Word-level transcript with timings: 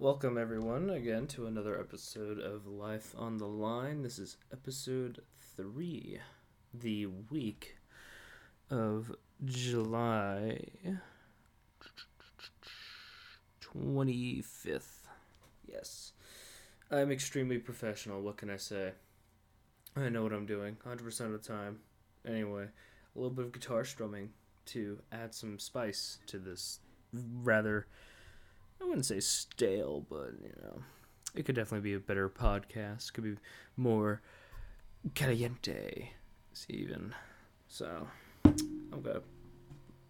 Welcome, 0.00 0.38
everyone, 0.38 0.88
again 0.88 1.26
to 1.26 1.44
another 1.44 1.78
episode 1.78 2.38
of 2.38 2.66
Life 2.66 3.14
on 3.18 3.36
the 3.36 3.46
Line. 3.46 4.00
This 4.00 4.18
is 4.18 4.38
episode 4.50 5.20
three, 5.58 6.18
the 6.72 7.04
week 7.04 7.76
of 8.70 9.14
July 9.44 10.68
25th. 13.60 15.06
Yes. 15.70 16.12
I'm 16.90 17.12
extremely 17.12 17.58
professional. 17.58 18.22
What 18.22 18.38
can 18.38 18.48
I 18.48 18.56
say? 18.56 18.92
I 19.94 20.08
know 20.08 20.22
what 20.22 20.32
I'm 20.32 20.46
doing 20.46 20.78
100% 20.86 21.20
of 21.26 21.32
the 21.32 21.38
time. 21.38 21.80
Anyway, 22.26 22.64
a 22.64 23.18
little 23.18 23.34
bit 23.34 23.44
of 23.44 23.52
guitar 23.52 23.84
strumming 23.84 24.30
to 24.64 25.02
add 25.12 25.34
some 25.34 25.58
spice 25.58 26.20
to 26.28 26.38
this 26.38 26.78
rather, 27.12 27.86
I 28.80 28.84
wouldn't 28.84 29.06
say 29.06 29.20
stale, 29.20 30.04
but 30.08 30.32
you 30.42 30.54
know, 30.62 30.82
it 31.34 31.44
could 31.44 31.54
definitely 31.54 31.88
be 31.88 31.94
a 31.94 32.00
better 32.00 32.28
podcast. 32.28 33.12
Could 33.12 33.24
be 33.24 33.36
more 33.76 34.22
caliente, 35.14 36.10
even. 36.68 37.14
So, 37.68 38.08
I'm 38.44 39.02
gonna 39.02 39.22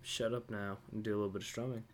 shut 0.02 0.32
up 0.32 0.50
now 0.50 0.78
and 0.92 1.02
do 1.02 1.10
a 1.10 1.16
little 1.16 1.28
bit 1.30 1.42
of 1.42 1.48
strumming. 1.48 1.84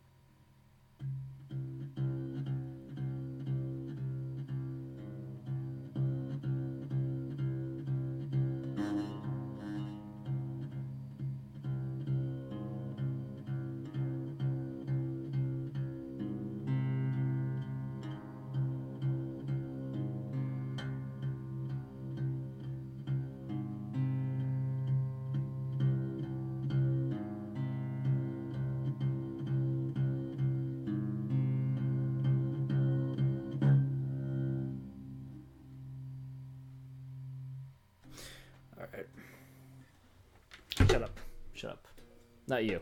Not 42.56 42.64
you, 42.64 42.80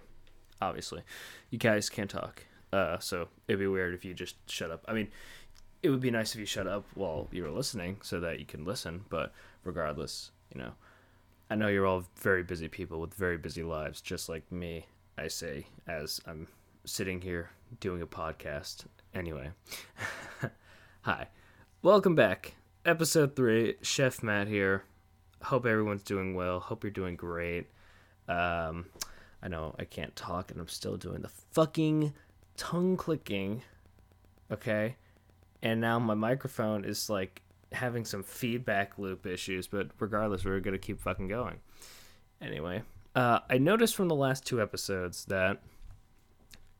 obviously. 0.62 1.02
You 1.50 1.58
guys 1.58 1.90
can't 1.90 2.08
talk. 2.08 2.44
Uh, 2.72 3.00
so 3.00 3.26
it'd 3.48 3.58
be 3.58 3.66
weird 3.66 3.92
if 3.92 4.04
you 4.04 4.14
just 4.14 4.36
shut 4.48 4.70
up. 4.70 4.84
I 4.86 4.92
mean, 4.92 5.08
it 5.82 5.90
would 5.90 5.98
be 5.98 6.12
nice 6.12 6.32
if 6.32 6.38
you 6.38 6.46
shut 6.46 6.68
up 6.68 6.84
while 6.94 7.26
you 7.32 7.42
were 7.42 7.50
listening 7.50 7.96
so 8.00 8.20
that 8.20 8.38
you 8.38 8.46
can 8.46 8.64
listen. 8.64 9.04
But 9.08 9.32
regardless, 9.64 10.30
you 10.54 10.60
know, 10.60 10.74
I 11.50 11.56
know 11.56 11.66
you're 11.66 11.86
all 11.86 12.04
very 12.20 12.44
busy 12.44 12.68
people 12.68 13.00
with 13.00 13.14
very 13.14 13.36
busy 13.36 13.64
lives, 13.64 14.00
just 14.00 14.28
like 14.28 14.52
me. 14.52 14.86
I 15.18 15.26
say 15.26 15.66
as 15.88 16.20
I'm 16.24 16.46
sitting 16.84 17.20
here 17.20 17.50
doing 17.80 18.00
a 18.00 18.06
podcast. 18.06 18.84
Anyway, 19.12 19.50
hi, 21.00 21.26
welcome 21.82 22.14
back. 22.14 22.54
Episode 22.84 23.34
three. 23.34 23.74
Chef 23.82 24.22
Matt 24.22 24.46
here 24.46 24.84
hope 25.42 25.66
everyone's 25.66 26.04
doing 26.04 26.36
well. 26.36 26.60
Hope 26.60 26.84
you're 26.84 26.92
doing 26.92 27.16
great. 27.16 27.66
Um, 28.28 28.86
I 29.44 29.48
know 29.48 29.74
I 29.78 29.84
can't 29.84 30.16
talk 30.16 30.50
and 30.50 30.58
I'm 30.58 30.68
still 30.68 30.96
doing 30.96 31.20
the 31.20 31.28
fucking 31.28 32.14
tongue 32.56 32.96
clicking. 32.96 33.62
Okay. 34.50 34.96
And 35.62 35.80
now 35.80 35.98
my 35.98 36.14
microphone 36.14 36.84
is 36.84 37.10
like 37.10 37.42
having 37.72 38.04
some 38.06 38.22
feedback 38.22 38.98
loop 38.98 39.26
issues, 39.26 39.66
but 39.66 39.88
regardless, 39.98 40.44
we're 40.44 40.60
going 40.60 40.72
to 40.72 40.78
keep 40.78 41.00
fucking 41.00 41.28
going. 41.28 41.58
Anyway, 42.40 42.82
uh, 43.14 43.40
I 43.50 43.58
noticed 43.58 43.94
from 43.94 44.08
the 44.08 44.14
last 44.14 44.46
two 44.46 44.62
episodes 44.62 45.26
that 45.26 45.60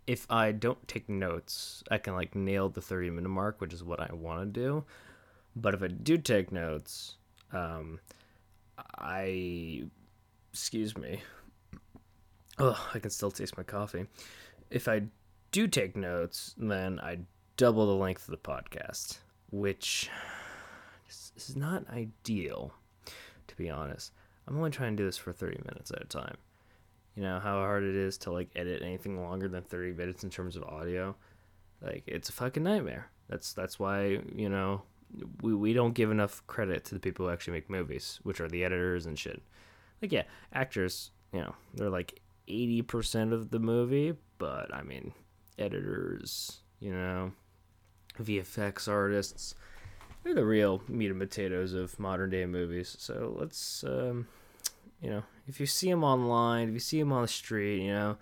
if 0.06 0.26
I 0.30 0.53
don't 0.53 0.86
take 0.88 1.08
notes, 1.08 1.82
I 1.91 1.98
can 1.98 2.14
like 2.14 2.34
nail 2.34 2.69
the 2.69 2.80
30 2.80 3.10
minute 3.10 3.28
mark, 3.28 3.60
which 3.60 3.72
is 3.72 3.84
what 3.84 4.00
I 4.00 4.12
want 4.14 4.41
to 4.41 4.60
do. 4.60 4.84
But 5.54 5.74
if 5.74 5.82
I 5.82 5.88
do 5.88 6.19
take 6.19 6.50
notes, 6.50 7.16
um, 7.53 8.00
I, 8.98 9.84
excuse 10.53 10.97
me. 10.97 11.20
Oh, 12.59 12.91
I 12.94 12.98
can 12.98 13.10
still 13.10 13.31
taste 13.31 13.56
my 13.56 13.62
coffee. 13.62 14.06
If 14.70 14.88
I 14.88 15.03
do 15.50 15.66
take 15.66 15.97
notes, 15.97 16.54
then 16.56 17.00
I 17.00 17.19
double 17.56 17.87
the 17.87 17.94
length 17.94 18.28
of 18.28 18.32
the 18.32 18.37
podcast, 18.37 19.19
which 19.50 20.09
is 21.37 21.56
not 21.56 21.88
ideal, 21.91 22.72
to 23.48 23.56
be 23.56 23.70
honest. 23.70 24.12
I'm 24.47 24.56
only 24.56 24.70
trying 24.70 24.97
to 24.97 25.03
do 25.03 25.06
this 25.06 25.16
for 25.16 25.32
30 25.32 25.62
minutes 25.65 25.91
at 25.91 26.03
a 26.03 26.06
time. 26.06 26.37
You 27.16 27.22
know 27.22 27.38
how 27.38 27.54
hard 27.59 27.84
it 27.84 27.94
is 27.94 28.19
to 28.19 28.32
like 28.32 28.50
edit 28.56 28.82
anything 28.82 29.22
longer 29.22 29.48
than 29.48 29.62
30 29.62 29.92
minutes 29.92 30.25
in 30.25 30.31
terms 30.31 30.56
of 30.56 30.65
audio? 30.65 31.15
Like 31.81 32.03
it's 32.06 32.28
a 32.28 32.32
fucking 32.32 32.62
nightmare. 32.62 33.10
That's 33.28 33.53
that's 33.53 33.78
why, 33.78 34.19
you 34.34 34.48
know, 34.48 34.82
we, 35.42 35.54
we 35.54 35.72
don't 35.72 35.94
give 35.94 36.10
enough 36.10 36.44
credit 36.47 36.84
to 36.86 36.94
the 36.94 37.00
people 37.00 37.26
who 37.26 37.32
actually 37.32 37.54
make 37.54 37.71
movies, 37.71 38.19
which 38.22 38.41
are 38.41 38.48
the 38.48 38.65
editors 38.65 39.06
and 39.06 39.19
shit. 39.19 39.42
Like, 40.03 40.12
yeah, 40.12 40.25
actors, 40.53 41.12
you 41.32 41.41
know, 41.41 41.54
they're 41.75 41.91
like 41.91 42.21
80% 42.49 43.32
of 43.32 43.50
the 43.50 43.59
movie, 43.59 44.15
but 44.38 44.72
I 44.75 44.82
mean, 44.82 45.12
editors, 45.59 46.60
you 46.81 46.93
know, 46.93 47.32
VFX 48.21 48.88
artists, 48.88 49.55
they're 50.22 50.34
the 50.34 50.44
real 50.44 50.83
meat 50.88 51.10
and 51.10 51.21
potatoes 51.21 51.72
of 51.72 51.99
modern 51.99 52.31
day 52.31 52.47
movies. 52.47 52.97
So 52.99 53.34
let's, 53.38 53.84
um, 53.84 54.27
you 55.00 55.10
know, 55.10 55.22
if 55.47 55.60
you 55.60 55.66
see 55.66 55.91
them 55.91 56.04
online, 56.04 56.69
if 56.69 56.75
you 56.75 56.81
see 56.81 56.99
them 56.99 57.12
on 57.12 57.22
the 57.22 57.28
street, 57.28 57.83
you 57.83 57.93
know, 57.93 58.16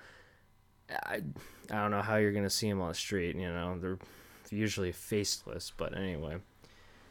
I, 0.91 1.23
I 1.71 1.75
don't 1.81 1.91
know 1.91 2.03
how 2.03 2.17
you're 2.17 2.33
going 2.33 2.45
to 2.45 2.51
see 2.51 2.69
them 2.69 2.81
on 2.81 2.89
the 2.89 2.95
street, 2.95 3.37
you 3.37 3.49
know, 3.49 3.79
they're 3.79 3.99
usually 4.51 4.93
faceless, 4.93 5.73
but 5.77 5.97
anyway 5.97 6.37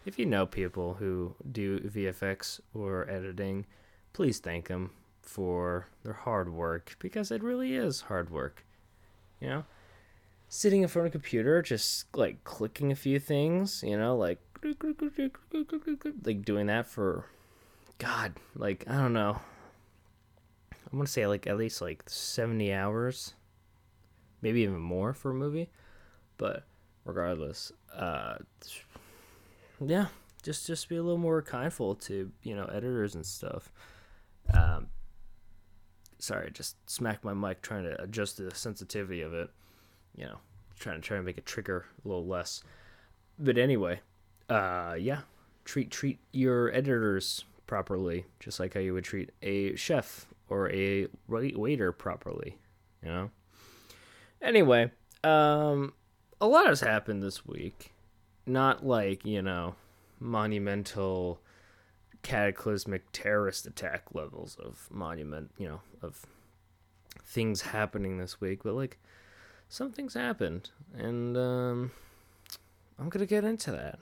if 0.05 0.17
you 0.17 0.25
know 0.25 0.45
people 0.45 0.95
who 0.95 1.35
do 1.51 1.79
VFX 1.79 2.59
or 2.73 3.09
editing, 3.09 3.65
please 4.13 4.39
thank 4.39 4.67
them 4.67 4.91
for 5.21 5.87
their 6.03 6.13
hard 6.13 6.51
work 6.53 6.95
because 6.99 7.31
it 7.31 7.43
really 7.43 7.75
is 7.75 8.01
hard 8.01 8.29
work. 8.29 8.65
You 9.39 9.49
know, 9.49 9.63
sitting 10.49 10.81
in 10.81 10.87
front 10.87 11.07
of 11.07 11.11
a 11.11 11.17
computer, 11.17 11.61
just 11.61 12.05
like 12.15 12.43
clicking 12.43 12.91
a 12.91 12.95
few 12.95 13.19
things, 13.19 13.83
you 13.85 13.97
know, 13.97 14.15
like 14.15 14.39
like 16.23 16.45
doing 16.45 16.67
that 16.67 16.85
for 16.87 17.25
God, 17.97 18.33
like 18.55 18.85
I 18.87 18.97
don't 18.97 19.13
know. 19.13 19.39
I 20.71 20.95
want 20.95 21.07
to 21.07 21.11
say 21.11 21.25
like 21.25 21.47
at 21.47 21.57
least 21.57 21.81
like 21.81 22.03
70 22.07 22.73
hours, 22.73 23.33
maybe 24.41 24.61
even 24.61 24.79
more 24.79 25.13
for 25.13 25.31
a 25.31 25.33
movie, 25.33 25.69
but 26.37 26.65
regardless, 27.05 27.71
uh 27.95 28.35
yeah, 29.83 30.07
just 30.43 30.67
just 30.67 30.89
be 30.89 30.97
a 30.97 31.03
little 31.03 31.17
more 31.17 31.41
kindful 31.41 31.95
to 31.95 32.31
you 32.43 32.55
know 32.55 32.65
editors 32.65 33.15
and 33.15 33.25
stuff. 33.25 33.71
Um, 34.53 34.87
sorry, 36.21 36.51
just 36.51 36.77
smacked 36.89 37.23
my 37.23 37.33
mic 37.33 37.61
trying 37.61 37.83
to 37.83 38.01
adjust 38.01 38.37
the 38.37 38.53
sensitivity 38.53 39.21
of 39.21 39.33
it. 39.33 39.49
You 40.15 40.25
know, 40.25 40.37
trying 40.79 40.95
to 40.95 41.01
try 41.01 41.17
to 41.17 41.23
make 41.23 41.37
it 41.37 41.45
trigger 41.45 41.85
a 42.03 42.07
little 42.07 42.25
less. 42.25 42.63
But 43.39 43.57
anyway, 43.57 44.01
uh, 44.49 44.95
yeah, 44.99 45.21
treat 45.65 45.91
treat 45.91 46.19
your 46.31 46.73
editors 46.73 47.45
properly, 47.67 48.25
just 48.39 48.59
like 48.59 48.73
how 48.73 48.79
you 48.79 48.93
would 48.93 49.03
treat 49.03 49.31
a 49.41 49.75
chef 49.75 50.27
or 50.49 50.69
a 50.71 51.07
waiter 51.27 51.91
properly. 51.91 52.57
You 53.03 53.09
know. 53.09 53.31
Anyway, 54.41 54.91
um, 55.23 55.93
a 56.39 56.47
lot 56.47 56.67
has 56.67 56.81
happened 56.81 57.23
this 57.23 57.45
week 57.45 57.93
not 58.45 58.85
like 58.85 59.25
you 59.25 59.41
know 59.41 59.75
monumental 60.19 61.39
cataclysmic 62.23 63.03
terrorist 63.11 63.65
attack 63.65 64.03
levels 64.13 64.55
of 64.63 64.87
monument 64.91 65.51
you 65.57 65.67
know 65.67 65.81
of 66.01 66.25
things 67.23 67.61
happening 67.61 68.17
this 68.17 68.39
week 68.39 68.61
but 68.63 68.73
like 68.73 68.97
some 69.69 69.91
things 69.91 70.13
happened 70.13 70.69
and 70.97 71.37
um 71.37 71.91
i'm 72.99 73.09
gonna 73.09 73.25
get 73.25 73.43
into 73.43 73.71
that 73.71 73.99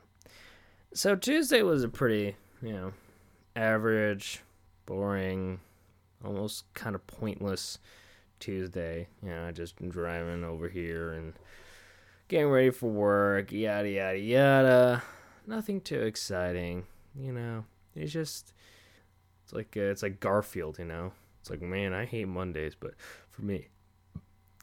so 0.94 1.16
tuesday 1.16 1.62
was 1.62 1.84
a 1.84 1.90
pretty 1.90 2.36
you 2.62 2.74
know 2.74 2.92
average 3.56 4.42
boring 4.86 5.60
almost 6.24 6.72
kind 6.74 6.96
of 6.96 7.06
pointless 7.08 7.80
tuesday 8.40 9.08
you 9.24 9.30
know 9.30 9.52
just 9.52 9.76
driving 9.90 10.44
over 10.44 10.68
here 10.68 11.14
and 11.14 11.34
getting 12.30 12.48
ready 12.48 12.70
for 12.70 12.90
work, 12.90 13.52
yada 13.52 13.90
yada 13.90 14.18
yada. 14.18 15.04
Nothing 15.46 15.82
too 15.82 16.02
exciting, 16.02 16.86
you 17.16 17.34
know. 17.34 17.66
It's 18.00 18.14
just 18.14 18.54
it's 19.44 19.54
like 19.54 19.76
uh, 19.78 19.82
it's 19.82 20.04
like 20.04 20.20
Garfield, 20.20 20.80
you 20.80 20.86
know. 20.86 21.12
It's 21.42 21.50
like 21.50 21.62
man, 21.62 21.94
I 21.94 22.06
hate 22.06 22.28
Mondays, 22.28 22.76
but 22.76 22.94
for 23.30 23.44
me, 23.44 23.68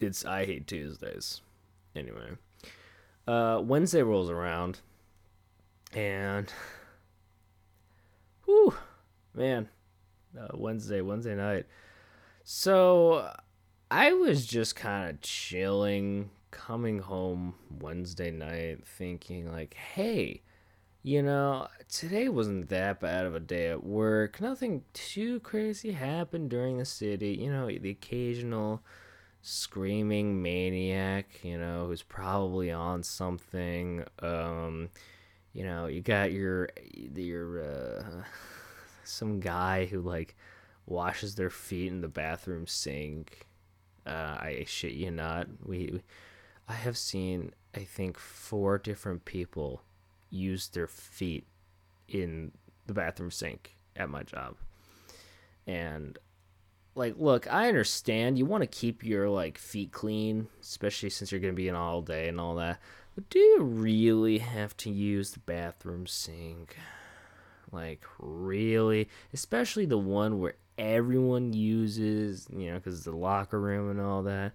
it's 0.01 0.25
I 0.25 0.45
hate 0.45 0.67
Tuesdays. 0.67 1.41
Anyway, 1.95 2.31
uh, 3.27 3.61
Wednesday 3.65 4.03
rolls 4.03 4.31
around, 4.31 4.81
and 5.93 6.53
whew, 8.45 8.75
man, 9.35 9.69
uh, 10.39 10.49
Wednesday, 10.55 11.01
Wednesday 11.01 11.35
night. 11.35 11.67
So 12.45 13.31
I 13.91 14.13
was 14.13 14.47
just 14.47 14.77
kind 14.77 15.11
of 15.11 15.21
chilling, 15.21 16.31
coming 16.51 16.99
home 16.99 17.55
Wednesday 17.81 18.31
night, 18.31 18.87
thinking 18.87 19.51
like, 19.51 19.75
hey, 19.75 20.43
you 21.07 21.23
know, 21.23 21.69
today 21.89 22.29
wasn't 22.29 22.69
that 22.69 22.99
bad 22.99 23.27
of 23.27 23.35
a 23.37 23.39
day 23.39 23.69
at 23.69 23.85
work. 23.85 24.41
Nothing 24.41 24.83
too 24.93 25.39
crazy 25.39 25.93
happened 25.93 26.51
during 26.51 26.79
the 26.79 26.85
city. 26.85 27.39
You 27.41 27.53
know, 27.53 27.69
the 27.69 27.91
occasional 27.91 28.83
screaming 29.41 30.43
maniac, 30.43 31.45
you 31.45 31.59
know, 31.59 31.87
who's 31.87 32.03
probably 32.03 32.73
on 32.73 33.05
something. 33.05 34.03
Um, 34.19 34.89
you 35.53 35.63
know, 35.63 35.87
you 35.87 36.01
got 36.01 36.33
your 36.33 36.71
your 37.15 37.63
uh, 37.63 38.25
some 39.05 39.39
guy 39.39 39.87
who 39.87 40.01
like 40.01 40.35
washes 40.87 41.37
their 41.37 41.51
feet 41.51 41.93
in 41.93 42.01
the 42.01 42.09
bathroom 42.09 42.67
sink. 42.67 43.47
Uh, 44.05 44.39
I 44.41 44.65
shit 44.67 44.95
you 44.95 45.13
not. 45.13 45.47
We, 45.65 46.03
I 46.69 46.75
have 46.75 46.99
seen 46.99 47.53
I 47.77 47.85
think 47.85 48.19
four 48.19 48.79
different 48.79 49.25
people 49.25 49.83
use 50.37 50.69
their 50.69 50.87
feet 50.87 51.47
in 52.09 52.53
the 52.87 52.95
bathroom 52.95 53.31
sink 53.31 53.77
at 53.97 54.09
my 54.09 54.23
job, 54.23 54.57
and 55.67 56.19
like 56.95 57.15
look 57.19 57.53
i 57.53 57.69
understand 57.69 58.39
you 58.39 58.47
want 58.47 58.63
to 58.63 58.67
keep 58.67 59.05
your 59.05 59.29
like 59.29 59.59
feet 59.59 59.93
clean 59.93 60.49
especially 60.63 61.11
since 61.11 61.31
you're 61.31 61.43
going 61.43 61.53
to 61.53 61.57
be 61.57 61.69
in 61.69 61.75
all 61.75 62.01
day 62.01 62.27
and 62.27 62.41
all 62.41 62.55
that 62.55 62.81
but 63.17 63.31
do 63.31 63.39
you 63.39 63.63
really 63.63 64.39
have 64.39 64.77
to 64.79 64.91
use 64.91 65.31
the 65.31 65.41
bathroom 65.41 66.07
sink? 66.07 66.77
Like 67.73 68.05
really? 68.19 69.09
Especially 69.33 69.87
the 69.87 69.99
one 69.99 70.39
where 70.39 70.55
everyone 70.79 71.55
uses 71.55 72.47
you 72.55 72.71
know 72.71 72.77
because 72.77 73.05
the 73.05 73.17
locker 73.17 73.59
room 73.59 73.91
and 73.91 74.01
all 74.01 74.23
that. 74.25 74.53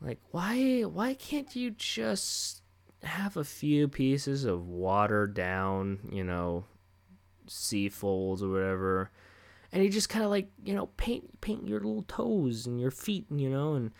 Like 0.00 0.20
why 0.30 0.82
why 0.82 1.14
can't 1.14 1.54
you 1.56 1.72
just 1.72 2.59
have 3.02 3.36
a 3.36 3.44
few 3.44 3.88
pieces 3.88 4.44
of 4.44 4.68
watered 4.68 5.34
down 5.34 6.00
you 6.12 6.24
know 6.24 6.64
C-folds 7.46 8.42
or 8.42 8.48
whatever. 8.48 9.10
And 9.72 9.84
you 9.84 9.90
just 9.90 10.08
kind 10.08 10.24
of 10.24 10.30
like 10.30 10.50
you 10.64 10.74
know 10.74 10.86
paint 10.96 11.40
paint 11.40 11.68
your 11.68 11.80
little 11.80 12.04
toes 12.04 12.66
and 12.66 12.80
your 12.80 12.90
feet 12.90 13.26
you 13.30 13.48
know 13.48 13.74
and 13.74 13.92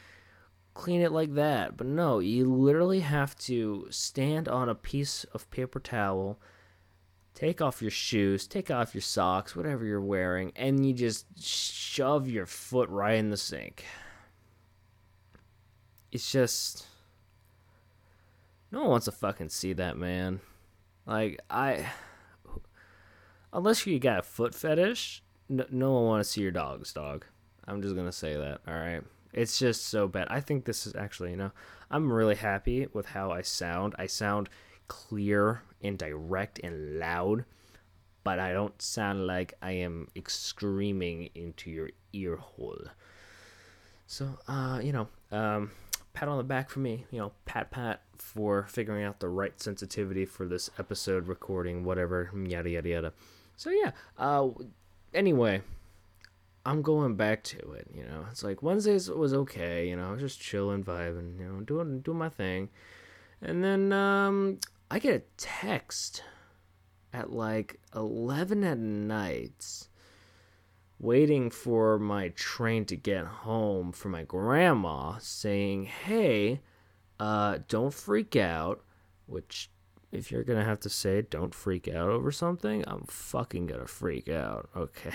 clean 0.74 1.00
it 1.00 1.12
like 1.12 1.34
that. 1.34 1.76
But 1.76 1.86
no 1.86 2.18
you 2.18 2.44
literally 2.46 3.00
have 3.00 3.36
to 3.38 3.86
stand 3.90 4.48
on 4.48 4.68
a 4.68 4.74
piece 4.74 5.24
of 5.32 5.50
paper 5.50 5.80
towel 5.80 6.38
take 7.32 7.62
off 7.62 7.80
your 7.80 7.92
shoes 7.92 8.46
take 8.48 8.72
off 8.72 8.92
your 8.92 9.00
socks 9.00 9.54
whatever 9.54 9.84
you're 9.84 10.00
wearing 10.00 10.52
and 10.56 10.84
you 10.84 10.92
just 10.92 11.26
shove 11.40 12.28
your 12.28 12.44
foot 12.44 12.88
right 12.88 13.16
in 13.16 13.30
the 13.30 13.36
sink. 13.36 13.84
It's 16.12 16.30
just 16.30 16.86
no 18.70 18.80
one 18.80 18.90
wants 18.90 19.04
to 19.06 19.12
fucking 19.12 19.48
see 19.48 19.72
that 19.72 19.96
man 19.96 20.40
like 21.06 21.40
i 21.50 21.86
unless 23.52 23.86
you 23.86 23.98
got 23.98 24.20
a 24.20 24.22
foot 24.22 24.54
fetish 24.54 25.22
no, 25.50 25.66
no 25.70 25.92
one 25.92 26.04
want 26.04 26.24
to 26.24 26.30
see 26.30 26.40
your 26.40 26.52
dog's 26.52 26.92
dog. 26.92 27.26
I'm 27.66 27.82
just 27.82 27.96
gonna 27.96 28.12
say 28.12 28.36
that. 28.36 28.60
All 28.66 28.74
right. 28.74 29.02
It's 29.32 29.58
just 29.58 29.86
so 29.86 30.08
bad. 30.08 30.28
I 30.30 30.40
think 30.40 30.64
this 30.64 30.86
is 30.86 30.94
actually, 30.94 31.30
you 31.30 31.36
know, 31.36 31.50
I'm 31.90 32.12
really 32.12 32.36
happy 32.36 32.86
with 32.92 33.06
how 33.06 33.32
I 33.32 33.42
sound. 33.42 33.94
I 33.98 34.06
sound 34.06 34.48
clear 34.88 35.62
and 35.82 35.98
direct 35.98 36.60
and 36.62 36.98
loud, 36.98 37.44
but 38.24 38.38
I 38.38 38.52
don't 38.52 38.80
sound 38.80 39.26
like 39.26 39.54
I 39.60 39.72
am 39.72 40.08
screaming 40.26 41.30
into 41.34 41.70
your 41.70 41.90
ear 42.12 42.36
hole. 42.36 42.86
So, 44.06 44.38
uh, 44.48 44.80
you 44.82 44.92
know, 44.92 45.08
um, 45.30 45.70
pat 46.12 46.28
on 46.28 46.38
the 46.38 46.44
back 46.44 46.70
for 46.70 46.80
me. 46.80 47.06
You 47.10 47.18
know, 47.18 47.32
pat 47.44 47.70
pat 47.70 48.02
for 48.20 48.66
figuring 48.68 49.04
out 49.04 49.20
the 49.20 49.28
right 49.28 49.60
sensitivity 49.60 50.24
for 50.24 50.46
this 50.46 50.70
episode 50.78 51.26
recording, 51.26 51.84
whatever, 51.84 52.30
yada 52.34 52.70
yada 52.70 52.88
yada. 52.88 53.12
So 53.56 53.70
yeah, 53.70 53.92
uh, 54.18 54.48
anyway, 55.12 55.62
I'm 56.64 56.82
going 56.82 57.16
back 57.16 57.42
to 57.44 57.72
it. 57.72 57.88
You 57.94 58.04
know, 58.04 58.26
it's 58.30 58.44
like 58.44 58.62
Wednesdays 58.62 59.10
was 59.10 59.32
okay. 59.32 59.88
You 59.88 59.96
know, 59.96 60.08
I 60.08 60.12
was 60.12 60.20
just 60.20 60.40
chilling, 60.40 60.84
vibing. 60.84 61.38
You 61.38 61.46
know, 61.46 61.60
doing 61.60 62.00
doing 62.00 62.18
my 62.18 62.28
thing, 62.28 62.68
and 63.40 63.64
then 63.64 63.92
um, 63.92 64.58
I 64.90 64.98
get 64.98 65.14
a 65.14 65.22
text 65.36 66.22
at 67.12 67.32
like 67.32 67.80
eleven 67.94 68.64
at 68.64 68.78
night, 68.78 69.88
waiting 70.98 71.50
for 71.50 71.98
my 71.98 72.28
train 72.28 72.84
to 72.86 72.96
get 72.96 73.26
home 73.26 73.92
from 73.92 74.12
my 74.12 74.22
grandma, 74.22 75.18
saying, 75.18 75.86
"Hey, 75.86 76.60
uh, 77.20 77.58
don't 77.68 77.94
freak 77.94 78.34
out," 78.34 78.82
which 79.26 79.70
if 80.12 80.30
you're 80.30 80.44
gonna 80.44 80.64
have 80.64 80.80
to 80.80 80.88
say 80.88 81.22
don't 81.22 81.54
freak 81.54 81.88
out 81.88 82.08
over 82.08 82.32
something, 82.32 82.84
I'm 82.86 83.04
fucking 83.04 83.66
gonna 83.66 83.86
freak 83.86 84.28
out. 84.28 84.68
Okay. 84.76 85.12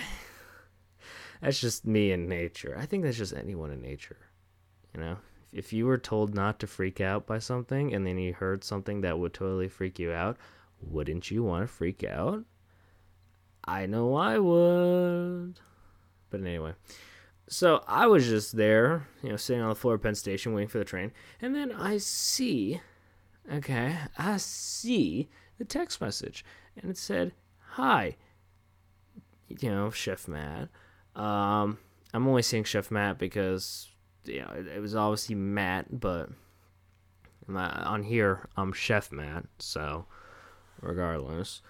that's 1.40 1.60
just 1.60 1.86
me 1.86 2.12
in 2.12 2.28
nature. 2.28 2.76
I 2.78 2.86
think 2.86 3.04
that's 3.04 3.18
just 3.18 3.34
anyone 3.34 3.70
in 3.70 3.82
nature. 3.82 4.18
You 4.94 5.00
know? 5.00 5.16
If 5.52 5.72
you 5.72 5.86
were 5.86 5.98
told 5.98 6.34
not 6.34 6.58
to 6.60 6.66
freak 6.66 7.00
out 7.00 7.26
by 7.26 7.38
something 7.38 7.94
and 7.94 8.06
then 8.06 8.18
you 8.18 8.34
heard 8.34 8.64
something 8.64 9.00
that 9.02 9.18
would 9.18 9.32
totally 9.32 9.68
freak 9.68 9.98
you 9.98 10.12
out, 10.12 10.36
wouldn't 10.80 11.30
you 11.30 11.42
want 11.42 11.62
to 11.62 11.68
freak 11.68 12.04
out? 12.04 12.44
I 13.64 13.86
know 13.86 14.14
I 14.14 14.38
would. 14.38 15.60
But 16.30 16.40
anyway. 16.40 16.74
So 17.48 17.84
I 17.86 18.06
was 18.06 18.26
just 18.26 18.56
there, 18.56 19.06
you 19.22 19.30
know, 19.30 19.36
sitting 19.36 19.62
on 19.62 19.68
the 19.68 19.74
floor 19.76 19.94
of 19.94 20.02
Penn 20.02 20.14
Station 20.16 20.52
waiting 20.52 20.68
for 20.68 20.78
the 20.78 20.84
train, 20.84 21.12
and 21.40 21.54
then 21.54 21.70
I 21.72 21.98
see 21.98 22.80
Okay, 23.52 23.96
I 24.18 24.38
see 24.38 25.28
the 25.58 25.64
text 25.64 26.00
message, 26.00 26.44
and 26.76 26.90
it 26.90 26.98
said, 26.98 27.32
"Hi, 27.74 28.16
you 29.48 29.70
know, 29.70 29.90
Chef 29.90 30.26
Matt. 30.26 30.68
Um, 31.14 31.78
I'm 32.12 32.26
only 32.26 32.42
saying 32.42 32.64
Chef 32.64 32.90
Matt 32.90 33.18
because 33.18 33.88
you 34.24 34.40
know 34.40 34.52
it, 34.56 34.66
it 34.66 34.80
was 34.80 34.96
obviously 34.96 35.36
Matt, 35.36 36.00
but 36.00 36.30
on 37.48 38.02
here 38.02 38.48
I'm 38.56 38.72
Chef 38.72 39.12
Matt. 39.12 39.44
So, 39.58 40.06
regardless." 40.80 41.62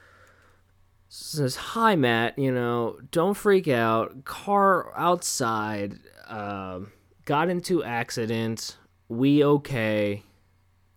Says 1.08 1.56
hi 1.56 1.94
matt 1.94 2.38
you 2.38 2.50
know 2.52 2.98
don't 3.10 3.34
freak 3.34 3.68
out 3.68 4.24
car 4.24 4.92
outside 4.96 5.98
uh, 6.28 6.80
got 7.24 7.48
into 7.48 7.84
accident 7.84 8.76
we 9.08 9.44
okay 9.44 10.22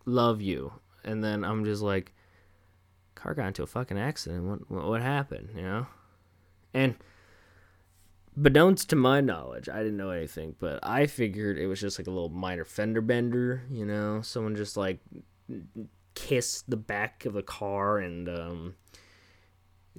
love 0.09 0.41
you. 0.41 0.73
And 1.03 1.23
then 1.23 1.43
I'm 1.43 1.63
just 1.63 1.81
like, 1.81 2.13
car 3.15 3.33
got 3.33 3.47
into 3.47 3.63
a 3.63 3.67
fucking 3.67 3.97
accident. 3.97 4.45
What 4.69 4.85
what 4.85 5.01
happened? 5.01 5.49
You 5.55 5.61
know, 5.61 5.87
and 6.73 6.95
but 8.35 8.53
don't 8.53 8.77
to 8.77 8.95
my 8.95 9.21
knowledge, 9.21 9.69
I 9.69 9.79
didn't 9.79 9.97
know 9.97 10.11
anything. 10.11 10.55
But 10.59 10.79
I 10.83 11.05
figured 11.07 11.57
it 11.57 11.67
was 11.67 11.79
just 11.79 11.99
like 11.99 12.07
a 12.07 12.11
little 12.11 12.29
minor 12.29 12.65
fender 12.65 13.01
bender. 13.01 13.63
You 13.69 13.85
know, 13.85 14.21
someone 14.21 14.55
just 14.55 14.75
like 14.75 14.99
kissed 16.15 16.69
the 16.69 16.77
back 16.77 17.25
of 17.25 17.33
the 17.33 17.43
car 17.43 17.99
and 17.99 18.27
um, 18.27 18.75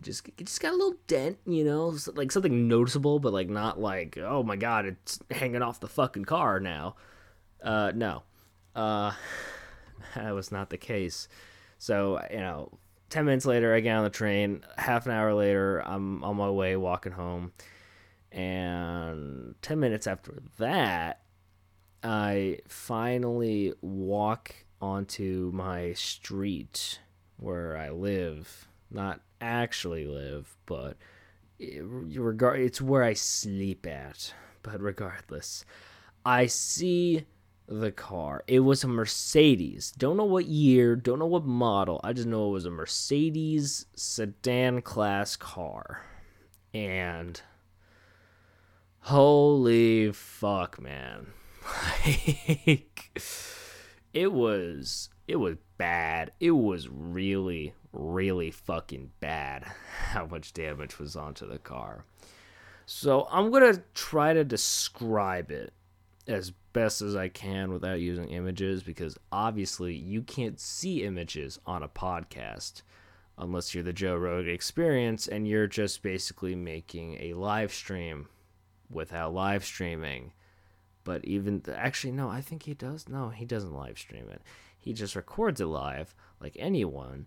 it 0.00 0.04
just 0.04 0.26
it 0.28 0.46
just 0.46 0.60
got 0.60 0.72
a 0.72 0.76
little 0.76 0.96
dent. 1.06 1.38
You 1.46 1.64
know, 1.64 1.96
like 2.14 2.32
something 2.32 2.68
noticeable, 2.68 3.18
but 3.18 3.32
like 3.32 3.48
not 3.48 3.78
like 3.78 4.18
oh 4.18 4.42
my 4.42 4.56
god, 4.56 4.86
it's 4.86 5.18
hanging 5.30 5.62
off 5.62 5.80
the 5.80 5.88
fucking 5.88 6.24
car 6.24 6.58
now. 6.58 6.96
Uh, 7.62 7.92
no. 7.94 8.22
Uh 8.74 9.12
that 10.14 10.34
was 10.34 10.50
not 10.50 10.70
the 10.70 10.78
case. 10.78 11.28
So, 11.78 12.20
you 12.30 12.38
know, 12.38 12.78
10 13.10 13.24
minutes 13.24 13.46
later, 13.46 13.74
I 13.74 13.80
get 13.80 13.96
on 13.96 14.04
the 14.04 14.10
train. 14.10 14.64
Half 14.76 15.06
an 15.06 15.12
hour 15.12 15.34
later, 15.34 15.80
I'm 15.80 16.22
on 16.24 16.36
my 16.36 16.50
way 16.50 16.76
walking 16.76 17.12
home. 17.12 17.52
And 18.32 19.54
10 19.62 19.80
minutes 19.80 20.06
after 20.06 20.42
that, 20.58 21.22
I 22.02 22.58
finally 22.68 23.72
walk 23.80 24.54
onto 24.80 25.50
my 25.54 25.92
street 25.94 27.00
where 27.36 27.76
I 27.76 27.90
live. 27.90 28.68
Not 28.90 29.20
actually 29.40 30.06
live, 30.06 30.56
but 30.66 30.96
regard 31.58 32.60
it's 32.60 32.80
where 32.80 33.02
I 33.02 33.14
sleep 33.14 33.86
at. 33.86 34.34
But 34.62 34.80
regardless, 34.80 35.64
I 36.24 36.46
see 36.46 37.26
the 37.66 37.92
car. 37.92 38.42
It 38.46 38.60
was 38.60 38.84
a 38.84 38.88
Mercedes. 38.88 39.92
Don't 39.92 40.16
know 40.16 40.24
what 40.24 40.46
year, 40.46 40.96
don't 40.96 41.18
know 41.18 41.26
what 41.26 41.44
model. 41.44 42.00
I 42.02 42.12
just 42.12 42.28
know 42.28 42.48
it 42.48 42.52
was 42.52 42.66
a 42.66 42.70
Mercedes 42.70 43.86
sedan 43.94 44.82
class 44.82 45.36
car. 45.36 46.04
And 46.74 47.40
holy 49.00 50.12
fuck, 50.12 50.80
man. 50.80 51.28
like 52.06 53.20
it 54.12 54.32
was 54.32 55.08
it 55.30 55.36
was 55.36 55.56
bad. 55.78 56.32
It 56.40 56.50
was 56.50 56.88
really, 56.88 57.72
really 57.92 58.50
fucking 58.50 59.12
bad 59.20 59.62
how 60.08 60.26
much 60.26 60.52
damage 60.52 60.98
was 60.98 61.14
onto 61.14 61.46
the 61.46 61.58
car. 61.58 62.04
So 62.84 63.28
I'm 63.30 63.52
going 63.52 63.72
to 63.72 63.82
try 63.94 64.32
to 64.32 64.42
describe 64.42 65.52
it 65.52 65.72
as 66.26 66.50
best 66.72 67.00
as 67.00 67.14
I 67.14 67.28
can 67.28 67.72
without 67.72 68.00
using 68.00 68.28
images 68.30 68.82
because 68.82 69.16
obviously 69.30 69.94
you 69.94 70.22
can't 70.22 70.58
see 70.58 71.04
images 71.04 71.60
on 71.64 71.84
a 71.84 71.88
podcast 71.88 72.82
unless 73.38 73.72
you're 73.72 73.84
the 73.84 73.92
Joe 73.92 74.16
Rogan 74.16 74.52
experience 74.52 75.28
and 75.28 75.46
you're 75.46 75.68
just 75.68 76.02
basically 76.02 76.56
making 76.56 77.18
a 77.20 77.34
live 77.34 77.72
stream 77.72 78.26
without 78.90 79.32
live 79.32 79.64
streaming. 79.64 80.32
But 81.04 81.24
even 81.24 81.62
actually, 81.72 82.12
no, 82.12 82.28
I 82.28 82.40
think 82.40 82.64
he 82.64 82.74
does. 82.74 83.08
No, 83.08 83.28
he 83.28 83.44
doesn't 83.44 83.72
live 83.72 83.96
stream 83.96 84.28
it. 84.28 84.42
He 84.80 84.92
just 84.92 85.14
records 85.14 85.60
it 85.60 85.66
live 85.66 86.14
like 86.40 86.56
anyone. 86.58 87.26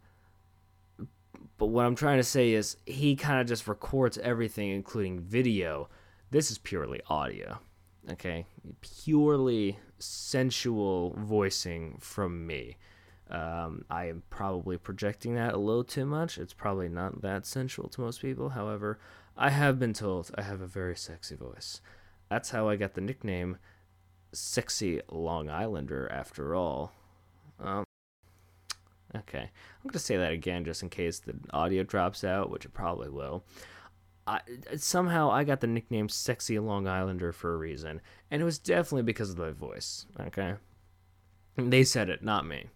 But 1.57 1.67
what 1.67 1.85
I'm 1.85 1.95
trying 1.95 2.17
to 2.17 2.23
say 2.23 2.53
is 2.53 2.77
he 2.85 3.15
kind 3.15 3.39
of 3.39 3.47
just 3.47 3.67
records 3.67 4.17
everything, 4.17 4.71
including 4.71 5.21
video. 5.21 5.89
This 6.31 6.51
is 6.51 6.57
purely 6.57 7.01
audio. 7.07 7.59
Okay, 8.09 8.45
purely 8.81 9.79
sensual 9.99 11.15
voicing 11.17 11.97
from 12.01 12.45
me. 12.45 12.77
Um, 13.29 13.85
I 13.89 14.07
am 14.07 14.23
probably 14.29 14.77
projecting 14.77 15.35
that 15.35 15.53
a 15.53 15.57
little 15.57 15.85
too 15.85 16.05
much. 16.05 16.37
It's 16.37 16.53
probably 16.53 16.89
not 16.89 17.21
that 17.21 17.45
sensual 17.45 17.87
to 17.89 18.01
most 18.01 18.21
people. 18.21 18.49
However, 18.49 18.99
I 19.37 19.49
have 19.51 19.79
been 19.79 19.93
told 19.93 20.31
I 20.35 20.41
have 20.41 20.61
a 20.61 20.67
very 20.67 20.95
sexy 20.95 21.35
voice. 21.35 21.81
That's 22.29 22.49
how 22.49 22.67
I 22.67 22.75
got 22.75 22.93
the 22.93 23.01
nickname 23.01 23.57
Sexy 24.33 24.99
Long 25.09 25.49
Islander, 25.49 26.11
after 26.11 26.55
all. 26.55 26.93
Um, 27.59 27.83
okay, 29.15 29.49
I'm 29.83 29.89
to 29.91 29.99
say 29.99 30.17
that 30.17 30.31
again 30.31 30.65
just 30.65 30.83
in 30.83 30.89
case 30.89 31.19
the 31.19 31.35
audio 31.51 31.83
drops 31.83 32.23
out, 32.23 32.49
which 32.49 32.65
it 32.65 32.73
probably 32.73 33.09
will. 33.09 33.43
I, 34.25 34.39
somehow 34.77 35.31
I 35.31 35.43
got 35.43 35.59
the 35.59 35.67
nickname 35.67 36.07
Sexy 36.07 36.57
Long 36.57 36.87
Islander 36.87 37.31
for 37.33 37.53
a 37.53 37.57
reason, 37.57 38.01
and 38.31 38.41
it 38.41 38.45
was 38.45 38.57
definitely 38.57 39.03
because 39.03 39.31
of 39.31 39.37
my 39.37 39.51
voice. 39.51 40.05
Okay, 40.19 40.55
they 41.57 41.83
said 41.83 42.09
it, 42.09 42.23
not 42.23 42.47
me. 42.47 42.67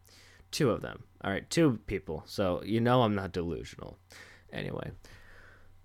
Two 0.52 0.72
of 0.72 0.82
them. 0.82 1.04
All 1.24 1.32
right, 1.32 1.50
two 1.50 1.80
people. 1.88 2.24
So 2.26 2.62
you 2.66 2.82
know 2.82 3.04
I'm 3.04 3.16
not 3.16 3.32
delusional. 3.32 3.98
Anyway, 4.52 4.92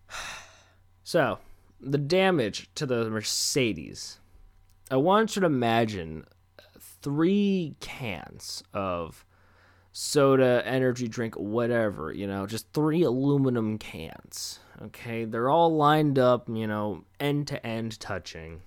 so 1.05 1.39
the 1.81 1.99
damage 1.99 2.69
to 2.77 2.87
the 2.87 3.09
Mercedes. 3.11 4.19
I 4.91 4.97
want 4.97 5.37
you 5.37 5.41
to 5.41 5.47
imagine 5.47 6.27
three 7.03 7.75
cans 7.81 8.63
of 8.73 9.25
soda, 9.93 10.63
energy 10.65 11.07
drink, 11.09 11.35
whatever, 11.35 12.13
you 12.13 12.27
know, 12.27 12.47
just 12.47 12.73
three 12.73 13.03
aluminum 13.03 13.79
cans. 13.79 14.59
Okay, 14.81 15.25
they're 15.25 15.51
all 15.51 15.77
lined 15.77 16.19
up, 16.19 16.49
you 16.49 16.67
know, 16.67 17.05
end 17.21 17.49
to 17.49 17.65
end 17.67 18.01
touching. 18.01 18.63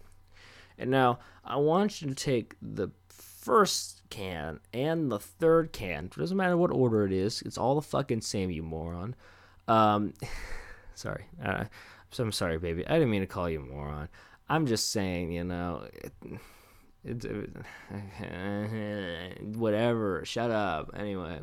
And 0.78 0.92
now 0.92 1.20
I 1.44 1.58
want 1.58 2.02
you 2.02 2.10
to 2.10 2.16
take 2.16 2.56
the 2.62 2.90
first 3.10 4.04
can 4.10 4.60
and 4.74 5.12
the 5.12 5.20
third 5.20 5.72
can. 5.72 6.06
It 6.06 6.18
doesn't 6.18 6.38
matter 6.38 6.58
what 6.58 6.72
order 6.72 7.06
it 7.06 7.12
is. 7.12 7.42
It's 7.42 7.58
all 7.58 7.76
the 7.76 7.82
fucking 7.82 8.22
same, 8.22 8.52
you 8.52 8.64
moron. 8.64 9.16
Um, 9.68 10.14
sorry. 10.96 11.26
Uh, 11.44 11.66
I'm 12.18 12.32
sorry, 12.32 12.58
baby. 12.58 12.88
I 12.88 12.94
didn't 12.94 13.10
mean 13.10 13.22
to 13.22 13.28
call 13.28 13.50
you 13.50 13.60
moron. 13.60 14.08
I'm 14.48 14.68
just 14.68 14.92
saying, 14.92 15.34
you 15.34 15.44
know. 15.44 15.86
It, 15.94 16.14
whatever. 19.42 20.26
Shut 20.26 20.52
up. 20.52 20.92
Anyway. 20.96 21.40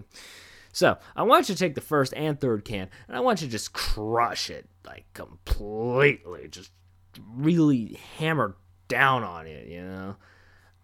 So 0.73 0.97
I 1.14 1.23
want 1.23 1.49
you 1.49 1.54
to 1.54 1.59
take 1.59 1.75
the 1.75 1.83
first 1.83 2.14
and 2.16 2.40
third 2.40 2.64
can, 2.64 2.88
and 3.07 3.16
I 3.16 3.21
want 3.21 3.42
you 3.42 3.47
to 3.47 3.52
just 3.52 3.75
crush 3.75 4.49
it 4.49 4.69
like 4.87 5.04
completely, 5.12 6.49
just 6.49 6.73
really 7.35 7.99
hammer 8.16 8.57
down 8.88 9.23
on 9.23 9.47
it, 9.47 9.69
you 9.69 9.83
know. 9.83 10.16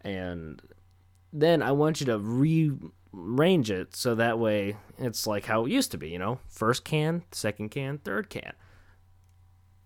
And 0.03 0.61
then 1.33 1.63
I 1.63 1.73
want 1.73 2.01
you 2.01 2.07
to 2.07 2.19
rearrange 2.19 3.71
it 3.71 3.97
so 3.97 4.15
that 4.15 4.39
way 4.39 4.77
it's 4.99 5.27
like 5.27 5.47
how 5.47 5.65
it 5.65 5.71
used 5.71 5.91
to 5.93 5.99
be, 5.99 6.11
you 6.11 6.19
know, 6.19 6.41
first 6.49 6.85
can, 6.85 7.25
second 7.33 7.71
can, 7.71 7.99
third 7.99 8.29
can. 8.29 8.53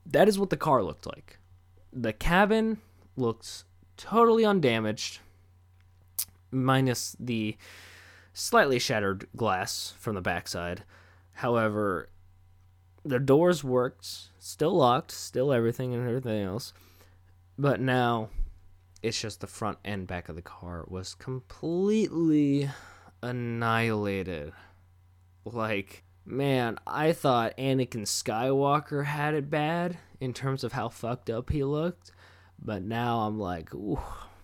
That 0.04 0.28
is 0.28 0.38
what 0.38 0.50
the 0.50 0.56
car 0.56 0.82
looked 0.82 1.06
like. 1.06 1.38
The 1.92 2.12
cabin 2.12 2.78
looks 3.16 3.64
totally 4.02 4.44
undamaged, 4.44 5.20
minus 6.50 7.16
the 7.20 7.56
slightly 8.32 8.80
shattered 8.80 9.28
glass 9.36 9.94
from 9.98 10.16
the 10.16 10.20
backside. 10.20 10.82
However, 11.34 12.08
the 13.04 13.20
doors 13.20 13.62
worked, 13.62 14.08
still 14.38 14.72
locked, 14.76 15.12
still 15.12 15.52
everything 15.52 15.94
and 15.94 16.06
everything 16.06 16.42
else. 16.42 16.72
But 17.56 17.80
now 17.80 18.30
it's 19.02 19.20
just 19.20 19.40
the 19.40 19.46
front 19.46 19.78
and 19.84 20.06
back 20.06 20.28
of 20.28 20.34
the 20.34 20.42
car 20.42 20.84
was 20.88 21.14
completely 21.14 22.70
annihilated. 23.22 24.52
Like, 25.44 26.02
man, 26.26 26.78
I 26.86 27.12
thought 27.12 27.56
Anakin 27.56 28.02
Skywalker 28.02 29.04
had 29.04 29.34
it 29.34 29.48
bad 29.48 29.98
in 30.20 30.32
terms 30.32 30.64
of 30.64 30.72
how 30.72 30.88
fucked 30.88 31.30
up 31.30 31.50
he 31.50 31.62
looked. 31.62 32.10
But 32.64 32.82
now 32.82 33.20
I'm 33.20 33.38
like, 33.38 33.74
ooh, 33.74 33.98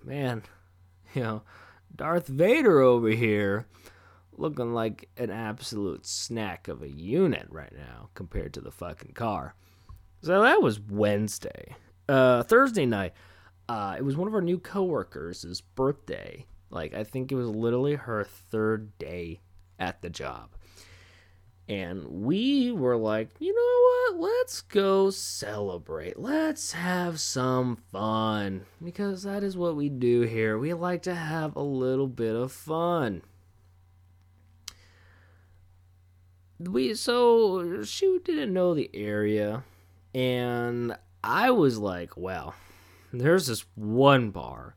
man, 0.05 0.43
you 1.15 1.23
know, 1.23 1.43
Darth 1.95 2.27
Vader 2.27 2.81
over 2.81 3.11
here 3.11 3.67
looking 4.37 4.73
like 4.73 5.09
an 5.17 5.31
absolute 5.31 6.07
snack 6.07 6.69
of 6.69 6.83
a 6.83 6.89
unit 6.89 7.47
right 7.51 7.73
now 7.77 8.11
compared 8.15 8.55
to 8.55 8.61
the 8.61 8.71
fucking 8.71 9.13
car. 9.13 9.55
So 10.23 10.43
that 10.43 10.63
was 10.63 10.81
Wednesday. 10.81 11.77
Uh, 12.09 12.43
Thursday 12.43 12.87
night, 12.87 13.13
uh, 13.69 13.97
it 13.99 14.05
was 14.05 14.17
one 14.17 14.29
of 14.29 14.35
our 14.35 14.41
new 14.41 14.59
coworkers' 14.59 15.61
birthday. 15.75 16.47
Like, 16.71 16.95
I 16.95 17.05
think 17.05 17.31
it 17.31 17.37
was 17.37 17.49
literally 17.49 17.95
her 17.95 18.25
third 18.25 18.97
day 18.99 19.41
at 19.79 20.03
the 20.03 20.11
job. 20.11 20.51
And 21.69 22.07
we 22.09 22.73
were 22.73 22.97
like, 22.97 23.29
you 23.39 23.55
know 23.55 24.17
what? 24.17 24.31
Let's 24.31 24.63
go 24.63 25.11
celebrate. 25.11 26.19
Let's 26.19 26.73
have 26.73 27.21
some 27.21 27.77
fun. 27.93 28.65
Because 28.83 29.25
that 29.25 29.43
is 29.43 29.57
what 29.57 29.77
we 29.77 29.91
do 29.91 30.23
here. 30.23 30.59
We 30.59 30.73
like 30.73 31.03
to 31.03 31.15
have 31.15 31.55
a 31.57 31.63
little 31.63 32.07
bit 32.07 32.35
of 32.35 32.53
fun. 32.53 33.23
We 36.59 36.95
so 36.95 37.85
she 37.85 38.19
didn't 38.25 38.53
know 38.53 38.75
the 38.75 38.91
area 38.93 39.63
and 40.13 40.97
I 41.23 41.51
was 41.53 41.79
like, 41.79 42.17
well, 42.17 42.55
there's 43.13 43.47
this 43.47 43.65
one 43.77 44.31
bar 44.31 44.75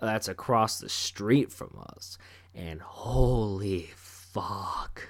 that's 0.00 0.28
across 0.28 0.78
the 0.78 0.88
street 0.88 1.50
from 1.50 1.76
us 1.96 2.18
and 2.54 2.80
holy 2.80 3.90
fuck 3.96 5.08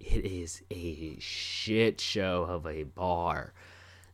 it 0.00 0.24
is 0.24 0.62
a 0.70 1.16
shit 1.20 2.00
show 2.00 2.44
of 2.44 2.66
a 2.66 2.84
bar. 2.84 3.52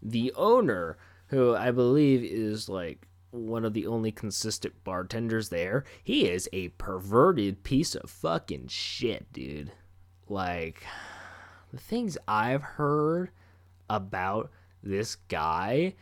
The 0.03 0.33
owner, 0.37 0.99
who 1.29 1.55
I 1.55 1.71
believe 1.71 2.23
is 2.25 2.69
like 2.69 3.07
one 3.31 3.65
of 3.65 3.75
the 3.75 3.87
only 3.87 4.13
consistent 4.13 4.75
bartenders 4.85 5.49
there, 5.49 5.85
he 6.03 6.29
is 6.29 6.49
a 6.53 6.69
perverted 6.71 7.63
piece 7.63 7.95
of 7.95 8.11
fucking 8.11 8.69
shit, 8.69 9.33
dude. 9.33 9.73
Like, 10.29 10.85
the 11.73 11.79
things 11.79 12.19
I've 12.27 12.63
heard 12.63 13.31
about 13.89 14.51
this 14.83 15.17
guy, 15.29 15.95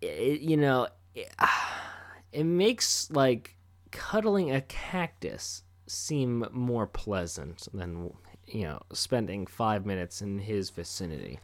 it, 0.00 0.40
you 0.40 0.56
know, 0.56 0.88
it, 1.14 1.32
it 2.32 2.44
makes 2.44 3.10
like 3.10 3.56
cuddling 3.90 4.50
a 4.50 4.60
cactus 4.60 5.62
seem 5.86 6.46
more 6.52 6.86
pleasant 6.86 7.68
than 7.72 8.10
you 8.46 8.62
know, 8.62 8.80
spending 8.92 9.46
five 9.46 9.86
minutes 9.86 10.22
in 10.22 10.38
his 10.38 10.70
vicinity. 10.70 11.40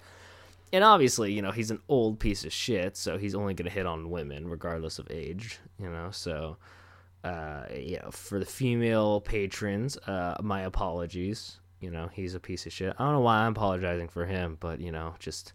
And 0.72 0.84
obviously, 0.84 1.32
you 1.32 1.42
know, 1.42 1.50
he's 1.50 1.70
an 1.70 1.80
old 1.88 2.20
piece 2.20 2.44
of 2.44 2.52
shit, 2.52 2.96
so 2.96 3.18
he's 3.18 3.34
only 3.34 3.54
going 3.54 3.68
to 3.68 3.74
hit 3.74 3.86
on 3.86 4.10
women, 4.10 4.48
regardless 4.48 4.98
of 4.98 5.10
age, 5.10 5.58
you 5.78 5.88
know, 5.88 6.10
so. 6.10 6.56
Uh, 7.22 7.66
you 7.78 7.98
know, 7.98 8.10
for 8.10 8.38
the 8.38 8.46
female 8.46 9.20
patrons, 9.20 9.98
uh, 10.06 10.36
my 10.40 10.62
apologies. 10.62 11.58
You 11.80 11.90
know, 11.90 12.08
he's 12.12 12.34
a 12.34 12.40
piece 12.40 12.64
of 12.64 12.72
shit. 12.72 12.94
I 12.98 13.04
don't 13.04 13.12
know 13.12 13.20
why 13.20 13.40
I'm 13.40 13.52
apologizing 13.52 14.08
for 14.08 14.24
him, 14.24 14.56
but 14.58 14.80
you 14.80 14.90
know, 14.90 15.14
just 15.18 15.52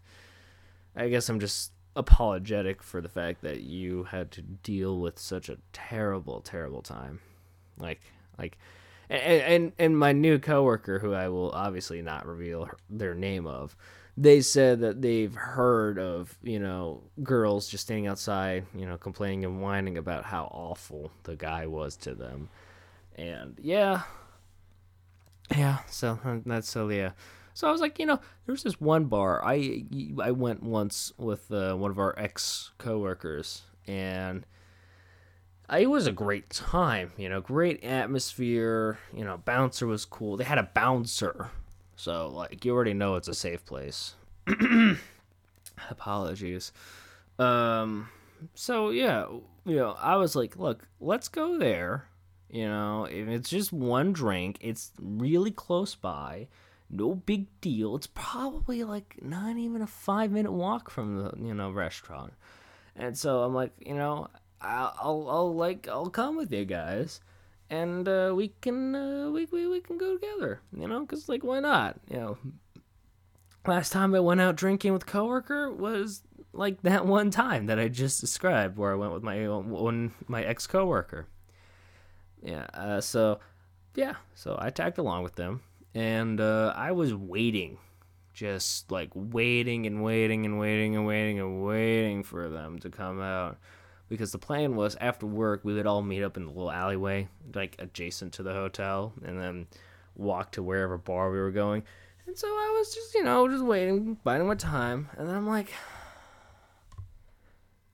I 0.94 1.08
guess 1.08 1.28
I'm 1.28 1.40
just 1.40 1.72
apologetic 1.94 2.82
for 2.82 3.00
the 3.00 3.08
fact 3.08 3.42
that 3.42 3.60
you 3.60 4.04
had 4.04 4.30
to 4.32 4.42
deal 4.42 4.98
with 4.98 5.18
such 5.18 5.48
a 5.48 5.58
terrible, 5.72 6.40
terrible 6.40 6.82
time. 6.82 7.20
Like, 7.78 8.00
like 8.38 8.58
and, 9.08 9.42
and 9.42 9.72
and 9.78 9.98
my 9.98 10.12
new 10.12 10.38
coworker, 10.38 10.98
who 10.98 11.14
I 11.14 11.28
will 11.28 11.50
obviously 11.50 12.02
not 12.02 12.26
reveal 12.26 12.68
their 12.90 13.14
name 13.14 13.46
of, 13.46 13.76
they 14.16 14.40
said 14.40 14.80
that 14.80 15.02
they've 15.02 15.34
heard 15.34 15.98
of 15.98 16.36
you 16.42 16.58
know 16.58 17.02
girls 17.22 17.68
just 17.68 17.84
standing 17.84 18.06
outside, 18.06 18.66
you 18.74 18.86
know, 18.86 18.96
complaining 18.96 19.44
and 19.44 19.62
whining 19.62 19.98
about 19.98 20.24
how 20.24 20.44
awful 20.52 21.12
the 21.24 21.36
guy 21.36 21.66
was 21.66 21.96
to 21.98 22.14
them, 22.14 22.48
and 23.16 23.58
yeah, 23.62 24.02
yeah, 25.56 25.78
so 25.88 26.18
uh, 26.24 26.38
that's 26.44 26.70
so 26.70 26.88
yeah. 26.88 27.12
So 27.54 27.66
I 27.66 27.72
was 27.72 27.80
like, 27.80 27.98
you 27.98 28.04
know, 28.04 28.20
there's 28.44 28.62
this 28.62 28.80
one 28.80 29.06
bar. 29.06 29.42
I 29.44 29.84
I 30.22 30.30
went 30.32 30.62
once 30.62 31.12
with 31.16 31.50
uh, 31.50 31.74
one 31.74 31.90
of 31.90 31.98
our 31.98 32.14
ex 32.18 32.72
coworkers, 32.78 33.62
and 33.86 34.44
it 35.72 35.90
was 35.90 36.06
a 36.06 36.12
great 36.12 36.50
time. 36.50 37.12
You 37.16 37.28
know, 37.28 37.40
great 37.40 37.82
atmosphere. 37.84 38.98
You 39.14 39.24
know, 39.24 39.38
bouncer 39.38 39.86
was 39.86 40.04
cool. 40.04 40.36
They 40.36 40.44
had 40.44 40.58
a 40.58 40.70
bouncer, 40.74 41.50
so 41.96 42.28
like 42.28 42.64
you 42.64 42.72
already 42.74 42.94
know 42.94 43.16
it's 43.16 43.28
a 43.28 43.34
safe 43.34 43.64
place. 43.64 44.14
Apologies. 45.90 46.72
Um. 47.38 48.08
So 48.54 48.90
yeah, 48.90 49.26
you 49.64 49.76
know, 49.76 49.96
I 49.98 50.16
was 50.16 50.36
like, 50.36 50.56
look, 50.56 50.86
let's 51.00 51.28
go 51.28 51.58
there. 51.58 52.06
You 52.48 52.68
know, 52.68 53.04
if 53.04 53.26
it's 53.28 53.50
just 53.50 53.72
one 53.72 54.12
drink, 54.12 54.58
it's 54.60 54.92
really 55.00 55.50
close 55.50 55.94
by. 55.94 56.48
No 56.88 57.16
big 57.16 57.48
deal. 57.60 57.96
It's 57.96 58.06
probably 58.06 58.84
like 58.84 59.16
not 59.20 59.56
even 59.56 59.82
a 59.82 59.86
five 59.88 60.30
minute 60.30 60.52
walk 60.52 60.88
from 60.90 61.16
the 61.16 61.32
you 61.44 61.54
know 61.54 61.70
restaurant. 61.72 62.32
And 62.94 63.18
so 63.18 63.42
I'm 63.42 63.54
like, 63.54 63.72
you 63.84 63.94
know, 63.94 64.28
I'll 64.60 65.26
I'll, 65.28 65.54
like 65.54 65.88
I'll 65.88 66.10
come 66.10 66.36
with 66.36 66.52
you 66.52 66.64
guys, 66.64 67.20
and 67.70 68.08
uh, 68.08 68.32
we 68.34 68.52
can 68.60 68.94
uh, 68.94 69.30
we, 69.30 69.46
we 69.46 69.66
we 69.66 69.80
can 69.80 69.98
go 69.98 70.14
together. 70.14 70.60
You 70.76 70.88
know, 70.88 71.04
cause 71.06 71.28
like 71.28 71.44
why 71.44 71.60
not? 71.60 72.00
You 72.10 72.16
know, 72.16 72.38
last 73.66 73.92
time 73.92 74.14
I 74.14 74.20
went 74.20 74.40
out 74.40 74.56
drinking 74.56 74.92
with 74.92 75.06
coworker 75.06 75.70
was 75.70 76.22
like 76.52 76.82
that 76.82 77.06
one 77.06 77.30
time 77.30 77.66
that 77.66 77.78
I 77.78 77.88
just 77.88 78.20
described, 78.20 78.78
where 78.78 78.92
I 78.92 78.96
went 78.96 79.12
with 79.12 79.22
my 79.22 79.46
one 79.48 80.14
my 80.26 80.42
ex 80.42 80.66
coworker. 80.66 81.26
Yeah. 82.42 82.66
Uh, 82.72 83.00
so, 83.00 83.40
yeah. 83.94 84.14
So 84.34 84.56
I 84.58 84.70
tagged 84.70 84.98
along 84.98 85.24
with 85.24 85.34
them, 85.34 85.62
and 85.94 86.40
uh, 86.40 86.72
I 86.76 86.92
was 86.92 87.14
waiting, 87.14 87.78
just 88.32 88.90
like 88.90 89.10
waiting 89.14 89.86
and 89.86 90.02
waiting 90.02 90.44
and 90.44 90.58
waiting 90.58 90.96
and 90.96 91.06
waiting 91.06 91.40
and 91.40 91.64
waiting 91.64 92.22
for 92.22 92.48
them 92.48 92.78
to 92.80 92.90
come 92.90 93.20
out, 93.20 93.58
because 94.08 94.32
the 94.32 94.38
plan 94.38 94.76
was 94.76 94.96
after 95.00 95.26
work 95.26 95.60
we 95.64 95.74
would 95.74 95.86
all 95.86 96.02
meet 96.02 96.22
up 96.22 96.36
in 96.36 96.44
the 96.44 96.50
little 96.50 96.70
alleyway, 96.70 97.28
like 97.54 97.76
adjacent 97.78 98.32
to 98.34 98.42
the 98.42 98.52
hotel, 98.52 99.12
and 99.24 99.40
then 99.40 99.66
walk 100.14 100.52
to 100.52 100.62
wherever 100.62 100.98
bar 100.98 101.30
we 101.30 101.38
were 101.38 101.50
going. 101.50 101.82
And 102.26 102.36
so 102.36 102.48
I 102.48 102.74
was 102.76 102.94
just, 102.94 103.14
you 103.14 103.22
know, 103.22 103.48
just 103.48 103.64
waiting, 103.64 104.18
biding 104.24 104.48
my 104.48 104.54
time, 104.54 105.08
and 105.16 105.28
then 105.28 105.36
I'm 105.36 105.46
like, 105.46 105.72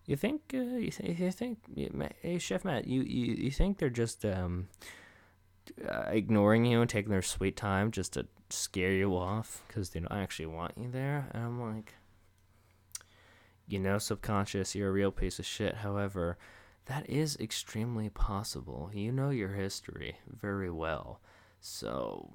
you 0.07 0.17
think 0.17 0.41
uh, 0.55 0.59
you, 0.59 0.91
th- 0.91 1.19
you 1.19 1.31
think 1.31 1.59
hey 2.21 2.39
chef 2.39 2.65
Matt 2.65 2.87
you, 2.87 3.03
you, 3.03 3.35
you 3.35 3.51
think 3.51 3.79
they're 3.79 3.89
just 3.89 4.25
um, 4.25 4.69
uh, 5.89 6.05
ignoring 6.09 6.65
you 6.65 6.81
and 6.81 6.91
taking 6.91 7.11
their 7.11 7.23
sweet 7.23 7.57
time 7.57 7.91
just 7.91 8.15
to 8.15 8.27
scare 8.51 8.93
you 8.93 9.17
off 9.17 9.63
because 9.67 9.91
they 9.91 10.01
don't 10.01 10.13
actually 10.13 10.47
want 10.47 10.73
you 10.77 10.91
there 10.91 11.29
and 11.33 11.45
I'm 11.45 11.75
like 11.75 11.95
you 13.73 13.79
know 13.79 13.99
subconscious 13.99 14.75
you're 14.75 14.91
a 14.91 14.93
real 14.93 15.11
piece 15.11 15.39
of 15.39 15.47
shit 15.47 15.77
however 15.77 16.37
that 16.87 17.09
is 17.09 17.37
extremely 17.39 18.09
possible 18.09 18.91
you 18.93 19.11
know 19.11 19.31
your 19.31 19.55
history 19.55 20.17
very 20.29 20.71
well 20.71 21.21
so 21.61 22.29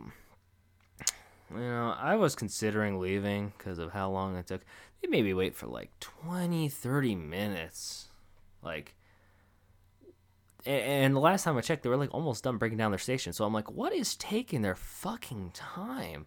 you 1.51 1.60
know, 1.60 1.96
I 1.98 2.15
was 2.15 2.36
considering 2.36 3.00
leaving 3.00 3.53
because 3.58 3.79
of 3.79 3.91
how 3.91 4.10
long 4.10 4.36
it 4.36 4.48
took. 4.48 4.62
They 5.01 5.08
made 5.08 5.24
me 5.24 5.34
wait 5.34 5.56
for 5.56 5.67
like 5.67 5.91
20, 6.00 6.67
30 6.67 7.15
minutes. 7.15 8.08
Like, 8.62 8.96
and 10.65 11.15
the 11.15 11.22
last 11.22 11.44
time 11.44 11.58
I 11.58 11.62
checked, 11.62 11.84
they 11.84 11.89
were 11.89 11.98
like 11.98 12.13
almost 12.13 12.44
done 12.44 12.58
breaking 12.58 12.77
down 12.77 12.91
their 12.91 12.98
station. 12.98 13.32
So 13.32 13.46
I'm 13.46 13.53
like, 13.53 13.72
what 13.72 13.94
is 13.94 14.15
taking 14.17 14.62
their 14.62 14.75
fucking 14.75 15.51
time? 15.53 16.25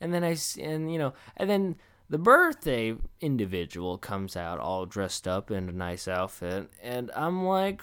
And 0.00 0.12
then 0.12 0.24
I, 0.24 0.36
and 0.60 0.92
you 0.92 0.98
know, 0.98 1.14
and 1.36 1.48
then 1.48 1.76
the 2.10 2.18
birthday 2.18 2.94
individual 3.22 3.96
comes 3.96 4.36
out 4.36 4.58
all 4.58 4.84
dressed 4.84 5.26
up 5.26 5.50
in 5.50 5.70
a 5.70 5.72
nice 5.72 6.06
outfit. 6.06 6.70
And 6.82 7.10
I'm 7.16 7.46
like, 7.46 7.82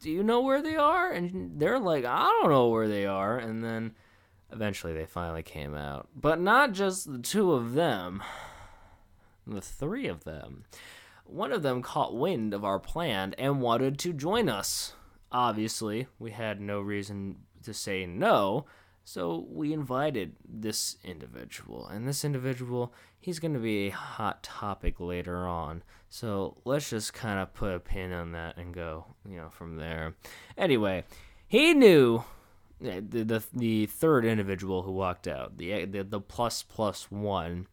do 0.00 0.10
you 0.10 0.22
know 0.22 0.42
where 0.42 0.60
they 0.60 0.76
are? 0.76 1.10
And 1.10 1.58
they're 1.58 1.78
like, 1.78 2.04
I 2.04 2.24
don't 2.24 2.50
know 2.50 2.68
where 2.68 2.88
they 2.88 3.06
are. 3.06 3.38
And 3.38 3.64
then, 3.64 3.94
Eventually, 4.52 4.92
they 4.92 5.06
finally 5.06 5.42
came 5.42 5.74
out. 5.74 6.08
But 6.14 6.40
not 6.40 6.72
just 6.72 7.10
the 7.10 7.18
two 7.18 7.52
of 7.52 7.74
them, 7.74 8.22
the 9.46 9.60
three 9.60 10.08
of 10.08 10.24
them. 10.24 10.64
One 11.24 11.52
of 11.52 11.62
them 11.62 11.82
caught 11.82 12.16
wind 12.16 12.52
of 12.52 12.64
our 12.64 12.80
plan 12.80 13.34
and 13.38 13.60
wanted 13.60 13.98
to 14.00 14.12
join 14.12 14.48
us. 14.48 14.94
Obviously, 15.30 16.08
we 16.18 16.32
had 16.32 16.60
no 16.60 16.80
reason 16.80 17.36
to 17.62 17.72
say 17.72 18.06
no, 18.06 18.64
so 19.12 19.44
we 19.50 19.72
invited 19.72 20.36
this 20.48 20.96
individual. 21.02 21.88
And 21.88 22.06
this 22.06 22.24
individual, 22.24 22.94
he's 23.18 23.40
going 23.40 23.54
to 23.54 23.58
be 23.58 23.88
a 23.88 23.90
hot 23.90 24.44
topic 24.44 25.00
later 25.00 25.48
on. 25.48 25.82
So 26.08 26.58
let's 26.64 26.90
just 26.90 27.12
kind 27.12 27.40
of 27.40 27.52
put 27.52 27.74
a 27.74 27.80
pin 27.80 28.12
on 28.12 28.30
that 28.32 28.56
and 28.56 28.72
go, 28.72 29.06
you 29.28 29.36
know, 29.36 29.50
from 29.50 29.78
there. 29.78 30.14
Anyway, 30.56 31.02
he 31.48 31.74
knew 31.74 32.22
the, 32.80 33.00
the 33.00 33.42
the 33.52 33.86
third 33.86 34.24
individual 34.24 34.82
who 34.82 34.92
walked 34.92 35.26
out, 35.26 35.58
the 35.58 35.86
the, 35.86 36.04
the 36.04 36.20
plus 36.20 36.62
plus 36.62 37.10
one, 37.10 37.66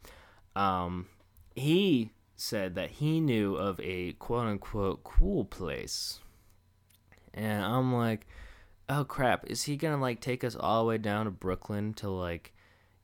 um, 0.56 1.06
he 1.56 2.14
said 2.36 2.74
that 2.74 2.90
he 2.90 3.20
knew 3.20 3.56
of 3.56 3.80
a 3.80 4.14
quote 4.14 4.48
unquote 4.48 5.04
cool 5.04 5.46
place, 5.46 6.20
and 7.32 7.64
I'm 7.64 7.94
like, 7.94 8.26
oh 8.90 9.04
crap, 9.04 9.46
is 9.48 9.64
he 9.64 9.78
gonna 9.78 10.00
like 10.02 10.22
take 10.22 10.44
us 10.44 10.56
all 10.56 10.84
the 10.84 10.88
way 10.88 10.98
down 10.98 11.26
to 11.26 11.32
Brooklyn 11.32 11.94
to 11.96 12.10
like, 12.10 12.54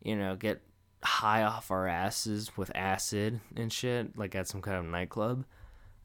you 0.02 0.16
know, 0.16 0.36
get 0.36 0.62
high 1.04 1.44
off 1.44 1.72
our 1.72 1.88
asses 1.88 2.56
with 2.58 2.72
acid 2.76 3.40
and 3.56 3.72
shit, 3.72 4.18
like 4.18 4.36
at 4.36 4.48
some 4.48 4.62
kind 4.62 4.78
of 4.78 4.86
nightclub? 4.86 5.46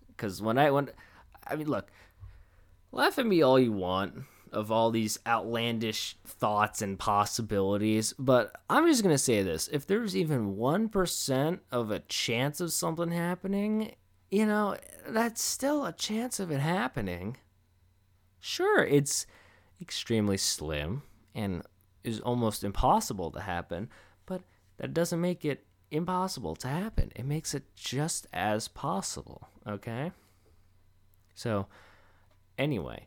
Because 0.09 0.43
when 0.43 0.59
I 0.59 0.71
went, 0.71 0.91
I 1.47 1.57
mean, 1.57 1.69
look, 1.69 1.91
laugh 2.93 3.19
at 3.19 3.27
me 3.27 3.43
all 3.43 3.59
you 3.59 3.73
want 3.73 4.25
of 4.53 4.73
all 4.73 4.91
these 4.91 5.19
outlandish 5.27 6.17
thoughts 6.27 6.83
and 6.83 6.99
possibilities, 6.99 8.15
but 8.19 8.53
I'm 8.69 8.87
just 8.87 9.03
to 9.05 9.19
say 9.19 9.43
this. 9.43 9.69
If 9.73 9.87
there's 9.87 10.17
even 10.17 10.57
1% 10.57 11.61
of 11.71 11.91
a 11.91 12.01
chance 12.01 12.61
of 12.61 12.73
something 12.73 13.11
happening, 13.11 13.95
you 14.31 14.47
know, 14.47 14.77
that's 15.07 15.43
still 15.43 15.85
a 15.85 15.93
chance 15.93 16.41
of 16.41 16.51
it 16.51 16.61
happening. 16.61 17.37
Sure, 18.41 18.85
it's 18.85 19.27
extremely 19.81 20.37
slim 20.37 21.03
and 21.35 21.63
is 22.05 22.21
almost 22.21 22.65
impossible 22.65 23.31
to 23.33 23.41
happen, 23.41 23.89
but 24.27 24.43
that 24.79 24.95
doesn't 24.95 25.21
make 25.21 25.45
it 25.45 25.65
impossible 25.91 26.57
to 26.57 26.69
happen. 26.69 27.13
It 27.15 27.25
makes 27.25 27.55
it 27.55 27.65
just 27.75 28.27
as 28.33 28.69
possible, 28.69 29.49
okay? 29.67 30.13
So, 31.35 31.67
anyway, 32.57 33.07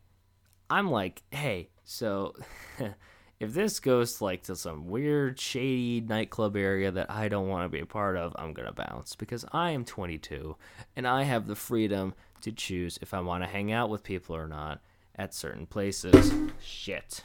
I'm 0.69 0.89
like, 0.89 1.23
hey, 1.31 1.69
so 1.83 2.35
if 3.39 3.53
this 3.53 3.79
goes 3.79 4.21
like 4.21 4.43
to 4.43 4.55
some 4.55 4.87
weird, 4.87 5.39
shady 5.39 6.01
nightclub 6.01 6.55
area 6.55 6.91
that 6.91 7.11
I 7.11 7.27
don't 7.27 7.49
want 7.49 7.65
to 7.65 7.69
be 7.69 7.81
a 7.81 7.85
part 7.85 8.15
of, 8.15 8.35
I'm 8.37 8.53
gonna 8.53 8.71
bounce 8.71 9.15
because 9.15 9.45
I 9.51 9.71
am 9.71 9.83
22 9.83 10.55
and 10.95 11.07
I 11.07 11.23
have 11.23 11.47
the 11.47 11.55
freedom 11.55 12.13
to 12.41 12.51
choose 12.51 12.97
if 13.01 13.13
I 13.13 13.19
want 13.19 13.43
to 13.43 13.49
hang 13.49 13.71
out 13.71 13.89
with 13.89 14.03
people 14.03 14.35
or 14.35 14.47
not 14.47 14.81
at 15.15 15.33
certain 15.33 15.65
places. 15.65 16.33
Shit. 16.61 17.23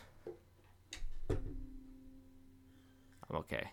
I'm 1.30 1.36
okay. 3.36 3.68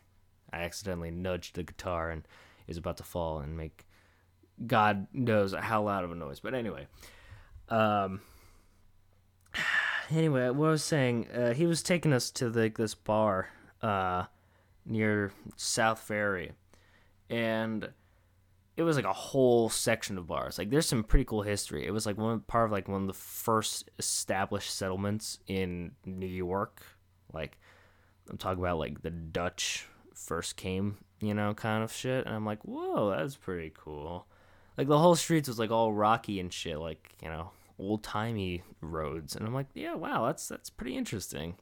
I 0.52 0.58
accidentally 0.60 1.12
nudged 1.12 1.56
the 1.56 1.63
guitar 1.63 2.10
and 2.10 2.28
is 2.67 2.78
about 2.78 2.97
to 2.97 3.04
fall 3.04 3.39
and 3.39 3.58
make 3.58 3.86
God 4.65 5.08
knows 5.13 5.54
how 5.54 5.84
loud 5.84 6.04
of 6.04 6.12
a 6.12 6.15
noise. 6.15 6.39
But 6.39 6.54
anyway, 6.54 6.88
um, 7.69 8.21
anyway, 10.10 10.49
what 10.49 10.67
I 10.67 10.71
was 10.71 10.84
saying, 10.84 11.28
uh, 11.32 11.54
he 11.54 11.65
was 11.65 11.84
taking 11.84 12.13
us 12.13 12.32
to 12.32 12.49
like 12.49 12.78
this 12.78 12.95
bar 12.95 13.49
uh, 13.82 14.26
near 14.86 15.32
South 15.56 15.99
Ferry, 15.99 16.52
and 17.30 17.89
it 18.76 18.84
was 18.84 18.96
like 18.96 19.06
a 19.06 19.14
whole 19.14 19.70
section 19.70 20.18
of 20.18 20.28
bars. 20.28 20.58
Like, 20.58 20.70
there's 20.70 20.88
some 20.88 21.04
pretty 21.04 21.26
cool 21.26 21.44
history. 21.44 21.86
It 21.86 21.92
was 21.92 22.06
like 22.06 22.18
one 22.18 22.40
part 22.42 22.66
of 22.66 22.72
like 22.72 22.88
one 22.88 23.02
of 23.02 23.08
the 23.08 23.14
first 23.14 23.90
established 24.00 24.76
settlements 24.76 25.40
in 25.48 25.92
New 26.06 26.26
York. 26.26 26.82
Like, 27.32 27.60
I'm 28.30 28.38
talking 28.38 28.64
about 28.64 28.80
like 28.80 29.02
the 29.02 29.12
Dutch 29.12 29.88
first 30.16 30.56
came, 30.56 30.98
you 31.20 31.34
know, 31.34 31.54
kind 31.54 31.84
of 31.84 31.92
shit. 31.92 32.26
And 32.26 32.36
I'm 32.36 32.46
like, 32.46 32.64
whoa, 32.64 33.12
that's 33.12 33.36
pretty 33.36 33.72
cool. 33.76 34.26
Like 34.78 34.88
the 34.88 34.98
whole 34.98 35.16
streets 35.16 35.48
was 35.48 35.60
like 35.60 35.72
all 35.72 35.94
rocky 35.94 36.40
and 36.40 36.52
shit. 36.52 36.80
Like, 36.80 37.12
you 37.22 37.30
know, 37.30 37.52
old 37.78 38.04
timey 38.04 38.64
roads, 38.82 39.36
and 39.36 39.46
I'm 39.46 39.54
like, 39.54 39.68
yeah, 39.74 39.96
wow, 39.96 40.26
that's 40.26 40.48
that's 40.48 40.70
pretty 40.70 40.96
interesting. 40.98 41.56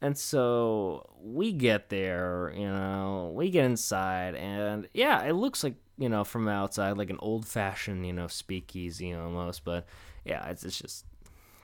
And 0.00 0.16
so 0.16 1.08
we 1.22 1.52
get 1.52 1.88
there, 1.88 2.52
you 2.54 2.68
know, 2.68 3.32
we 3.34 3.50
get 3.50 3.64
inside, 3.64 4.34
and 4.34 4.88
yeah, 4.92 5.22
it 5.24 5.32
looks 5.32 5.64
like 5.64 5.74
you 5.98 6.08
know 6.08 6.24
from 6.24 6.48
outside 6.48 6.96
like 6.98 7.10
an 7.10 7.18
old 7.20 7.46
fashioned, 7.46 8.06
you 8.06 8.12
know, 8.12 8.28
speakeasy 8.28 9.12
almost, 9.12 9.64
but 9.64 9.86
yeah, 10.24 10.48
it's 10.48 10.64
it's 10.64 10.78
just 10.78 11.04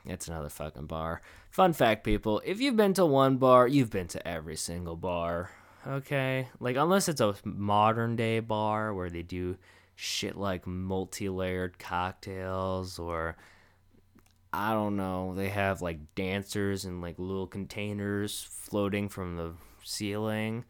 It's 0.05 0.29
another 0.29 0.49
fucking 0.49 0.87
bar. 0.87 1.23
Fun 1.51 1.73
fact, 1.73 2.05
people, 2.05 2.43
if 2.45 2.61
you've 2.61 2.77
been 2.77 2.95
to 2.95 3.07
one 3.07 3.37
bar, 3.37 3.69
you've 3.69 3.91
been 3.91 4.09
to 4.09 4.27
every 4.27 4.57
single 4.57 4.97
bar. 4.97 5.51
Okay? 5.87 6.49
Like, 6.61 6.77
unless 6.77 7.09
it's 7.09 7.21
a 7.21 7.35
modern 7.45 8.17
day 8.17 8.41
bar 8.41 8.95
where 8.95 9.11
they 9.11 9.23
do 9.23 9.57
shit 9.95 10.37
like 10.37 10.67
multi 10.67 11.29
layered 11.29 11.79
cocktails 11.79 12.99
or. 12.99 13.37
I 14.55 14.75
don't 14.75 14.97
know. 14.97 15.33
They 15.35 15.49
have 15.49 15.81
like 15.81 16.15
dancers 16.15 16.85
and 16.85 17.01
like 17.01 17.19
little 17.19 17.47
containers 17.47 18.47
floating 18.51 19.09
from 19.09 19.37
the 19.37 19.55
ceiling. 19.83 20.67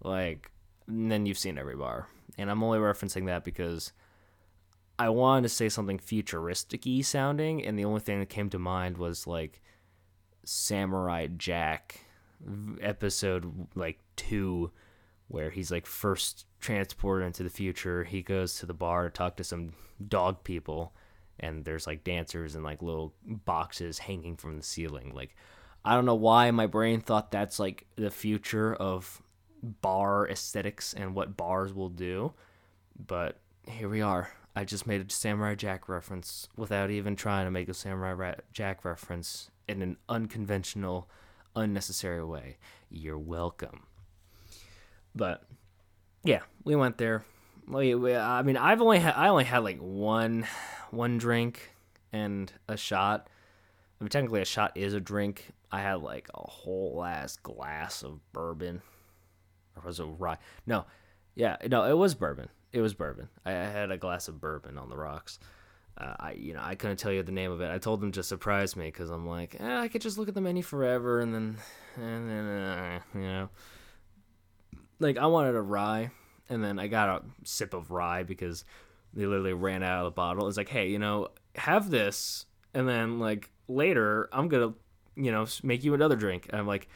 Like, 0.00 0.52
and 0.86 1.10
then 1.10 1.26
you've 1.26 1.38
seen 1.38 1.58
every 1.58 1.74
bar. 1.74 2.06
And 2.36 2.50
I'm 2.50 2.62
only 2.62 2.78
referencing 2.78 3.26
that 3.26 3.44
because 3.44 3.92
I 4.98 5.08
wanted 5.08 5.42
to 5.42 5.48
say 5.48 5.68
something 5.68 5.98
futuristic 5.98 6.84
sounding, 7.02 7.64
and 7.64 7.78
the 7.78 7.84
only 7.84 8.00
thing 8.00 8.20
that 8.20 8.28
came 8.28 8.50
to 8.50 8.58
mind 8.58 8.96
was 8.96 9.26
like 9.26 9.60
Samurai 10.44 11.28
Jack 11.36 12.00
episode 12.80 13.68
like 13.74 13.98
two, 14.16 14.70
where 15.28 15.50
he's 15.50 15.70
like 15.70 15.86
first 15.86 16.46
transported 16.60 17.26
into 17.26 17.42
the 17.42 17.50
future. 17.50 18.04
He 18.04 18.22
goes 18.22 18.58
to 18.58 18.66
the 18.66 18.74
bar 18.74 19.04
to 19.04 19.10
talk 19.10 19.36
to 19.36 19.44
some 19.44 19.72
dog 20.06 20.44
people, 20.44 20.94
and 21.40 21.64
there's 21.64 21.86
like 21.86 22.04
dancers 22.04 22.54
and 22.54 22.62
like 22.62 22.82
little 22.82 23.14
boxes 23.24 23.98
hanging 23.98 24.36
from 24.36 24.56
the 24.56 24.62
ceiling. 24.62 25.12
Like, 25.14 25.34
I 25.84 25.94
don't 25.94 26.06
know 26.06 26.14
why 26.14 26.50
my 26.52 26.66
brain 26.66 27.00
thought 27.00 27.32
that's 27.32 27.58
like 27.58 27.86
the 27.96 28.10
future 28.10 28.74
of 28.74 29.20
bar 29.64 30.28
aesthetics 30.28 30.94
and 30.94 31.14
what 31.14 31.36
bars 31.36 31.72
will 31.72 31.88
do, 31.88 32.32
but 33.06 33.40
here 33.68 33.88
we 33.88 34.00
are. 34.00 34.30
I 34.56 34.64
just 34.64 34.86
made 34.86 35.00
a 35.00 35.12
Samurai 35.12 35.54
Jack 35.54 35.88
reference 35.88 36.48
without 36.56 36.90
even 36.90 37.16
trying 37.16 37.46
to 37.46 37.50
make 37.50 37.68
a 37.68 37.74
Samurai 37.74 38.34
Jack 38.52 38.84
reference 38.84 39.50
in 39.66 39.82
an 39.82 39.96
unconventional, 40.08 41.08
unnecessary 41.56 42.24
way. 42.24 42.58
You're 42.88 43.18
welcome. 43.18 43.84
But 45.14 45.42
yeah, 46.22 46.42
we 46.64 46.76
went 46.76 46.98
there. 46.98 47.24
We, 47.66 47.94
we, 47.94 48.14
I 48.14 48.42
mean, 48.42 48.56
I've 48.56 48.80
only 48.80 48.98
had 48.98 49.14
I 49.14 49.28
only 49.28 49.44
had 49.44 49.64
like 49.64 49.78
one 49.78 50.46
one 50.90 51.18
drink 51.18 51.74
and 52.12 52.52
a 52.68 52.76
shot. 52.76 53.28
I 54.00 54.04
mean, 54.04 54.10
technically, 54.10 54.42
a 54.42 54.44
shot 54.44 54.72
is 54.76 54.94
a 54.94 55.00
drink. 55.00 55.50
I 55.72 55.80
had 55.80 55.94
like 55.94 56.28
a 56.34 56.48
whole 56.48 57.02
ass 57.04 57.36
glass 57.36 58.02
of 58.02 58.20
bourbon, 58.32 58.82
or 59.76 59.82
was 59.86 60.00
it 60.00 60.06
rye? 60.18 60.38
No, 60.66 60.86
yeah, 61.34 61.56
no, 61.68 61.84
it 61.84 61.96
was 61.96 62.14
bourbon 62.14 62.48
it 62.74 62.80
was 62.80 62.92
bourbon. 62.92 63.28
I, 63.46 63.52
had 63.52 63.92
a 63.92 63.96
glass 63.96 64.26
of 64.26 64.40
bourbon 64.40 64.78
on 64.78 64.88
the 64.88 64.96
rocks. 64.96 65.38
Uh, 65.96 66.14
I 66.18 66.32
you 66.32 66.54
know 66.54 66.60
I 66.60 66.74
couldn't 66.74 66.96
tell 66.96 67.12
you 67.12 67.22
the 67.22 67.30
name 67.30 67.52
of 67.52 67.60
it. 67.60 67.70
I 67.70 67.78
told 67.78 68.00
them 68.00 68.10
to 68.12 68.22
surprise 68.24 68.74
me 68.74 68.86
because 68.86 69.10
I'm 69.10 69.28
like 69.28 69.56
eh, 69.60 69.78
I 69.78 69.86
could 69.86 70.02
just 70.02 70.18
look 70.18 70.26
at 70.26 70.34
the 70.34 70.40
menu 70.40 70.60
forever 70.64 71.20
and 71.20 71.32
then 71.32 71.56
and 71.94 72.28
then 72.28 72.46
uh, 72.46 73.00
you 73.14 73.20
know 73.20 73.48
like 74.98 75.18
I 75.18 75.26
wanted 75.26 75.54
a 75.54 75.62
rye 75.62 76.10
and 76.48 76.64
then 76.64 76.80
I 76.80 76.88
got 76.88 77.08
a 77.08 77.22
sip 77.44 77.74
of 77.74 77.92
rye 77.92 78.24
because 78.24 78.64
they 79.12 79.24
literally 79.24 79.52
ran 79.52 79.84
out 79.84 80.00
of 80.00 80.06
the 80.06 80.16
bottle. 80.16 80.48
It's 80.48 80.56
like 80.56 80.68
hey 80.68 80.88
you 80.88 80.98
know 80.98 81.28
have 81.54 81.90
this 81.90 82.44
and 82.74 82.88
then 82.88 83.20
like 83.20 83.52
later 83.68 84.28
I'm 84.32 84.48
gonna 84.48 84.74
you 85.14 85.30
know 85.30 85.46
make 85.62 85.84
you 85.84 85.94
another 85.94 86.16
drink. 86.16 86.48
And 86.50 86.58
I'm 86.58 86.66
like 86.66 86.88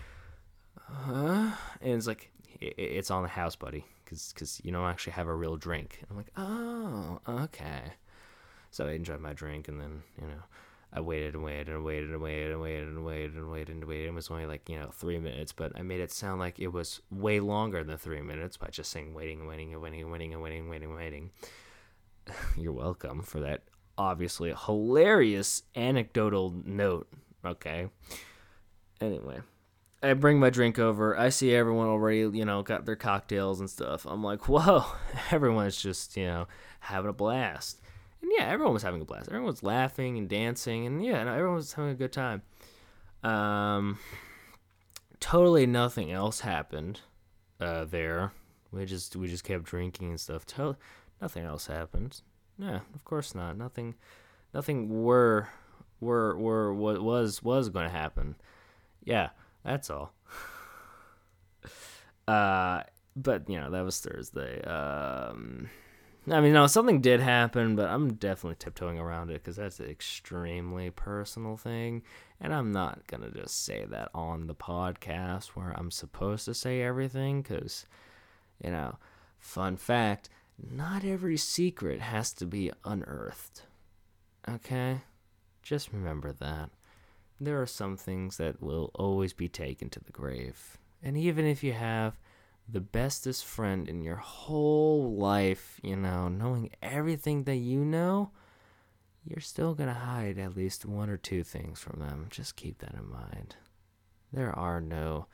huh 0.77 1.53
and 1.81 1.93
it's 1.93 2.09
like 2.09 2.33
it's 2.61 3.11
on 3.11 3.23
the 3.23 3.29
house, 3.29 3.57
buddy 3.57 3.85
because 4.09 4.33
because 4.33 4.61
you 4.65 4.73
don't 4.73 4.87
actually 4.87 5.13
have 5.13 5.29
a 5.29 5.35
real 5.35 5.57
drink. 5.57 6.03
I'm 6.11 6.17
like, 6.17 6.31
oh, 6.37 7.21
okay. 7.29 7.83
So 8.71 8.87
I 8.87 8.93
enjoyed 8.93 9.21
my 9.21 9.33
drink, 9.33 9.69
and 9.69 9.81
then 9.81 10.03
you 10.21 10.27
know, 10.27 10.43
I 10.93 11.01
waited 11.01 11.35
and 11.35 11.45
waited 11.45 11.69
and 11.69 11.85
waited 11.85 12.11
and 12.11 12.23
waited 12.23 12.51
and 12.51 12.63
waited 12.63 12.89
and 12.89 13.05
waited 13.05 13.35
and 13.35 13.51
waited 13.51 13.75
and 13.77 13.85
waited. 13.85 14.07
It 14.07 14.15
was 14.15 14.31
only 14.31 14.47
like 14.47 14.69
you 14.69 14.79
know 14.79 14.91
three 14.93 15.19
minutes, 15.19 15.53
but 15.53 15.73
I 15.77 15.83
made 15.83 16.01
it 16.01 16.11
sound 16.11 16.41
like 16.41 16.59
it 16.59 16.69
was 16.69 17.01
way 17.11 17.41
longer 17.41 17.85
than 17.85 17.99
three 17.99 18.23
minutes 18.23 18.57
by 18.57 18.69
just 18.69 18.91
saying 18.91 19.15
waiting 19.15 19.41
and 19.41 19.49
waiting 19.49 19.73
and 19.73 19.83
waiting 19.83 20.03
and 20.03 20.11
waiting 20.11 20.33
and 20.33 20.43
waiting 20.43 20.61
and 20.61 20.71
waiting 20.71 20.89
and 20.89 20.97
waiting. 20.97 21.31
You're 22.57 22.73
welcome 22.73 23.23
for 23.23 23.41
that 23.41 23.63
obviously 23.97 24.55
hilarious 24.67 25.63
anecdotal 25.75 26.55
note. 26.65 27.09
Okay. 27.45 27.89
Anyway. 29.01 29.41
I 30.03 30.13
bring 30.15 30.39
my 30.39 30.51
drink 30.51 30.79
over. 30.79 31.19
I 31.19 31.29
see 31.31 31.55
everyone 31.55 31.89
already, 31.89 32.19
you 32.19 32.45
know, 32.45 32.63
got 32.63 32.87
their 32.87 32.97
cocktails 32.97 33.59
and 33.59 33.69
stuff. 33.69 34.07
I'm 34.07 34.23
like, 34.23 34.49
whoa, 34.49 34.85
everyone's 35.31 35.81
just, 35.81 36.17
you 36.17 36.27
know, 36.27 36.47
having 36.81 37.11
a 37.11 37.13
blast. 37.15 37.81
And 38.23 38.31
yeah, 38.37 38.47
everyone 38.47 38.75
was 38.75 38.83
having 38.83 39.01
a 39.01 39.05
blast. 39.05 39.29
Everyone 39.29 39.47
was 39.51 39.63
laughing 39.63 40.19
and 40.19 40.29
dancing, 40.29 40.87
and 40.87 41.05
yeah, 41.05 41.23
no, 41.25 41.33
everyone 41.33 41.57
was 41.57 41.73
having 41.73 41.91
a 41.91 41.95
good 41.95 42.13
time. 42.13 42.43
Um, 43.23 43.99
totally 45.21 45.67
nothing 45.67 46.13
else 46.13 46.41
happened 46.41 47.01
uh, 47.61 47.85
there. 47.85 48.33
We 48.71 48.85
just 48.85 49.17
we 49.17 49.29
just 49.29 49.45
kept 49.45 49.65
drinking 49.65 50.11
and 50.11 50.21
stuff. 50.21 50.45
To- 50.47 50.77
nothing 51.21 51.45
else 51.45 51.67
happened. 51.67 52.21
Yeah, 52.59 52.81
of 52.95 53.05
course 53.05 53.35
not. 53.35 53.57
Nothing, 53.57 53.95
nothing 54.53 55.03
were 55.05 55.49
were 56.01 56.37
were 56.37 56.75
what 56.75 57.03
was 57.03 57.43
was 57.43 57.69
going 57.69 57.87
to 57.87 57.97
happen. 57.97 58.37
Yeah. 59.05 59.31
That's 59.65 59.91
all. 59.91 60.13
uh, 62.29 62.83
but 63.17 63.49
you 63.49 63.61
know 63.61 63.71
that 63.71 63.85
was 63.85 64.01
Thursday. 64.01 64.63
Um, 64.63 65.69
I 66.31 66.41
mean, 66.41 66.53
no, 66.53 66.67
something 66.67 67.01
did 67.01 67.21
happen, 67.21 67.75
but 67.75 67.89
I'm 67.89 68.15
definitely 68.15 68.57
tiptoeing 68.59 68.99
around 68.99 69.31
it 69.31 69.35
because 69.35 69.57
that's 69.57 69.81
an 69.81 69.89
extremely 69.89 70.91
personal 70.91 71.57
thing, 71.57 72.03
and 72.41 72.55
I'm 72.55 72.73
not 72.73 73.07
gonna 73.07 73.31
just 73.31 73.65
say 73.65 73.85
that 73.87 74.11
on 74.15 74.47
the 74.47 74.55
podcast 74.55 75.49
where 75.49 75.73
I'm 75.77 75.91
supposed 75.91 76.45
to 76.45 76.55
say 76.55 76.83
everything 76.83 77.43
because, 77.43 77.87
you 78.63 78.71
know, 78.71 78.97
fun 79.39 79.77
fact: 79.77 80.29
not 80.59 81.05
every 81.05 81.37
secret 81.37 82.01
has 82.01 82.33
to 82.35 82.47
be 82.47 82.71
unearthed. 82.85 83.63
Okay, 84.49 85.01
just 85.63 85.93
remember 85.93 86.33
that 86.33 86.71
there 87.41 87.61
are 87.61 87.67
some 87.67 87.97
things 87.97 88.37
that 88.37 88.63
will 88.63 88.91
always 88.95 89.33
be 89.33 89.49
taken 89.49 89.91
to 89.91 90.01
the 90.01 90.13
grave. 90.13 90.79
And 91.03 91.17
even 91.17 91.47
if 91.47 91.63
you 91.63 91.73
have 91.73 92.19
the 92.69 92.81
bestest 92.81 93.45
friend 93.45 93.89
in 93.89 94.03
your 94.03 94.17
whole 94.17 95.15
life, 95.15 95.81
you 95.83 95.97
know, 95.97 96.29
knowing 96.29 96.71
everything 96.83 97.45
that 97.45 97.57
you 97.57 97.85
know, 97.85 98.31
you're 99.25 99.41
still 99.41 99.75
going 99.75 99.89
to 99.89 99.95
hide 99.95 100.39
at 100.39 100.57
least 100.57 100.85
one 100.85 101.09
or 101.11 101.17
two 101.17 101.43
things 101.43 101.81
from 101.81 102.01
them. 102.01 102.27
Just 102.31 102.57
keep 102.57 102.79
that 102.79 102.95
in 102.95 103.11
mind. 103.11 103.57
There 104.33 104.57
are 104.57 104.81
no 104.81 105.27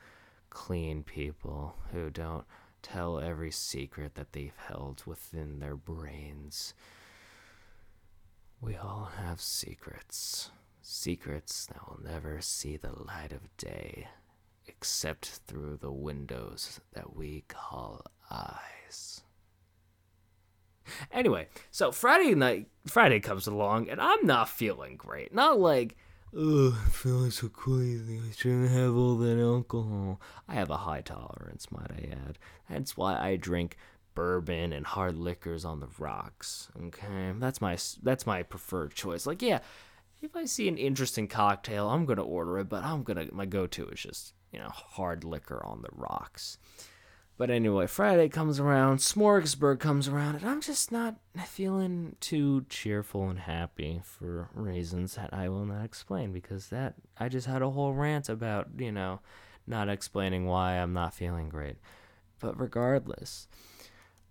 clean 0.49 1.03
people 1.03 1.75
who 1.91 2.09
don't 2.09 2.45
tell 2.81 3.19
every 3.19 3.51
secret 3.51 4.15
that 4.15 4.31
they've 4.31 4.57
held 4.67 5.03
within 5.05 5.59
their 5.59 5.75
brains. 5.75 6.73
We 8.61 8.75
all 8.75 9.09
have 9.17 9.41
secrets. 9.41 10.51
Secrets 11.05 11.67
that 11.67 11.87
will 11.87 11.99
never 12.03 12.41
see 12.41 12.77
the 12.77 12.89
light 12.91 13.31
of 13.31 13.55
day, 13.57 14.07
except 14.65 15.39
through 15.45 15.77
the 15.79 15.91
windows 15.91 16.79
that 16.93 17.15
we 17.15 17.43
call 17.47 18.01
eyes. 18.31 19.21
Anyway, 21.11 21.47
so 21.69 21.91
Friday 21.91 22.33
night, 22.33 22.69
Friday 22.87 23.19
comes 23.19 23.45
along, 23.45 23.87
and 23.87 24.01
I'm 24.01 24.25
not 24.25 24.49
feeling 24.49 24.97
great. 24.97 25.31
Not 25.31 25.59
like, 25.59 25.95
I'm 26.33 26.73
feeling 26.89 27.29
so 27.29 27.49
crazy. 27.49 28.19
I 28.27 28.31
shouldn't 28.31 28.71
have 28.71 28.95
all 28.95 29.15
that 29.17 29.39
alcohol. 29.39 30.19
I 30.47 30.55
have 30.55 30.71
a 30.71 30.77
high 30.77 31.01
tolerance, 31.01 31.71
might 31.71 31.91
I 31.91 32.09
add. 32.13 32.39
That's 32.67 32.97
why 32.97 33.15
I 33.15 33.35
drink 33.35 33.77
bourbon 34.15 34.73
and 34.73 34.87
hard 34.87 35.17
liquors 35.17 35.65
on 35.65 35.81
the 35.81 35.89
rocks. 35.99 36.69
Okay, 36.87 37.33
that's 37.37 37.61
my 37.61 37.77
that's 38.01 38.25
my 38.25 38.41
preferred 38.41 38.95
choice. 38.95 39.27
Like, 39.27 39.43
yeah, 39.43 39.59
if 40.25 40.35
I 40.35 40.45
see 40.45 40.67
an 40.67 40.77
interesting 40.77 41.27
cocktail, 41.27 41.87
I'm 41.87 42.05
gonna 42.05 42.23
order 42.23 42.59
it, 42.59 42.67
but 42.67 42.83
I'm 42.83 43.03
gonna 43.03 43.27
my 43.31 43.45
go-to 43.45 43.87
is 43.89 44.01
just 44.01 44.33
you 44.51 44.59
know 44.59 44.69
hard 44.69 45.23
liquor 45.23 45.63
on 45.65 45.81
the 45.81 45.89
rocks. 45.91 46.57
But 47.37 47.49
anyway, 47.49 47.85
Friday 47.87 48.29
comes 48.29 48.61
around, 48.61 48.99
Smorgasburg 48.99 49.79
comes 49.79 50.07
around, 50.07 50.35
and 50.35 50.45
I'm 50.45 50.61
just 50.61 50.89
not 50.89 51.15
feeling 51.45 52.15
too 52.21 52.65
cheerful 52.69 53.29
and 53.29 53.39
happy 53.39 54.01
for 54.05 54.49
reasons 54.53 55.15
that 55.15 55.33
I 55.33 55.49
will 55.49 55.65
not 55.65 55.83
explain 55.83 56.31
because 56.31 56.69
that 56.69 56.95
I 57.17 57.27
just 57.27 57.45
had 57.45 57.61
a 57.61 57.69
whole 57.69 57.93
rant 57.93 58.29
about 58.29 58.69
you 58.77 58.91
know 58.91 59.19
not 59.67 59.89
explaining 59.89 60.45
why 60.45 60.73
I'm 60.73 60.93
not 60.93 61.13
feeling 61.13 61.49
great. 61.49 61.75
But 62.39 62.59
regardless, 62.59 63.47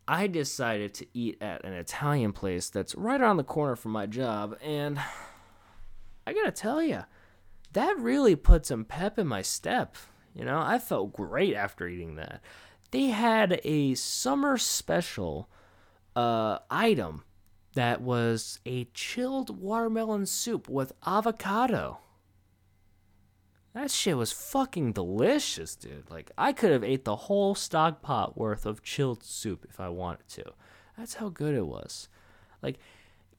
I 0.08 0.26
decided 0.26 0.92
to 0.94 1.06
eat 1.14 1.38
at 1.40 1.64
an 1.64 1.72
Italian 1.72 2.32
place 2.32 2.68
that's 2.68 2.94
right 2.94 3.20
around 3.20 3.36
the 3.36 3.44
corner 3.44 3.76
from 3.76 3.92
my 3.92 4.06
job, 4.06 4.56
and 4.62 4.98
I 6.26 6.32
gotta 6.32 6.52
tell 6.52 6.82
you, 6.82 7.04
that 7.72 7.98
really 7.98 8.36
put 8.36 8.66
some 8.66 8.84
pep 8.84 9.18
in 9.18 9.26
my 9.26 9.42
step. 9.42 9.96
You 10.34 10.44
know, 10.44 10.60
I 10.60 10.78
felt 10.78 11.12
great 11.12 11.54
after 11.54 11.86
eating 11.86 12.16
that. 12.16 12.40
They 12.90 13.06
had 13.06 13.60
a 13.64 13.94
summer 13.94 14.56
special 14.58 15.48
uh, 16.16 16.58
item 16.70 17.24
that 17.74 18.00
was 18.00 18.60
a 18.64 18.84
chilled 18.94 19.60
watermelon 19.60 20.26
soup 20.26 20.68
with 20.68 20.92
avocado. 21.04 21.98
That 23.74 23.90
shit 23.90 24.16
was 24.16 24.30
fucking 24.30 24.92
delicious, 24.92 25.74
dude. 25.74 26.08
Like 26.08 26.30
I 26.38 26.52
could 26.52 26.70
have 26.70 26.84
ate 26.84 27.04
the 27.04 27.16
whole 27.16 27.56
stock 27.56 28.02
pot 28.02 28.38
worth 28.38 28.66
of 28.66 28.84
chilled 28.84 29.24
soup 29.24 29.66
if 29.68 29.80
I 29.80 29.88
wanted 29.88 30.28
to. 30.28 30.52
That's 30.96 31.14
how 31.14 31.28
good 31.28 31.56
it 31.56 31.66
was. 31.66 32.08
Like 32.62 32.78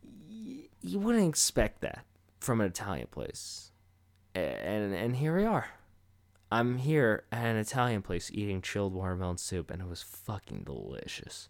y- 0.03 0.67
you 0.81 0.99
wouldn't 0.99 1.29
expect 1.29 1.79
that 1.81 2.03
from 2.45 2.61
an 2.61 2.67
Italian 2.67 3.07
place. 3.07 3.71
And 4.35 4.93
and 4.93 5.15
here 5.15 5.35
we 5.35 5.45
are. 5.45 5.67
I'm 6.51 6.77
here 6.77 7.23
at 7.31 7.45
an 7.45 7.57
Italian 7.57 8.03
place 8.03 8.29
eating 8.31 8.61
chilled 8.61 8.93
watermelon 8.93 9.37
soup 9.37 9.71
and 9.71 9.81
it 9.81 9.87
was 9.87 10.03
fucking 10.03 10.63
delicious. 10.63 11.49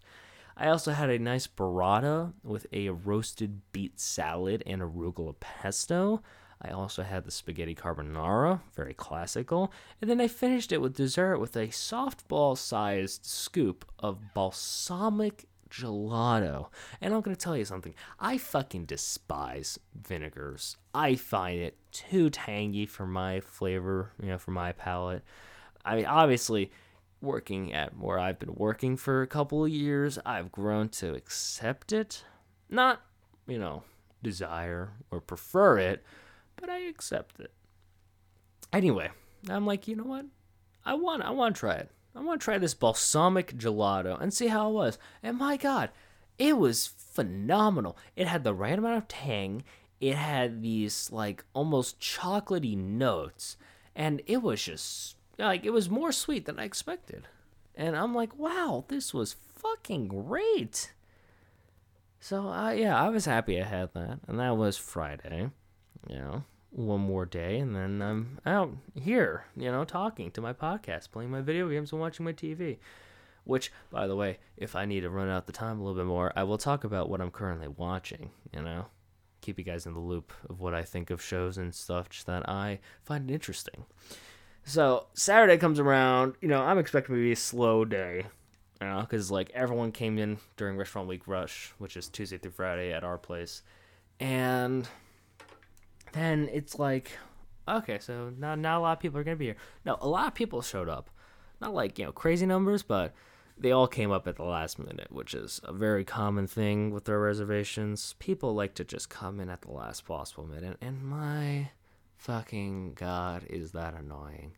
I 0.56 0.68
also 0.68 0.92
had 0.92 1.10
a 1.10 1.18
nice 1.18 1.46
burrata 1.46 2.32
with 2.42 2.66
a 2.72 2.88
roasted 2.88 3.60
beet 3.72 4.00
salad 4.00 4.62
and 4.66 4.80
arugula 4.80 5.34
pesto. 5.38 6.22
I 6.62 6.70
also 6.70 7.02
had 7.02 7.24
the 7.24 7.30
spaghetti 7.30 7.74
carbonara, 7.74 8.60
very 8.74 8.94
classical, 8.94 9.70
and 10.00 10.08
then 10.08 10.22
I 10.22 10.28
finished 10.28 10.72
it 10.72 10.80
with 10.80 10.96
dessert 10.96 11.38
with 11.38 11.54
a 11.54 11.68
softball 11.68 12.56
sized 12.56 13.26
scoop 13.26 13.84
of 13.98 14.32
balsamic 14.32 15.46
gelato. 15.70 16.68
And 17.00 17.14
I'm 17.14 17.20
going 17.20 17.36
to 17.36 17.42
tell 17.42 17.56
you 17.56 17.64
something. 17.64 17.94
I 18.18 18.38
fucking 18.38 18.86
despise 18.86 19.78
vinegars. 19.94 20.76
I 20.94 21.14
find 21.16 21.60
it 21.60 21.76
too 21.92 22.30
tangy 22.30 22.86
for 22.86 23.06
my 23.06 23.40
flavor, 23.40 24.12
you 24.22 24.28
know, 24.28 24.38
for 24.38 24.50
my 24.50 24.72
palate. 24.72 25.22
I 25.84 25.96
mean, 25.96 26.06
obviously, 26.06 26.70
working 27.20 27.72
at 27.72 27.96
where 27.96 28.18
I've 28.18 28.38
been 28.38 28.54
working 28.54 28.96
for 28.96 29.22
a 29.22 29.26
couple 29.26 29.64
of 29.64 29.70
years, 29.70 30.18
I've 30.24 30.52
grown 30.52 30.88
to 30.90 31.14
accept 31.14 31.92
it. 31.92 32.24
Not, 32.68 33.02
you 33.46 33.58
know, 33.58 33.84
desire 34.22 34.92
or 35.10 35.20
prefer 35.20 35.78
it, 35.78 36.04
but 36.56 36.68
I 36.68 36.78
accept 36.80 37.40
it. 37.40 37.52
Anyway, 38.72 39.10
I'm 39.48 39.66
like, 39.66 39.86
you 39.86 39.96
know 39.96 40.04
what? 40.04 40.26
I 40.84 40.94
want 40.94 41.22
I 41.22 41.30
want 41.30 41.56
to 41.56 41.60
try 41.60 41.74
it. 41.74 41.90
I 42.16 42.20
want 42.20 42.40
to 42.40 42.44
try 42.44 42.58
this 42.58 42.74
balsamic 42.74 43.56
gelato 43.56 44.20
and 44.20 44.32
see 44.32 44.46
how 44.46 44.70
it 44.70 44.72
was. 44.72 44.98
And 45.22 45.38
my 45.38 45.56
god, 45.56 45.90
it 46.38 46.56
was 46.56 46.86
phenomenal. 46.86 47.96
It 48.16 48.26
had 48.26 48.44
the 48.44 48.54
right 48.54 48.78
amount 48.78 48.96
of 48.96 49.08
tang. 49.08 49.64
It 50.00 50.14
had 50.14 50.62
these 50.62 51.10
like 51.12 51.44
almost 51.54 52.00
chocolatey 52.00 52.76
notes 52.76 53.56
and 53.94 54.22
it 54.26 54.42
was 54.42 54.62
just 54.62 55.16
like 55.38 55.64
it 55.64 55.70
was 55.70 55.90
more 55.90 56.12
sweet 56.12 56.46
than 56.46 56.58
I 56.58 56.64
expected. 56.64 57.28
And 57.74 57.94
I'm 57.94 58.14
like, 58.14 58.38
"Wow, 58.38 58.84
this 58.88 59.12
was 59.12 59.36
fucking 59.54 60.08
great." 60.08 60.92
So, 62.20 62.48
uh, 62.48 62.70
yeah, 62.70 62.98
I 62.98 63.10
was 63.10 63.26
happy 63.26 63.60
I 63.60 63.64
had 63.64 63.92
that. 63.94 64.20
And 64.26 64.40
that 64.40 64.56
was 64.56 64.78
Friday 64.78 65.50
you 66.08 66.16
know, 66.16 66.44
one 66.70 67.00
more 67.00 67.24
day, 67.24 67.58
and 67.58 67.74
then 67.74 68.02
I'm 68.02 68.38
out 68.44 68.70
here, 68.94 69.44
you 69.56 69.70
know, 69.70 69.84
talking 69.84 70.30
to 70.32 70.40
my 70.40 70.52
podcast, 70.52 71.10
playing 71.10 71.30
my 71.30 71.40
video 71.40 71.68
games, 71.68 71.92
and 71.92 72.00
watching 72.00 72.24
my 72.24 72.32
TV. 72.32 72.78
Which, 73.44 73.72
by 73.90 74.08
the 74.08 74.16
way, 74.16 74.38
if 74.56 74.74
I 74.74 74.86
need 74.86 75.02
to 75.02 75.10
run 75.10 75.28
out 75.28 75.46
the 75.46 75.52
time 75.52 75.78
a 75.78 75.84
little 75.84 75.96
bit 75.96 76.08
more, 76.08 76.32
I 76.34 76.42
will 76.42 76.58
talk 76.58 76.82
about 76.82 77.08
what 77.08 77.20
I'm 77.20 77.30
currently 77.30 77.68
watching, 77.68 78.30
you 78.52 78.60
know, 78.60 78.86
keep 79.40 79.56
you 79.56 79.64
guys 79.64 79.86
in 79.86 79.94
the 79.94 80.00
loop 80.00 80.32
of 80.50 80.60
what 80.60 80.74
I 80.74 80.82
think 80.82 81.10
of 81.10 81.22
shows 81.22 81.56
and 81.56 81.72
stuff 81.72 82.08
that 82.24 82.48
I 82.48 82.80
find 83.04 83.30
interesting. 83.30 83.84
So, 84.64 85.06
Saturday 85.14 85.58
comes 85.58 85.78
around, 85.78 86.34
you 86.40 86.48
know, 86.48 86.60
I'm 86.60 86.78
expecting 86.78 87.14
to 87.14 87.20
be 87.20 87.30
a 87.30 87.36
slow 87.36 87.84
day, 87.84 88.26
you 88.80 88.86
know, 88.88 89.02
because, 89.02 89.30
like, 89.30 89.50
everyone 89.54 89.92
came 89.92 90.18
in 90.18 90.38
during 90.56 90.76
Restaurant 90.76 91.06
Week 91.06 91.28
Rush, 91.28 91.72
which 91.78 91.96
is 91.96 92.08
Tuesday 92.08 92.38
through 92.38 92.50
Friday 92.50 92.92
at 92.92 93.04
our 93.04 93.16
place, 93.16 93.62
and 94.18 94.88
then 96.16 96.48
it's 96.52 96.78
like, 96.78 97.12
okay, 97.68 97.98
so 97.98 98.32
not 98.36 98.58
not 98.58 98.78
a 98.78 98.80
lot 98.80 98.92
of 98.92 99.00
people 99.00 99.20
are 99.20 99.24
gonna 99.24 99.36
be 99.36 99.46
here. 99.46 99.56
No, 99.84 99.98
a 100.00 100.08
lot 100.08 100.28
of 100.28 100.34
people 100.34 100.62
showed 100.62 100.88
up, 100.88 101.10
not 101.60 101.74
like 101.74 101.98
you 101.98 102.06
know 102.06 102.12
crazy 102.12 102.46
numbers, 102.46 102.82
but 102.82 103.14
they 103.58 103.72
all 103.72 103.86
came 103.86 104.12
up 104.12 104.26
at 104.26 104.36
the 104.36 104.44
last 104.44 104.78
minute, 104.78 105.10
which 105.10 105.32
is 105.34 105.60
a 105.64 105.72
very 105.72 106.04
common 106.04 106.46
thing 106.46 106.90
with 106.90 107.04
their 107.04 107.20
reservations. 107.20 108.14
People 108.18 108.54
like 108.54 108.74
to 108.74 108.84
just 108.84 109.08
come 109.08 109.40
in 109.40 109.48
at 109.48 109.62
the 109.62 109.70
last 109.70 110.04
possible 110.04 110.46
minute, 110.46 110.76
and 110.80 111.02
my 111.02 111.70
fucking 112.16 112.94
god, 112.94 113.44
is 113.48 113.72
that 113.72 113.94
annoying. 113.94 114.52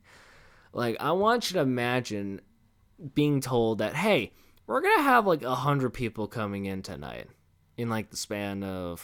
Like, 0.72 0.96
I 1.00 1.12
want 1.12 1.50
you 1.50 1.54
to 1.54 1.60
imagine 1.60 2.40
being 3.14 3.40
told 3.40 3.78
that, 3.78 3.94
hey, 3.94 4.32
we're 4.66 4.80
gonna 4.80 5.02
have 5.02 5.26
like 5.26 5.42
a 5.42 5.54
hundred 5.54 5.90
people 5.90 6.26
coming 6.26 6.66
in 6.66 6.82
tonight 6.82 7.28
in 7.76 7.88
like 7.88 8.10
the 8.10 8.16
span 8.16 8.62
of 8.62 9.00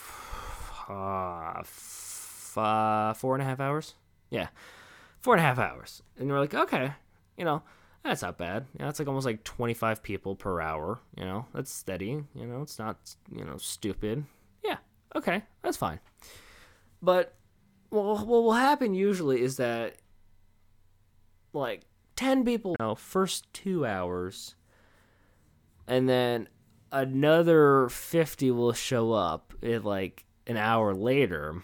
uh, 0.88 1.62
uh, 2.59 3.14
four 3.14 3.35
and 3.35 3.43
a 3.43 3.47
half 3.47 3.61
hours. 3.61 3.95
Yeah, 4.31 4.49
four 5.21 5.35
and 5.35 5.40
a 5.40 5.45
half 5.45 5.59
hours. 5.59 6.03
And 6.19 6.29
you're 6.29 6.40
like, 6.40 6.55
okay, 6.55 6.93
you 7.37 7.45
know, 7.45 7.62
that's 8.03 8.23
not 8.23 8.38
bad. 8.38 8.67
You 8.79 8.85
know, 8.85 8.88
it's 8.90 8.99
like 8.99 9.09
almost 9.09 9.27
like 9.27 9.45
25 9.45 10.03
people 10.03 10.37
per 10.37 10.61
hour. 10.61 11.01
You 11.17 11.25
know, 11.25 11.47
that's 11.55 11.73
steady. 11.73 12.25
You 12.35 12.47
know, 12.47 12.62
it's 12.62 12.79
not, 12.79 12.99
you 13.35 13.45
know, 13.45 13.57
stupid. 13.57 14.25
Yeah, 14.64 14.79
okay, 15.17 15.43
that's 15.62 15.77
fine. 15.77 16.01
But 17.03 17.35
well, 17.90 18.17
what 18.17 18.43
will 18.43 18.53
happen 18.53 18.95
usually 18.95 19.40
is 19.40 19.57
that 19.57 19.97
like 21.53 21.83
10 22.17 22.45
people, 22.45 22.77
you 22.79 22.85
know, 22.85 22.95
first 22.95 23.53
two 23.53 23.87
hours, 23.87 24.55
and 25.87 26.09
then 26.09 26.49
another 26.93 27.88
50 27.88 28.51
will 28.51 28.73
show 28.73 29.12
up 29.12 29.53
at 29.62 29.85
like 29.85 30.25
an 30.47 30.57
hour 30.57 30.95
later 30.95 31.62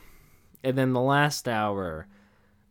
and 0.63 0.77
then 0.77 0.93
the 0.93 1.01
last 1.01 1.49
hour, 1.49 2.07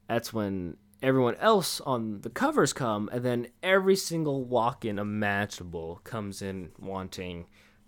that's 0.08 0.34
when 0.34 0.78
everyone 1.02 1.36
else 1.36 1.80
on 1.82 2.22
the 2.22 2.30
covers 2.30 2.74
come, 2.74 3.10
and 3.12 3.24
then 3.24 3.48
every 3.64 3.96
single 3.96 4.44
walk 4.44 4.86
in 4.86 5.00
imaginable 5.00 6.02
comes 6.04 6.42
in 6.42 6.72
wanting 6.80 7.46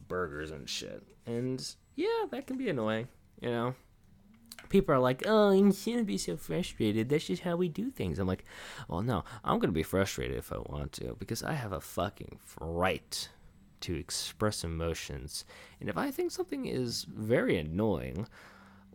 burgers 0.07 0.51
and 0.51 0.69
shit. 0.69 1.03
And 1.25 1.75
yeah, 1.95 2.25
that 2.31 2.47
can 2.47 2.57
be 2.57 2.69
annoying, 2.69 3.07
you 3.41 3.49
know? 3.49 3.75
People 4.69 4.95
are 4.95 4.99
like, 4.99 5.23
oh, 5.25 5.51
you 5.51 5.73
shouldn't 5.73 6.07
be 6.07 6.17
so 6.17 6.37
frustrated. 6.37 7.09
That's 7.09 7.25
just 7.25 7.41
how 7.41 7.57
we 7.57 7.67
do 7.67 7.91
things. 7.91 8.19
I'm 8.19 8.27
like, 8.27 8.45
well, 8.87 9.01
no, 9.01 9.25
I'm 9.43 9.59
to 9.59 9.67
be 9.67 9.83
frustrated 9.83 10.37
if 10.37 10.53
I 10.53 10.59
want 10.59 10.93
to 10.93 11.15
because 11.19 11.43
I 11.43 11.53
have 11.53 11.73
a 11.73 11.81
fucking 11.81 12.39
right 12.61 13.29
to 13.81 13.95
express 13.95 14.63
emotions. 14.63 15.43
And 15.79 15.89
if 15.89 15.97
I 15.97 16.11
think 16.11 16.31
something 16.31 16.67
is 16.67 17.03
very 17.03 17.57
annoying, 17.57 18.27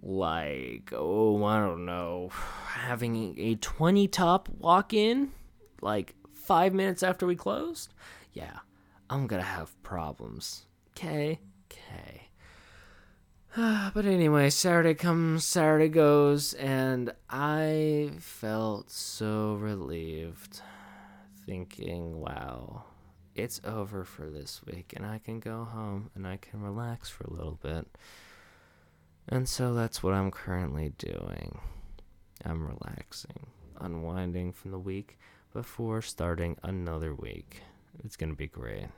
like 0.03 0.93
oh 0.95 1.45
I 1.45 1.59
don't 1.59 1.85
know, 1.85 2.31
having 2.69 3.39
a 3.39 3.55
twenty 3.57 4.09
top 4.09 4.49
walk 4.49 4.93
in 4.93 5.33
like 5.81 6.15
five 6.33 6.73
minutes 6.73 7.03
after 7.03 7.27
we 7.27 7.37
closed, 7.37 7.93
yeah, 8.33 8.59
I'm 9.11 9.27
gonna 9.27 9.43
have 9.43 9.81
problems. 9.83 10.67
Okay, 10.91 11.41
okay. 11.71 12.29
but 13.95 14.05
anyway, 14.05 14.51
Saturday 14.51 14.93
comes, 14.93 15.45
Saturday 15.45 15.89
goes, 15.89 16.53
and 16.55 17.11
I 17.31 18.11
felt 18.19 18.91
so 18.91 19.55
relieved, 19.55 20.61
thinking, 21.47 22.21
wow, 22.21 22.85
it's 23.35 23.61
over 23.65 24.05
for 24.05 24.29
this 24.29 24.61
week, 24.67 24.93
and 24.95 25.07
I 25.07 25.19
can 25.19 25.41
go 25.41 25.65
home 25.65 26.11
and 26.15 26.27
I 26.27 26.37
can 26.37 26.61
relax 26.61 27.09
for 27.09 27.25
a 27.25 27.33
little 27.33 27.59
bit. 27.63 27.89
And 29.29 29.49
so 29.49 29.75
that's 29.75 30.03
what 30.03 30.15
I'm 30.15 30.31
currently 30.31 30.93
doing. 30.99 31.59
I'm 32.45 32.67
relaxing, 32.67 33.47
unwinding 33.81 34.53
from 34.53 34.71
the 34.71 34.79
week 34.79 35.19
before 35.53 36.01
starting 36.03 36.57
another 36.63 37.15
week. 37.15 37.63
It's 38.05 38.17
going 38.17 38.31
to 38.31 38.37
be 38.37 38.47
great. 38.47 38.89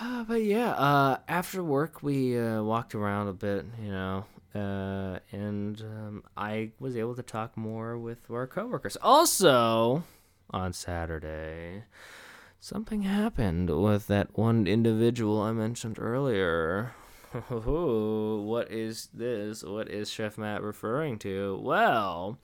But 0.26 0.42
yeah, 0.42 0.70
uh, 0.72 1.18
after 1.28 1.62
work, 1.62 2.02
we 2.02 2.38
uh, 2.38 2.62
walked 2.62 2.94
around 2.94 3.28
a 3.28 3.32
bit, 3.32 3.64
you 3.80 3.90
know, 3.90 4.24
uh, 4.54 5.18
and 5.32 5.80
um, 5.80 6.24
I 6.36 6.70
was 6.78 6.96
able 6.96 7.14
to 7.14 7.22
talk 7.22 7.56
more 7.56 7.96
with 7.98 8.30
our 8.30 8.46
coworkers. 8.46 8.96
Also, 9.02 10.02
on 10.50 10.72
Saturday, 10.72 11.84
something 12.58 13.02
happened 13.02 13.70
with 13.70 14.06
that 14.08 14.36
one 14.36 14.66
individual 14.66 15.40
I 15.40 15.52
mentioned 15.52 15.98
earlier 15.98 16.94
what 17.34 18.70
is 18.70 19.08
this? 19.12 19.62
What 19.62 19.88
is 19.88 20.10
Chef 20.10 20.38
Matt 20.38 20.62
referring 20.62 21.18
to? 21.20 21.60
Well, 21.62 22.38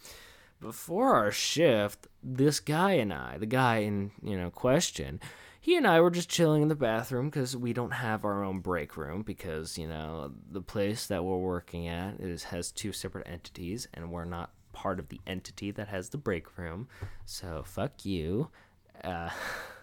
before 0.61 1.15
our 1.15 1.31
shift, 1.31 2.09
this 2.23 2.61
guy 2.61 2.93
and 2.93 3.13
I, 3.13 3.39
the 3.39 3.47
guy 3.47 3.79
in, 3.79 4.11
you 4.23 4.37
know, 4.37 4.51
question, 4.51 5.21
he 5.61 5.77
and 5.77 5.87
I 5.87 6.01
were 6.01 6.11
just 6.11 6.29
chilling 6.29 6.63
in 6.63 6.69
the 6.69 6.75
bathroom 6.75 7.31
because 7.31 7.57
we 7.57 7.73
don't 7.73 7.93
have 7.93 8.25
our 8.25 8.43
own 8.43 8.61
break 8.61 8.97
room 8.97 9.23
because, 9.23 9.79
you 9.79 9.87
know, 9.87 10.33
the 10.51 10.63
place 10.63 11.07
that 11.07 11.25
we're 11.25 11.37
working 11.37 11.87
at 11.87 12.19
is 12.19 12.45
has 12.45 12.73
two 12.73 12.93
separate 12.93 13.29
entities 13.29 13.87
and 13.95 14.11
we're 14.11 14.25
not 14.25 14.51
part 14.73 14.99
of 14.99 15.09
the 15.09 15.21
entity 15.27 15.71
that 15.71 15.89
has 15.89 16.09
the 16.09 16.19
break 16.19 16.59
room. 16.59 16.89
So 17.25 17.63
fuck 17.65 18.05
you. 18.05 18.49
Uh 19.05 19.31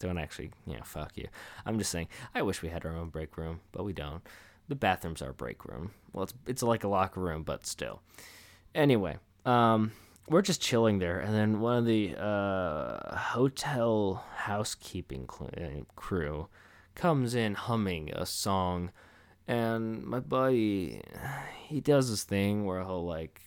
don't 0.00 0.18
actually, 0.18 0.50
you 0.66 0.74
know, 0.74 0.82
fuck 0.82 1.16
you. 1.16 1.28
I'm 1.64 1.78
just 1.78 1.90
saying, 1.90 2.08
I 2.34 2.42
wish 2.42 2.62
we 2.62 2.68
had 2.68 2.84
our 2.84 2.96
own 2.96 3.10
break 3.10 3.36
room, 3.36 3.60
but 3.70 3.84
we 3.84 3.92
don't. 3.92 4.22
The 4.68 4.74
bathroom's 4.74 5.22
our 5.22 5.32
break 5.32 5.64
room. 5.64 5.92
Well, 6.12 6.24
it's 6.24 6.34
it's 6.46 6.62
like 6.62 6.84
a 6.84 6.88
locker 6.88 7.20
room, 7.20 7.42
but 7.44 7.66
still. 7.66 8.02
Anyway, 8.74 9.18
um, 9.44 9.92
we're 10.28 10.42
just 10.42 10.60
chilling 10.60 10.98
there, 10.98 11.20
and 11.20 11.34
then 11.34 11.60
one 11.60 11.78
of 11.78 11.86
the 11.86 12.16
uh, 12.16 13.16
hotel 13.16 14.24
housekeeping 14.34 15.28
cl- 15.30 15.50
uh, 15.56 15.84
crew 15.96 16.48
comes 16.94 17.34
in 17.34 17.54
humming 17.54 18.10
a 18.12 18.26
song, 18.26 18.90
and 19.46 20.04
my 20.04 20.20
buddy, 20.20 21.02
he 21.66 21.80
does 21.80 22.10
this 22.10 22.24
thing 22.24 22.64
where 22.64 22.82
he'll 22.82 23.04
like 23.04 23.40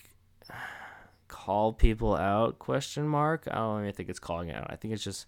call 1.33 1.73
people 1.73 2.15
out 2.15 2.59
question 2.59 3.07
mark 3.07 3.47
i 3.49 3.55
don't 3.55 3.81
even 3.81 3.91
think 3.91 4.07
it's 4.07 4.19
calling 4.19 4.51
out 4.51 4.67
i 4.69 4.75
think 4.75 4.93
it's 4.93 5.03
just 5.03 5.25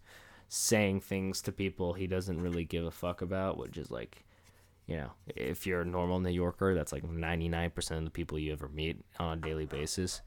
saying 0.48 1.00
things 1.00 1.42
to 1.42 1.52
people 1.52 1.94
he 1.94 2.08
doesn't 2.08 2.42
really 2.42 2.64
give 2.64 2.86
a 2.86 2.92
fuck 2.92 3.22
about 3.22 3.58
which 3.58 3.78
is 3.78 3.90
like 3.90 4.24
you 4.86 4.96
know 4.96 5.12
if 5.28 5.66
you're 5.66 5.82
a 5.82 5.86
normal 5.86 6.20
new 6.20 6.30
yorker 6.30 6.76
that's 6.76 6.92
like 6.92 7.04
99% 7.04 7.98
of 7.98 8.04
the 8.04 8.12
people 8.12 8.38
you 8.38 8.54
ever 8.54 8.70
meet 8.70 9.04
on 9.20 9.38
a 9.38 9.42
daily 9.42 9.66
basis 9.66 10.22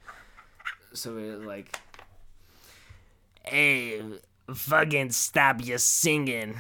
so 0.93 1.17
it 1.17 1.45
like 1.45 1.79
hey 3.45 4.03
fucking 4.53 5.11
stop 5.11 5.65
your 5.65 5.79
singing 5.79 6.57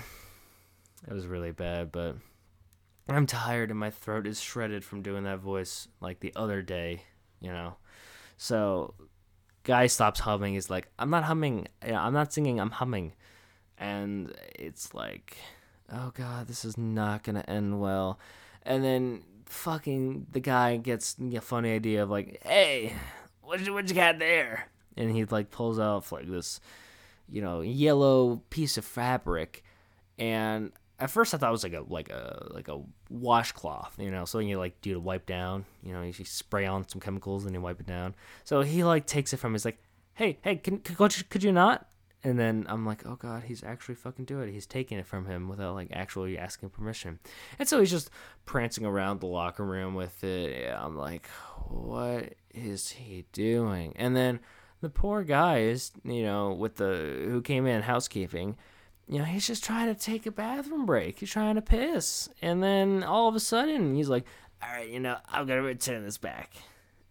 it 1.06 1.12
was 1.12 1.26
really 1.26 1.52
bad 1.52 1.90
but 1.90 2.16
i'm 3.08 3.26
tired 3.26 3.70
and 3.70 3.78
my 3.78 3.90
throat 3.90 4.26
is 4.26 4.40
shredded 4.40 4.84
from 4.84 5.02
doing 5.02 5.24
that 5.24 5.38
voice 5.38 5.88
like 6.00 6.20
the 6.20 6.32
other 6.36 6.62
day 6.62 7.02
you 7.40 7.50
know 7.50 7.76
so 8.36 8.94
guy 9.68 9.86
stops 9.86 10.20
humming. 10.20 10.54
He's 10.54 10.70
like, 10.70 10.88
I'm 10.98 11.10
not 11.10 11.24
humming. 11.24 11.68
I'm 11.82 12.14
not 12.14 12.32
singing. 12.32 12.58
I'm 12.58 12.70
humming. 12.70 13.12
And 13.78 14.34
it's 14.54 14.92
like, 14.94 15.36
oh 15.92 16.12
god, 16.14 16.48
this 16.48 16.64
is 16.64 16.76
not 16.76 17.22
gonna 17.22 17.44
end 17.48 17.80
well. 17.80 18.18
And 18.62 18.84
then 18.84 19.22
fucking 19.46 20.26
the 20.32 20.40
guy 20.40 20.76
gets 20.76 21.16
a 21.34 21.40
funny 21.40 21.72
idea 21.72 22.02
of 22.02 22.10
like, 22.10 22.40
hey, 22.44 22.94
what 23.42 23.60
you 23.60 23.72
what 23.72 23.88
you 23.88 23.94
got 23.94 24.18
there? 24.18 24.68
And 24.96 25.10
he 25.10 25.24
like 25.24 25.50
pulls 25.50 25.78
out 25.78 26.10
like 26.10 26.28
this, 26.28 26.60
you 27.28 27.40
know, 27.40 27.60
yellow 27.60 28.42
piece 28.50 28.76
of 28.76 28.84
fabric, 28.84 29.64
and 30.18 30.72
at 30.98 31.10
first 31.10 31.32
I 31.32 31.38
thought 31.38 31.48
it 31.48 31.52
was 31.52 31.62
like 31.62 31.74
a 31.74 31.84
like 31.88 32.10
a 32.10 32.48
like 32.50 32.68
a 32.68 32.80
washcloth, 33.08 33.94
you 33.98 34.10
know, 34.10 34.24
something 34.24 34.48
you 34.48 34.58
like 34.58 34.80
do 34.80 34.94
to 34.94 35.00
wipe 35.00 35.26
down. 35.26 35.64
You 35.82 35.92
know, 35.92 36.02
you 36.02 36.12
spray 36.12 36.66
on 36.66 36.88
some 36.88 37.00
chemicals 37.00 37.44
and 37.44 37.54
you 37.54 37.60
wipe 37.60 37.80
it 37.80 37.86
down. 37.86 38.14
So 38.44 38.62
he 38.62 38.84
like 38.84 39.06
takes 39.06 39.32
it 39.32 39.38
from. 39.38 39.52
He's 39.52 39.64
like, 39.64 39.78
"Hey, 40.14 40.38
hey, 40.42 40.56
can 40.56 40.78
could 40.78 41.30
could 41.30 41.42
you 41.42 41.52
not?" 41.52 41.88
And 42.24 42.38
then 42.38 42.66
I'm 42.68 42.84
like, 42.84 43.06
"Oh 43.06 43.16
God, 43.16 43.44
he's 43.44 43.62
actually 43.62 43.94
fucking 43.94 44.24
doing 44.24 44.48
it. 44.48 44.52
He's 44.52 44.66
taking 44.66 44.98
it 44.98 45.06
from 45.06 45.26
him 45.26 45.48
without 45.48 45.74
like 45.74 45.88
actually 45.92 46.36
asking 46.36 46.70
permission." 46.70 47.20
And 47.58 47.68
so 47.68 47.78
he's 47.80 47.90
just 47.90 48.10
prancing 48.44 48.84
around 48.84 49.20
the 49.20 49.26
locker 49.26 49.64
room 49.64 49.94
with 49.94 50.24
it. 50.24 50.72
I'm 50.72 50.96
like, 50.96 51.26
"What 51.68 52.34
is 52.52 52.90
he 52.90 53.24
doing?" 53.32 53.92
And 53.96 54.16
then 54.16 54.40
the 54.80 54.90
poor 54.90 55.22
guy 55.22 55.60
is, 55.60 55.92
you 56.04 56.22
know, 56.22 56.52
with 56.52 56.76
the 56.76 57.26
who 57.28 57.40
came 57.40 57.66
in 57.66 57.82
housekeeping 57.82 58.56
you 59.08 59.18
know, 59.18 59.24
he's 59.24 59.46
just 59.46 59.64
trying 59.64 59.92
to 59.92 59.98
take 59.98 60.26
a 60.26 60.30
bathroom 60.30 60.84
break. 60.84 61.18
He's 61.18 61.30
trying 61.30 61.54
to 61.54 61.62
piss. 61.62 62.28
And 62.42 62.62
then 62.62 63.02
all 63.02 63.26
of 63.26 63.34
a 63.34 63.40
sudden, 63.40 63.94
he's 63.94 64.10
like, 64.10 64.26
all 64.62 64.68
right, 64.68 64.88
you 64.88 65.00
know, 65.00 65.16
I'm 65.28 65.46
to 65.46 65.54
return 65.56 66.04
this 66.04 66.18
back. 66.18 66.52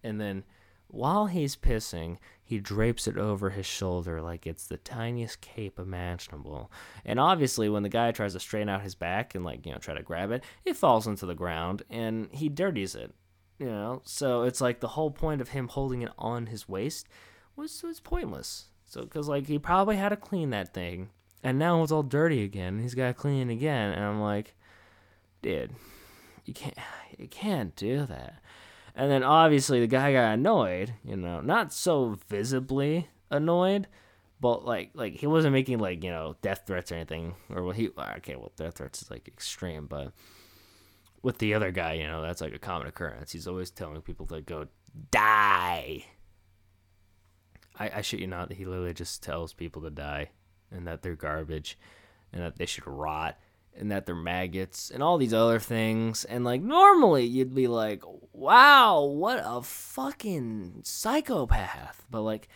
And 0.04 0.22
then 0.22 0.44
while 0.90 1.26
he's 1.26 1.56
pissing, 1.56 2.18
he 2.48 2.60
drapes 2.60 3.08
it 3.08 3.18
over 3.18 3.50
his 3.50 3.66
shoulder 3.66 4.22
like 4.22 4.48
it's 4.48 4.68
the 4.68 4.78
tiniest 4.78 5.42
cape 5.42 5.78
imaginable. 5.78 6.72
And 7.04 7.20
obviously, 7.20 7.68
when 7.68 7.84
the 7.84 7.90
guy 7.90 8.12
tries 8.14 8.32
to 8.34 8.40
straighten 8.40 8.70
out 8.70 8.84
his 8.84 8.96
back 8.96 9.36
and, 9.36 9.44
like, 9.44 9.66
you 9.66 9.74
know, 9.74 9.80
try 9.80 9.94
to 9.94 10.02
grab 10.02 10.32
it, 10.32 10.46
it 10.64 10.78
falls 10.78 11.08
into 11.08 11.26
the 11.26 11.36
ground 11.36 11.84
and 11.90 12.30
he 12.32 12.48
dirties 12.48 12.96
it. 12.96 13.14
You 13.60 13.66
know, 13.66 14.02
so 14.06 14.44
it's 14.44 14.62
like 14.62 14.80
the 14.80 14.88
whole 14.88 15.12
point 15.12 15.42
of 15.42 15.50
him 15.50 15.68
holding 15.68 16.04
it 16.04 16.12
on 16.18 16.46
his 16.46 16.70
waist 16.70 17.10
was 17.58 17.84
was 17.84 18.00
pointless. 18.00 18.68
So, 18.86 19.02
because 19.02 19.28
like 19.28 19.48
he 19.48 19.60
probably 19.60 19.98
had 19.98 20.10
to 20.10 20.16
clean 20.16 20.52
that 20.52 20.74
thing, 20.74 21.10
and 21.44 21.60
now 21.60 21.84
it's 21.84 21.92
all 21.92 22.04
dirty 22.04 22.44
again. 22.44 22.80
He's 22.80 22.94
got 22.96 23.08
to 23.08 23.14
clean 23.14 23.50
it 23.50 23.54
again, 23.54 23.92
and 23.92 24.06
I'm 24.06 24.22
like, 24.22 24.56
dude, 25.42 25.72
you 26.46 26.54
can't, 26.54 26.78
you 27.18 27.28
can't 27.28 27.76
do 27.76 28.06
that. 28.06 28.40
And 28.98 29.12
then 29.12 29.24
obviously 29.24 29.80
the 29.80 29.88
guy 29.88 30.12
got 30.12 30.34
annoyed, 30.34 30.96
you 31.06 31.16
know, 31.16 31.40
not 31.40 31.72
so 31.72 32.18
visibly 32.30 33.08
annoyed, 33.30 33.88
but 34.42 34.66
like 34.66 34.90
like 34.96 35.14
he 35.14 35.28
wasn't 35.28 35.54
making 35.54 35.78
like 35.78 36.04
you 36.04 36.10
know 36.10 36.36
death 36.42 36.64
threats 36.66 36.92
or 36.92 36.96
anything, 36.96 37.36
or 37.50 37.62
well 37.62 37.74
he 37.74 37.90
okay 38.18 38.36
well 38.36 38.52
death 38.58 38.78
threats 38.78 39.04
is 39.04 39.12
like 39.12 39.28
extreme, 39.28 39.86
but 39.86 40.14
with 41.22 41.38
the 41.38 41.54
other 41.54 41.72
guy, 41.72 41.94
you 41.94 42.08
know, 42.08 42.24
that's 42.24 42.42
like 42.42 42.56
a 42.56 42.60
common 42.60 42.88
occurrence. 42.88 43.32
He's 43.32 43.48
always 43.48 43.70
telling 43.70 44.02
people 44.02 44.26
to 44.28 44.42
go 44.42 44.68
die. 45.12 46.06
I, 47.80 47.92
I 47.98 48.02
shit 48.02 48.20
you 48.20 48.28
not, 48.28 48.52
he 48.52 48.66
literally 48.66 48.94
just 48.94 49.22
tells 49.22 49.54
people 49.54 49.84
to 49.84 49.92
die 49.92 50.30
and 50.72 50.88
that 50.88 51.04
they're 51.04 51.16
garbage 51.16 51.78
and 52.34 52.42
that 52.42 52.58
they 52.58 52.66
should 52.66 52.88
rot 52.88 53.38
and 53.78 53.92
that 53.92 54.06
they're 54.06 54.16
maggots 54.16 54.90
and 54.90 55.04
all 55.04 55.18
these 55.18 55.34
other 55.34 55.60
things. 55.60 56.26
And 56.26 56.44
like 56.44 56.62
normally 56.62 57.26
you'd 57.26 57.56
be 57.56 57.68
like, 57.68 58.04
wow, 58.34 59.04
what 59.04 59.42
a 59.44 59.62
fucking 59.62 60.82
psychopath. 60.84 62.06
But 62.10 62.22
like, 62.22 62.50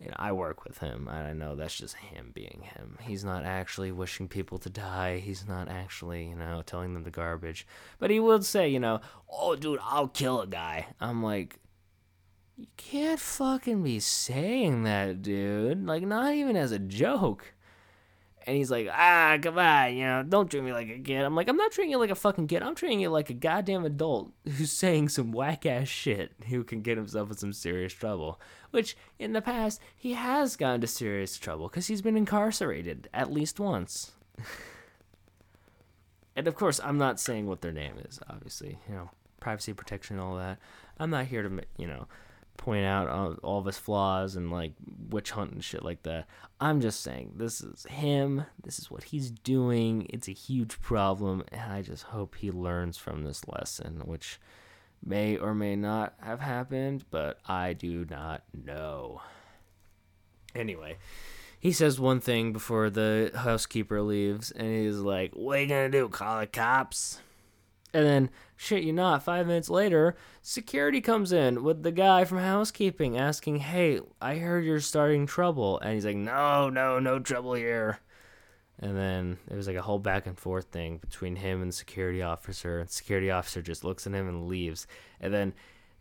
you 0.00 0.06
know, 0.06 0.16
I 0.16 0.30
work 0.30 0.64
with 0.64 0.78
him. 0.78 1.08
I 1.08 1.32
know 1.32 1.56
that's 1.56 1.76
just 1.76 1.96
him 1.96 2.30
being 2.32 2.62
him. 2.62 2.98
He's 3.00 3.24
not 3.24 3.44
actually 3.44 3.90
wishing 3.90 4.28
people 4.28 4.58
to 4.58 4.70
die. 4.70 5.18
He's 5.18 5.48
not 5.48 5.68
actually, 5.68 6.28
you 6.28 6.36
know, 6.36 6.62
telling 6.64 6.94
them 6.94 7.02
the 7.02 7.10
garbage. 7.10 7.66
But 7.98 8.10
he 8.10 8.20
would 8.20 8.44
say, 8.44 8.68
you 8.68 8.78
know, 8.78 9.00
oh, 9.28 9.56
dude, 9.56 9.80
I'll 9.82 10.06
kill 10.06 10.40
a 10.40 10.46
guy. 10.46 10.86
I'm 11.00 11.22
like, 11.22 11.58
you 12.56 12.66
can't 12.76 13.18
fucking 13.18 13.82
be 13.82 13.98
saying 13.98 14.84
that, 14.84 15.22
dude. 15.22 15.84
Like, 15.84 16.04
not 16.04 16.32
even 16.34 16.56
as 16.56 16.70
a 16.70 16.78
joke. 16.78 17.54
And 18.48 18.56
he's 18.56 18.70
like, 18.70 18.88
ah, 18.90 19.36
come 19.42 19.58
on, 19.58 19.94
you 19.94 20.04
know, 20.04 20.22
don't 20.22 20.50
treat 20.50 20.62
me 20.62 20.72
like 20.72 20.88
a 20.88 20.98
kid. 20.98 21.22
I'm 21.22 21.36
like, 21.36 21.48
I'm 21.48 21.58
not 21.58 21.70
treating 21.70 21.90
you 21.90 21.98
like 21.98 22.08
a 22.08 22.14
fucking 22.14 22.46
kid. 22.46 22.62
I'm 22.62 22.74
treating 22.74 22.98
you 22.98 23.10
like 23.10 23.28
a 23.28 23.34
goddamn 23.34 23.84
adult 23.84 24.32
who's 24.56 24.72
saying 24.72 25.10
some 25.10 25.32
whack 25.32 25.66
ass 25.66 25.86
shit 25.86 26.32
who 26.48 26.64
can 26.64 26.80
get 26.80 26.96
himself 26.96 27.28
in 27.30 27.36
some 27.36 27.52
serious 27.52 27.92
trouble. 27.92 28.40
Which, 28.70 28.96
in 29.18 29.34
the 29.34 29.42
past, 29.42 29.82
he 29.94 30.14
has 30.14 30.56
gotten 30.56 30.76
into 30.76 30.86
serious 30.86 31.36
trouble 31.36 31.68
because 31.68 31.88
he's 31.88 32.00
been 32.00 32.16
incarcerated 32.16 33.10
at 33.12 33.30
least 33.30 33.60
once. 33.60 34.12
and 36.34 36.48
of 36.48 36.54
course, 36.54 36.80
I'm 36.82 36.96
not 36.96 37.20
saying 37.20 37.48
what 37.48 37.60
their 37.60 37.70
name 37.70 37.96
is, 38.08 38.18
obviously. 38.30 38.78
You 38.88 38.94
know, 38.94 39.10
privacy 39.40 39.74
protection, 39.74 40.16
and 40.18 40.24
all 40.24 40.36
that. 40.36 40.58
I'm 40.98 41.10
not 41.10 41.26
here 41.26 41.42
to, 41.42 41.60
you 41.76 41.86
know, 41.86 42.06
point 42.58 42.84
out 42.84 43.08
all, 43.08 43.32
all 43.42 43.58
of 43.60 43.64
his 43.64 43.78
flaws 43.78 44.36
and 44.36 44.50
like 44.50 44.72
witch 45.08 45.30
hunt 45.30 45.52
and 45.52 45.64
shit 45.64 45.82
like 45.82 46.02
that. 46.02 46.28
I'm 46.60 46.82
just 46.82 47.00
saying 47.00 47.32
this 47.36 47.62
is 47.62 47.86
him. 47.88 48.44
This 48.62 48.78
is 48.78 48.90
what 48.90 49.04
he's 49.04 49.30
doing. 49.30 50.06
It's 50.10 50.28
a 50.28 50.32
huge 50.32 50.78
problem, 50.82 51.44
and 51.50 51.72
I 51.72 51.80
just 51.80 52.02
hope 52.04 52.34
he 52.34 52.50
learns 52.50 52.98
from 52.98 53.24
this 53.24 53.48
lesson, 53.48 54.02
which 54.04 54.38
may 55.02 55.38
or 55.38 55.54
may 55.54 55.76
not 55.76 56.14
have 56.20 56.40
happened, 56.40 57.04
but 57.10 57.38
I 57.46 57.72
do 57.72 58.04
not 58.10 58.42
know. 58.52 59.22
Anyway, 60.54 60.98
he 61.58 61.72
says 61.72 62.00
one 62.00 62.20
thing 62.20 62.52
before 62.52 62.90
the 62.90 63.30
housekeeper 63.34 64.02
leaves, 64.02 64.50
and 64.50 64.68
he's 64.68 64.98
like, 64.98 65.32
"What 65.34 65.58
are 65.58 65.62
you 65.62 65.68
gonna 65.68 65.88
do? 65.88 66.08
Call 66.08 66.40
the 66.40 66.46
cops?" 66.46 67.20
And 67.94 68.06
then, 68.06 68.30
shit 68.56 68.82
you 68.82 68.92
not, 68.92 69.22
five 69.22 69.46
minutes 69.46 69.70
later, 69.70 70.16
security 70.42 71.00
comes 71.00 71.32
in 71.32 71.62
with 71.62 71.82
the 71.82 71.92
guy 71.92 72.24
from 72.24 72.38
housekeeping 72.38 73.16
asking, 73.16 73.56
Hey, 73.56 74.00
I 74.20 74.36
heard 74.36 74.64
you're 74.64 74.80
starting 74.80 75.26
trouble. 75.26 75.78
And 75.80 75.94
he's 75.94 76.04
like, 76.04 76.16
No, 76.16 76.68
no, 76.68 76.98
no 76.98 77.18
trouble 77.18 77.54
here. 77.54 78.00
And 78.80 78.96
then 78.96 79.38
it 79.50 79.56
was 79.56 79.66
like 79.66 79.76
a 79.76 79.82
whole 79.82 79.98
back 79.98 80.26
and 80.26 80.38
forth 80.38 80.66
thing 80.66 80.98
between 80.98 81.36
him 81.36 81.62
and 81.62 81.70
the 81.70 81.76
security 81.76 82.22
officer. 82.22 82.78
And 82.78 82.88
security 82.88 83.30
officer 83.30 83.60
just 83.60 83.84
looks 83.84 84.06
at 84.06 84.12
him 84.12 84.28
and 84.28 84.46
leaves. 84.46 84.86
And 85.20 85.34
then, 85.34 85.54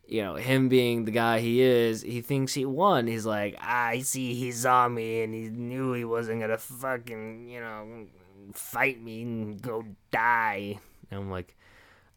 you 0.07 0.21
know, 0.21 0.35
him 0.35 0.69
being 0.69 1.05
the 1.05 1.11
guy 1.11 1.39
he 1.39 1.61
is, 1.61 2.03
he 2.03 2.21
thinks 2.21 2.53
he 2.53 2.65
won. 2.65 3.07
He's 3.07 3.25
like, 3.25 3.57
I 3.59 4.01
see 4.01 4.35
he 4.35 4.51
saw 4.51 4.87
me 4.87 5.23
and 5.23 5.33
he 5.33 5.49
knew 5.49 5.93
he 5.93 6.05
wasn't 6.05 6.41
gonna 6.41 6.59
fucking, 6.59 7.49
you 7.49 7.59
know, 7.59 8.05
fight 8.53 9.01
me 9.01 9.23
and 9.23 9.59
go 9.59 9.83
die. 10.11 10.79
And 11.09 11.19
I'm 11.19 11.31
like, 11.31 11.56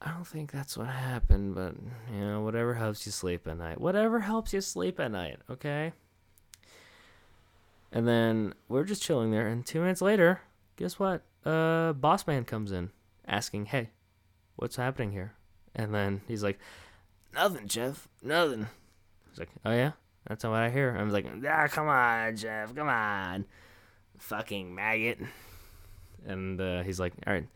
I 0.02 0.12
don't 0.12 0.26
think 0.26 0.50
that's 0.50 0.78
what 0.78 0.88
happened, 0.88 1.54
but 1.54 1.74
you 2.12 2.20
know, 2.20 2.40
whatever 2.40 2.74
helps 2.74 3.04
you 3.04 3.12
sleep 3.12 3.46
at 3.46 3.58
night. 3.58 3.80
Whatever 3.80 4.20
helps 4.20 4.52
you 4.54 4.62
sleep 4.62 4.98
at 4.98 5.10
night, 5.10 5.38
okay? 5.50 5.92
And 7.92 8.08
then 8.08 8.54
we're 8.68 8.84
just 8.84 9.02
chilling 9.02 9.30
there, 9.30 9.46
and 9.46 9.66
two 9.66 9.80
minutes 9.80 10.00
later, 10.00 10.40
guess 10.76 10.98
what? 10.98 11.22
Uh, 11.44 11.92
boss 11.92 12.26
man 12.26 12.44
comes 12.44 12.72
in, 12.72 12.90
asking, 13.26 13.66
"Hey, 13.66 13.90
what's 14.56 14.76
happening 14.76 15.12
here?" 15.12 15.34
And 15.74 15.94
then 15.94 16.22
he's 16.26 16.42
like, 16.42 16.58
"Nothing, 17.34 17.68
Jeff. 17.68 18.08
Nothing." 18.22 18.68
He's 19.28 19.38
like, 19.38 19.50
"Oh 19.66 19.72
yeah, 19.72 19.92
that's 20.26 20.44
what 20.44 20.54
I 20.54 20.70
hear." 20.70 20.96
I 20.98 21.02
was 21.02 21.12
like, 21.12 21.26
"Ah, 21.46 21.66
come 21.68 21.88
on, 21.88 22.36
Jeff. 22.36 22.74
Come 22.74 22.88
on, 22.88 23.44
fucking 24.18 24.74
maggot." 24.74 25.18
And 26.26 26.58
uh, 26.58 26.84
he's 26.84 27.00
like, 27.00 27.12
"All 27.26 27.34
right, 27.34 27.46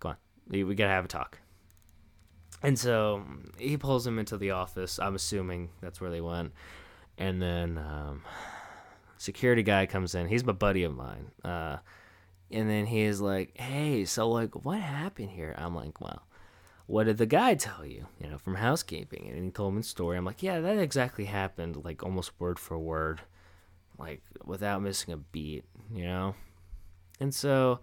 come 0.00 0.12
on, 0.12 0.16
we 0.48 0.74
gotta 0.74 0.90
have 0.90 1.04
a 1.04 1.08
talk." 1.08 1.38
And 2.64 2.78
so 2.78 3.22
he 3.58 3.76
pulls 3.76 4.06
him 4.06 4.18
into 4.18 4.38
the 4.38 4.52
office. 4.52 4.98
I'm 4.98 5.14
assuming 5.14 5.68
that's 5.82 6.00
where 6.00 6.10
they 6.10 6.22
went. 6.22 6.52
And 7.18 7.40
then 7.40 7.76
um, 7.76 8.22
security 9.18 9.62
guy 9.62 9.84
comes 9.84 10.14
in. 10.14 10.28
He's 10.28 10.44
my 10.44 10.54
buddy 10.54 10.82
of 10.82 10.96
mine. 10.96 11.30
Uh, 11.44 11.76
and 12.50 12.68
then 12.70 12.86
he 12.86 13.02
is 13.02 13.20
like, 13.20 13.56
"Hey, 13.58 14.06
so 14.06 14.30
like, 14.30 14.64
what 14.64 14.80
happened 14.80 15.30
here?" 15.30 15.54
I'm 15.58 15.74
like, 15.74 16.00
"Well, 16.00 16.26
what 16.86 17.04
did 17.04 17.18
the 17.18 17.26
guy 17.26 17.54
tell 17.54 17.84
you? 17.84 18.06
You 18.18 18.30
know, 18.30 18.38
from 18.38 18.54
housekeeping?" 18.54 19.28
And 19.28 19.44
he 19.44 19.50
told 19.50 19.74
me 19.74 19.80
the 19.80 19.86
story. 19.86 20.16
I'm 20.16 20.24
like, 20.24 20.42
"Yeah, 20.42 20.60
that 20.60 20.78
exactly 20.78 21.26
happened, 21.26 21.84
like 21.84 22.02
almost 22.02 22.32
word 22.38 22.58
for 22.58 22.78
word, 22.78 23.20
like 23.98 24.22
without 24.44 24.82
missing 24.82 25.12
a 25.12 25.16
beat." 25.16 25.64
You 25.92 26.04
know, 26.04 26.34
and 27.20 27.34
so 27.34 27.80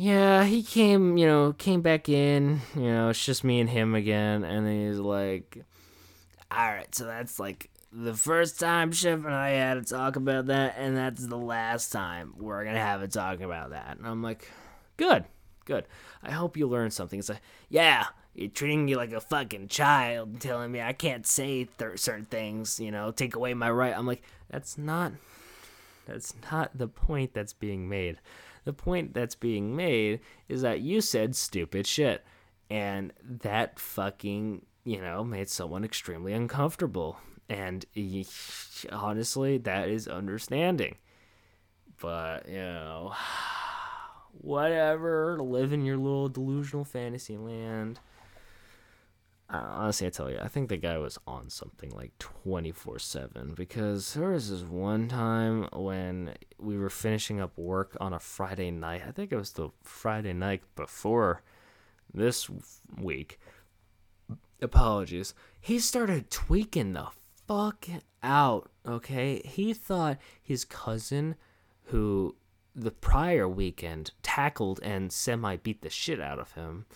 yeah, 0.00 0.44
he 0.44 0.62
came, 0.62 1.18
you 1.18 1.26
know, 1.26 1.52
came 1.52 1.82
back 1.82 2.08
in. 2.08 2.62
You 2.74 2.90
know, 2.90 3.10
it's 3.10 3.22
just 3.22 3.44
me 3.44 3.60
and 3.60 3.68
him 3.68 3.94
again, 3.94 4.44
and 4.44 4.66
he's 4.66 4.98
like, 4.98 5.62
"All 6.50 6.72
right, 6.72 6.92
so 6.94 7.04
that's 7.04 7.38
like 7.38 7.68
the 7.92 8.14
first 8.14 8.58
time 8.58 8.92
Chef 8.92 9.26
and 9.26 9.34
I 9.34 9.50
had 9.50 9.74
to 9.74 9.82
talk 9.82 10.16
about 10.16 10.46
that, 10.46 10.76
and 10.78 10.96
that's 10.96 11.26
the 11.26 11.36
last 11.36 11.92
time 11.92 12.32
we're 12.38 12.64
gonna 12.64 12.80
have 12.80 13.02
a 13.02 13.08
talk 13.08 13.42
about 13.42 13.70
that." 13.72 13.98
And 13.98 14.06
I'm 14.06 14.22
like, 14.22 14.50
"Good, 14.96 15.26
good. 15.66 15.84
I 16.22 16.30
hope 16.30 16.56
you 16.56 16.66
learned 16.66 16.94
something." 16.94 17.18
It's 17.18 17.28
like, 17.28 17.42
"Yeah, 17.68 18.06
you're 18.32 18.48
treating 18.48 18.86
me 18.86 18.96
like 18.96 19.12
a 19.12 19.20
fucking 19.20 19.68
child, 19.68 20.40
telling 20.40 20.72
me 20.72 20.80
I 20.80 20.94
can't 20.94 21.26
say 21.26 21.68
th- 21.76 21.98
certain 21.98 22.24
things. 22.24 22.80
You 22.80 22.90
know, 22.90 23.10
take 23.10 23.36
away 23.36 23.52
my 23.52 23.70
right." 23.70 23.94
I'm 23.94 24.06
like, 24.06 24.22
"That's 24.48 24.78
not, 24.78 25.12
that's 26.06 26.32
not 26.50 26.78
the 26.78 26.88
point 26.88 27.34
that's 27.34 27.52
being 27.52 27.86
made." 27.86 28.16
The 28.64 28.72
point 28.72 29.14
that's 29.14 29.34
being 29.34 29.74
made 29.74 30.20
is 30.48 30.62
that 30.62 30.80
you 30.80 31.00
said 31.00 31.36
stupid 31.36 31.86
shit. 31.86 32.24
And 32.68 33.12
that 33.22 33.78
fucking, 33.78 34.64
you 34.84 35.00
know, 35.00 35.24
made 35.24 35.48
someone 35.48 35.84
extremely 35.84 36.32
uncomfortable. 36.32 37.18
And 37.48 37.84
honestly, 38.92 39.58
that 39.58 39.88
is 39.88 40.06
understanding. 40.06 40.96
But, 42.00 42.48
you 42.48 42.58
know, 42.58 43.14
whatever. 44.32 45.38
Live 45.40 45.72
in 45.72 45.84
your 45.84 45.96
little 45.96 46.28
delusional 46.28 46.84
fantasy 46.84 47.36
land 47.36 47.98
honestly, 49.58 50.06
I 50.06 50.10
tell 50.10 50.30
you, 50.30 50.38
I 50.40 50.48
think 50.48 50.68
the 50.68 50.76
guy 50.76 50.98
was 50.98 51.18
on 51.26 51.50
something 51.50 51.90
like 51.90 52.16
24 52.18 52.98
7 52.98 53.54
because 53.56 54.14
there 54.14 54.30
was 54.30 54.50
this 54.50 54.62
one 54.62 55.08
time 55.08 55.68
when 55.72 56.34
we 56.58 56.78
were 56.78 56.90
finishing 56.90 57.40
up 57.40 57.56
work 57.58 57.96
on 58.00 58.12
a 58.12 58.20
Friday 58.20 58.70
night. 58.70 59.02
I 59.06 59.10
think 59.10 59.32
it 59.32 59.36
was 59.36 59.52
the 59.52 59.70
Friday 59.82 60.32
night 60.32 60.62
before 60.76 61.42
this 62.12 62.48
week. 62.96 63.40
Apologies. 64.62 65.34
He 65.60 65.78
started 65.78 66.30
tweaking 66.30 66.92
the 66.92 67.08
fuck 67.48 67.86
out, 68.22 68.70
okay? 68.86 69.42
He 69.44 69.72
thought 69.74 70.18
his 70.42 70.64
cousin, 70.64 71.34
who 71.84 72.36
the 72.74 72.90
prior 72.90 73.48
weekend 73.48 74.12
tackled 74.22 74.80
and 74.82 75.12
semi 75.12 75.56
beat 75.56 75.82
the 75.82 75.90
shit 75.90 76.20
out 76.20 76.38
of 76.38 76.52
him, 76.52 76.86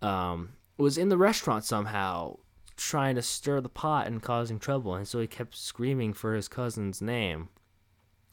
um, 0.00 0.50
was 0.78 0.96
in 0.96 1.08
the 1.08 1.18
restaurant 1.18 1.64
somehow 1.64 2.36
trying 2.76 3.16
to 3.16 3.22
stir 3.22 3.60
the 3.60 3.68
pot 3.68 4.06
and 4.06 4.22
causing 4.22 4.58
trouble 4.58 4.94
and 4.94 5.06
so 5.06 5.20
he 5.20 5.26
kept 5.26 5.56
screaming 5.56 6.12
for 6.12 6.34
his 6.34 6.48
cousin's 6.48 7.02
name. 7.02 7.48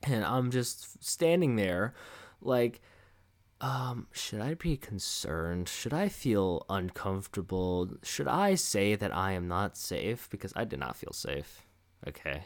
And 0.04 0.24
i'm 0.24 0.52
just 0.52 1.04
standing 1.04 1.56
there 1.56 1.94
like 2.42 2.80
um 3.60 4.08
should 4.12 4.42
i 4.42 4.54
be 4.54 4.78
concerned? 4.78 5.68
Should 5.68 5.94
i 5.94 6.08
feel 6.08 6.66
uncomfortable? 6.70 7.90
Should 8.04 8.28
i 8.28 8.56
say 8.56 8.96
that 8.96 9.14
i 9.16 9.32
am 9.32 9.48
not 9.48 9.78
safe? 9.78 10.30
Because 10.30 10.54
i 10.56 10.64
did 10.64 10.80
not 10.80 10.96
feel 10.96 11.14
safe. 11.14 11.66
Okay. 12.08 12.44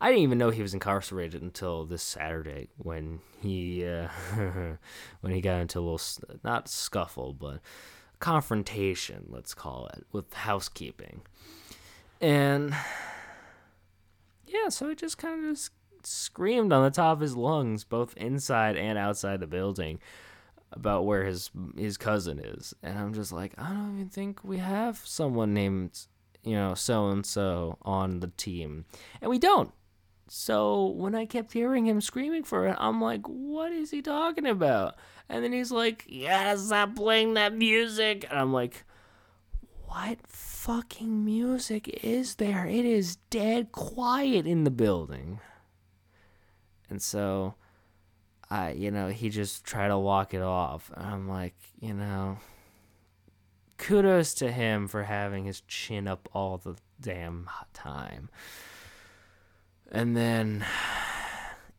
I 0.00 0.08
didn't 0.08 0.22
even 0.22 0.38
know 0.38 0.48
he 0.48 0.62
was 0.62 0.72
incarcerated 0.72 1.42
until 1.42 1.84
this 1.84 2.02
saturday 2.02 2.70
when 2.78 3.20
he 3.42 3.84
uh, 3.86 4.08
when 5.20 5.34
he 5.34 5.42
got 5.42 5.60
into 5.60 5.80
a 5.80 5.82
little 5.82 6.00
not 6.42 6.68
scuffle 6.68 7.34
but 7.34 7.60
confrontation, 8.22 9.26
let's 9.28 9.52
call 9.52 9.88
it, 9.88 10.06
with 10.12 10.32
housekeeping. 10.32 11.22
And 12.20 12.72
yeah, 14.46 14.68
so 14.68 14.88
he 14.88 14.94
just 14.94 15.18
kind 15.18 15.44
of 15.44 15.56
just 15.56 15.72
screamed 16.04 16.72
on 16.72 16.84
the 16.84 16.90
top 16.90 17.16
of 17.16 17.20
his 17.20 17.36
lungs, 17.36 17.82
both 17.82 18.16
inside 18.16 18.76
and 18.76 18.96
outside 18.96 19.40
the 19.40 19.48
building, 19.48 19.98
about 20.70 21.04
where 21.04 21.24
his 21.24 21.50
his 21.76 21.96
cousin 21.96 22.38
is. 22.38 22.72
And 22.80 22.96
I'm 22.96 23.12
just 23.12 23.32
like, 23.32 23.54
I 23.58 23.70
don't 23.70 23.96
even 23.96 24.08
think 24.08 24.44
we 24.44 24.58
have 24.58 24.98
someone 25.04 25.52
named, 25.52 26.06
you 26.44 26.54
know, 26.54 26.74
so 26.74 27.08
and 27.08 27.26
so 27.26 27.76
on 27.82 28.20
the 28.20 28.28
team. 28.28 28.84
And 29.20 29.30
we 29.30 29.38
don't. 29.40 29.72
So 30.34 30.86
when 30.86 31.14
I 31.14 31.26
kept 31.26 31.52
hearing 31.52 31.84
him 31.84 32.00
screaming 32.00 32.42
for 32.42 32.66
it, 32.66 32.74
I'm 32.78 33.02
like, 33.02 33.26
what 33.26 33.70
is 33.70 33.90
he 33.90 34.00
talking 34.00 34.46
about? 34.46 34.94
And 35.28 35.44
then 35.44 35.52
he's 35.52 35.70
like, 35.70 36.06
yeah, 36.08 36.56
stop 36.56 36.96
playing 36.96 37.34
that 37.34 37.54
music. 37.54 38.24
And 38.30 38.38
I'm 38.38 38.50
like, 38.50 38.84
what 39.84 40.16
fucking 40.26 41.22
music 41.22 41.86
is 42.02 42.36
there? 42.36 42.66
It 42.66 42.86
is 42.86 43.16
dead 43.28 43.72
quiet 43.72 44.46
in 44.46 44.64
the 44.64 44.70
building. 44.70 45.38
And 46.88 47.02
so, 47.02 47.56
I, 48.48 48.70
you 48.70 48.90
know, 48.90 49.08
he 49.08 49.28
just 49.28 49.64
tried 49.64 49.88
to 49.88 49.98
walk 49.98 50.32
it 50.32 50.40
off. 50.40 50.90
And 50.96 51.04
I'm 51.04 51.28
like, 51.28 51.56
you 51.78 51.92
know, 51.92 52.38
kudos 53.76 54.32
to 54.36 54.50
him 54.50 54.88
for 54.88 55.02
having 55.02 55.44
his 55.44 55.60
chin 55.60 56.08
up 56.08 56.26
all 56.32 56.56
the 56.56 56.76
damn 57.02 57.50
time. 57.74 58.30
And 59.94 60.16
then 60.16 60.64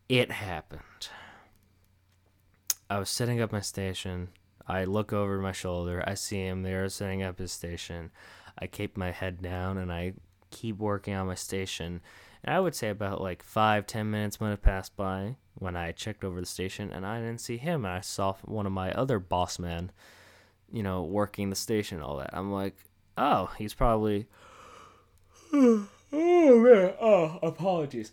it 0.07 0.31
happened. 0.31 1.09
I 2.87 2.99
was 2.99 3.09
setting 3.09 3.41
up 3.41 3.51
my 3.51 3.59
station. 3.59 4.29
I 4.67 4.83
look 4.85 5.11
over 5.11 5.39
my 5.39 5.51
shoulder. 5.51 6.03
I 6.05 6.13
see 6.13 6.45
him 6.45 6.61
there 6.61 6.87
setting 6.89 7.23
up 7.23 7.39
his 7.39 7.51
station. 7.51 8.11
I 8.57 8.67
keep 8.67 8.95
my 8.95 9.09
head 9.09 9.41
down 9.41 9.79
and 9.79 9.91
I 9.91 10.13
keep 10.51 10.77
working 10.77 11.15
on 11.15 11.25
my 11.25 11.33
station. 11.35 12.01
And 12.43 12.55
I 12.55 12.59
would 12.59 12.75
say 12.75 12.89
about 12.89 13.19
like 13.19 13.41
five, 13.41 13.87
ten 13.87 14.11
minutes 14.11 14.39
might 14.39 14.51
have 14.51 14.61
passed 14.61 14.95
by 14.95 15.37
when 15.55 15.75
I 15.75 15.91
checked 15.91 16.23
over 16.23 16.39
the 16.39 16.45
station 16.45 16.91
and 16.93 17.07
I 17.07 17.19
didn't 17.19 17.41
see 17.41 17.57
him. 17.57 17.83
And 17.83 17.95
I 17.95 18.01
saw 18.01 18.35
one 18.43 18.67
of 18.67 18.71
my 18.71 18.91
other 18.91 19.17
boss 19.17 19.57
men, 19.57 19.91
you 20.71 20.83
know, 20.83 21.01
working 21.01 21.49
the 21.49 21.55
station 21.55 21.99
all 21.99 22.17
that. 22.17 22.29
I'm 22.31 22.51
like, 22.51 22.75
oh, 23.17 23.49
he's 23.57 23.73
probably 23.73 24.27
apologies. 27.43 28.11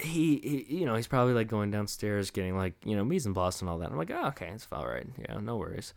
He, 0.00 0.38
he, 0.68 0.78
you 0.78 0.86
know, 0.86 0.94
he's 0.94 1.06
probably 1.06 1.34
like 1.34 1.48
going 1.48 1.70
downstairs 1.70 2.30
getting 2.30 2.56
like 2.56 2.74
you 2.84 2.96
know 2.96 3.04
mise 3.04 3.26
en 3.26 3.34
place 3.34 3.60
and 3.60 3.68
all 3.68 3.78
that. 3.78 3.90
I'm 3.90 3.98
like, 3.98 4.10
oh, 4.10 4.28
okay, 4.28 4.48
it's 4.48 4.66
all 4.72 4.86
right. 4.86 5.06
Yeah, 5.18 5.38
no 5.40 5.56
worries. 5.56 5.92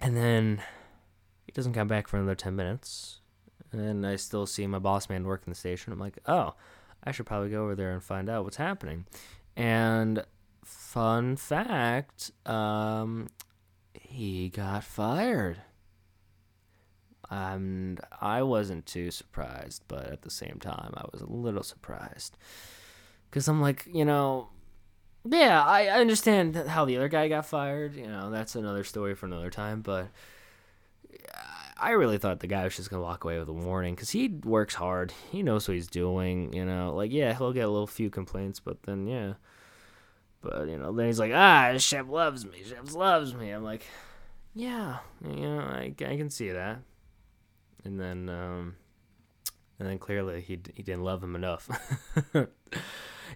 And 0.00 0.16
then 0.16 0.62
he 1.46 1.52
doesn't 1.52 1.72
come 1.72 1.88
back 1.88 2.08
for 2.08 2.16
another 2.16 2.34
ten 2.34 2.56
minutes, 2.56 3.20
and 3.72 4.06
I 4.06 4.16
still 4.16 4.46
see 4.46 4.66
my 4.66 4.78
boss 4.78 5.08
man 5.08 5.24
working 5.24 5.50
the 5.50 5.58
station. 5.58 5.92
I'm 5.92 5.98
like, 5.98 6.18
oh, 6.26 6.54
I 7.02 7.12
should 7.12 7.26
probably 7.26 7.50
go 7.50 7.64
over 7.64 7.74
there 7.74 7.92
and 7.92 8.02
find 8.02 8.28
out 8.28 8.44
what's 8.44 8.56
happening. 8.56 9.06
And 9.56 10.24
fun 10.64 11.36
fact, 11.36 12.30
um, 12.46 13.28
he 13.94 14.48
got 14.50 14.84
fired 14.84 15.58
and 17.30 18.00
I 18.20 18.42
wasn't 18.42 18.86
too 18.86 19.10
surprised, 19.12 19.84
but 19.86 20.06
at 20.06 20.22
the 20.22 20.30
same 20.30 20.58
time, 20.60 20.92
I 20.96 21.04
was 21.12 21.20
a 21.22 21.26
little 21.26 21.62
surprised 21.62 22.36
because 23.30 23.46
I'm 23.46 23.60
like, 23.60 23.86
you 23.90 24.04
know, 24.04 24.48
yeah, 25.24 25.62
I, 25.62 25.86
I 25.86 26.00
understand 26.00 26.56
how 26.56 26.84
the 26.84 26.96
other 26.96 27.08
guy 27.08 27.28
got 27.28 27.46
fired. 27.46 27.94
You 27.94 28.08
know, 28.08 28.30
that's 28.30 28.56
another 28.56 28.82
story 28.82 29.14
for 29.14 29.26
another 29.26 29.50
time, 29.50 29.80
but. 29.80 30.08
I 31.82 31.92
really 31.92 32.18
thought 32.18 32.40
the 32.40 32.46
guy 32.46 32.64
was 32.64 32.76
just 32.76 32.90
gonna 32.90 33.02
walk 33.02 33.24
away 33.24 33.38
with 33.38 33.48
a 33.48 33.54
warning 33.54 33.94
because 33.94 34.10
he 34.10 34.28
works 34.28 34.74
hard. 34.74 35.14
He 35.32 35.42
knows 35.42 35.66
what 35.66 35.72
he's 35.76 35.86
doing. 35.86 36.52
You 36.52 36.66
know, 36.66 36.94
like 36.94 37.10
yeah, 37.10 37.32
he'll 37.32 37.54
get 37.54 37.64
a 37.64 37.70
little 37.70 37.86
few 37.86 38.10
complaints, 38.10 38.60
but 38.60 38.82
then 38.82 39.06
yeah, 39.06 39.32
but 40.42 40.68
you 40.68 40.76
know, 40.76 40.92
then 40.92 41.06
he's 41.06 41.18
like, 41.18 41.32
ah, 41.34 41.72
chef 41.78 42.06
loves 42.06 42.44
me. 42.44 42.62
Chef 42.68 42.94
loves 42.94 43.34
me. 43.34 43.48
I'm 43.48 43.64
like, 43.64 43.86
yeah, 44.54 44.98
you 45.24 45.40
know, 45.40 45.60
I, 45.60 45.94
I 46.00 46.16
can 46.18 46.28
see 46.28 46.50
that 46.50 46.82
and 47.84 48.00
then 48.00 48.28
um, 48.28 48.76
and 49.78 49.88
then 49.88 49.98
clearly 49.98 50.40
he 50.40 50.58
he 50.74 50.82
didn't 50.82 51.04
love 51.04 51.22
him 51.22 51.34
enough. 51.34 51.68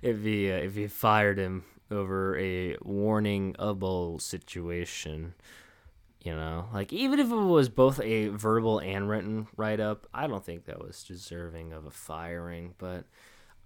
if 0.03 0.22
he 0.22 0.51
uh, 0.51 0.57
if 0.57 0.74
he 0.74 0.86
fired 0.86 1.38
him 1.38 1.64
over 1.90 2.38
a 2.38 2.76
warning 2.82 3.55
warningable 3.55 4.20
situation, 4.20 5.34
you 6.22 6.34
know, 6.34 6.68
like 6.72 6.92
even 6.92 7.18
if 7.18 7.30
it 7.30 7.34
was 7.34 7.68
both 7.68 8.01
a 8.01 8.28
verbal 8.28 8.78
and 8.78 9.09
written 9.09 9.47
write 9.57 9.80
up, 9.80 10.07
I 10.12 10.26
don't 10.26 10.45
think 10.45 10.64
that 10.64 10.84
was 10.84 11.05
deserving 11.05 11.72
of 11.72 11.86
a 11.86 11.90
firing. 11.90 12.74
But 12.78 13.05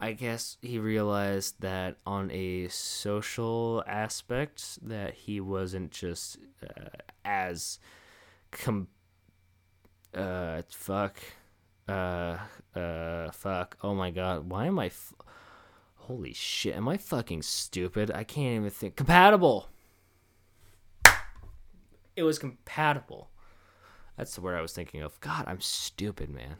I 0.00 0.12
guess 0.12 0.58
he 0.62 0.78
realized 0.78 1.60
that 1.60 1.96
on 2.06 2.30
a 2.30 2.68
social 2.68 3.82
aspect 3.86 4.86
that 4.86 5.14
he 5.14 5.40
wasn't 5.40 5.90
just 5.90 6.38
uh, 6.62 6.88
as 7.24 7.78
com- 8.52 8.88
uh, 10.18 10.62
fuck, 10.68 11.18
uh, 11.88 12.38
uh, 12.74 13.30
fuck. 13.30 13.76
Oh 13.82 13.94
my 13.94 14.10
god, 14.10 14.48
why 14.48 14.66
am 14.66 14.78
I? 14.78 14.86
F- 14.86 15.14
Holy 15.96 16.32
shit, 16.32 16.74
am 16.74 16.88
I 16.88 16.96
fucking 16.96 17.42
stupid? 17.42 18.10
I 18.10 18.24
can't 18.24 18.56
even 18.56 18.70
think. 18.70 18.96
Compatible. 18.96 19.68
It 22.16 22.22
was 22.22 22.38
compatible. 22.38 23.28
That's 24.16 24.34
the 24.34 24.40
word 24.40 24.56
I 24.56 24.62
was 24.62 24.72
thinking 24.72 25.02
of. 25.02 25.20
God, 25.20 25.44
I'm 25.46 25.60
stupid, 25.60 26.30
man. 26.30 26.56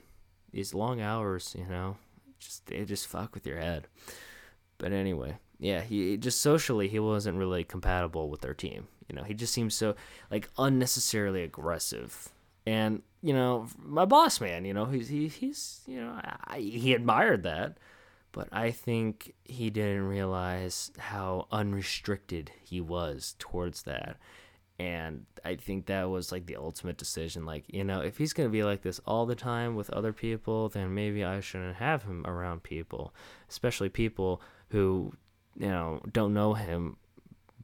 These 0.53 0.75
long 0.75 1.01
hours, 1.01 1.57
you 1.59 1.67
know, 1.67 1.97
just 2.39 2.67
they 2.67 2.85
just 2.85 3.09
fuck 3.09 3.35
with 3.35 3.47
your 3.47 3.59
head. 3.59 3.89
But 4.77 4.93
anyway, 4.93 5.39
yeah, 5.59 5.81
he 5.81 6.17
just 6.17 6.41
socially 6.41 6.89
he 6.89 6.99
wasn't 7.01 7.39
really 7.39 7.65
compatible 7.65 8.29
with 8.29 8.43
their 8.43 8.55
team. 8.55 8.87
You 9.09 9.17
know, 9.17 9.25
he 9.25 9.35
just 9.35 9.53
seems 9.53 9.75
so 9.75 9.97
like 10.31 10.49
unnecessarily 10.59 11.43
aggressive. 11.43 12.29
And 12.69 13.03
you 13.23 13.33
know, 13.33 13.67
my 13.83 14.05
boss 14.05 14.43
man, 14.43 14.67
you 14.67 14.75
know, 14.75 14.85
he's 14.85 15.09
he, 15.09 15.29
he's 15.29 15.81
you 15.87 16.01
know, 16.03 16.21
I, 16.45 16.59
he 16.59 16.93
admired 16.93 17.43
that, 17.45 17.79
but 18.31 18.49
I 18.53 18.73
think 18.73 19.35
he 19.45 19.71
didn't 19.71 20.03
realize 20.03 20.93
how 20.99 21.49
unrestricted 21.51 22.53
he 22.63 22.83
was 22.83 23.37
towards 23.39 23.85
that. 23.85 24.19
And 24.79 25.25
I 25.47 25.57
think 25.57 25.87
that 25.87 26.11
was 26.11 26.31
like 26.31 26.45
the 26.45 26.57
ultimate 26.57 26.99
decision. 26.99 27.47
Like, 27.47 27.65
you 27.69 27.85
know, 27.85 28.01
if 28.01 28.19
he's 28.19 28.35
going 28.35 28.49
to 28.49 28.53
be 28.53 28.63
like 28.63 28.83
this 28.83 29.01
all 29.07 29.25
the 29.25 29.35
time 29.35 29.75
with 29.75 29.89
other 29.91 30.13
people, 30.13 30.69
then 30.69 30.95
maybe 30.95 31.25
I 31.25 31.41
shouldn't 31.41 31.77
have 31.77 32.03
him 32.03 32.25
around 32.27 32.63
people, 32.63 33.15
especially 33.49 33.89
people 33.89 34.43
who, 34.69 35.15
you 35.59 35.69
know, 35.69 36.01
don't 36.13 36.35
know 36.35 36.53
him 36.53 36.99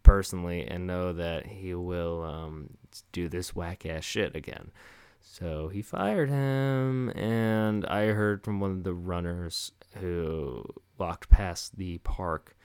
personally 0.05 0.65
and 0.67 0.87
know 0.87 1.13
that 1.13 1.47
he 1.47 1.75
will 1.75 2.23
um, 2.23 2.77
do 3.11 3.29
this 3.29 3.57
whack 3.57 3.85
ass 3.85 4.05
shit 4.05 4.37
again. 4.37 4.71
So 5.21 5.69
he 5.69 5.83
fired 5.83 6.29
him, 6.29 7.09
and 7.11 7.85
I 7.87 8.07
heard 8.09 8.45
from 8.45 8.61
one 8.61 8.71
of 8.71 8.85
the 8.85 8.95
runners 8.95 9.73
who 9.95 10.65
walked 10.99 11.29
past 11.29 11.77
the 11.77 11.99
park 11.99 12.57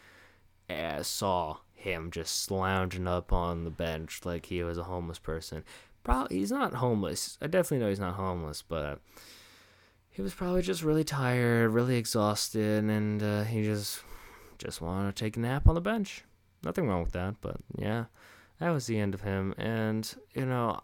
and 0.67 1.03
saw 1.05 1.57
him 1.73 2.11
just 2.11 2.43
slouching 2.43 3.07
up 3.07 3.33
on 3.33 3.63
the 3.63 3.71
bench 3.71 4.21
like 4.23 4.47
he 4.47 4.61
was 4.61 4.77
a 4.77 4.83
homeless 4.83 5.19
person. 5.19 5.63
Probably 6.03 6.37
he's 6.37 6.51
not 6.51 6.75
homeless. 6.75 7.37
I 7.41 7.47
definitely 7.47 7.79
know 7.79 7.89
he's 7.89 7.99
not 7.99 8.15
homeless, 8.15 8.61
but 8.61 8.99
he 10.09 10.21
was 10.21 10.33
probably 10.33 10.61
just 10.61 10.83
really 10.83 11.03
tired, 11.05 11.69
really 11.69 11.95
exhausted, 11.95 12.83
and 12.83 13.23
uh, 13.23 13.43
he 13.43 13.63
just 13.63 14.01
just 14.57 14.81
wanted 14.81 15.15
to 15.15 15.23
take 15.23 15.37
a 15.37 15.39
nap 15.39 15.67
on 15.67 15.75
the 15.75 15.81
bench. 15.81 16.25
Nothing 16.63 16.87
wrong 16.87 17.03
with 17.03 17.13
that, 17.13 17.35
but 17.41 17.57
yeah, 17.77 18.05
that 18.59 18.71
was 18.71 18.87
the 18.87 18.99
end 18.99 19.13
of 19.13 19.21
him. 19.21 19.53
And 19.57 20.13
you 20.33 20.45
know, 20.45 20.79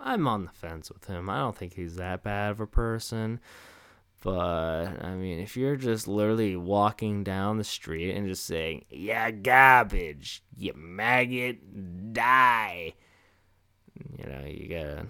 I'm 0.00 0.26
on 0.26 0.44
the 0.44 0.52
fence 0.52 0.90
with 0.90 1.06
him. 1.06 1.28
I 1.30 1.38
don't 1.38 1.56
think 1.56 1.74
he's 1.74 1.96
that 1.96 2.22
bad 2.22 2.52
of 2.52 2.60
a 2.60 2.66
person. 2.66 3.40
But 4.22 5.04
I 5.04 5.14
mean, 5.14 5.38
if 5.38 5.56
you're 5.56 5.76
just 5.76 6.08
literally 6.08 6.56
walking 6.56 7.22
down 7.22 7.58
the 7.58 7.64
street 7.64 8.12
and 8.14 8.26
just 8.26 8.44
saying, 8.44 8.84
"Yeah, 8.90 9.30
garbage, 9.30 10.42
you 10.56 10.72
maggot, 10.74 12.12
die," 12.12 12.94
you 14.18 14.24
know, 14.26 14.44
you 14.46 14.68
gotta, 14.68 15.06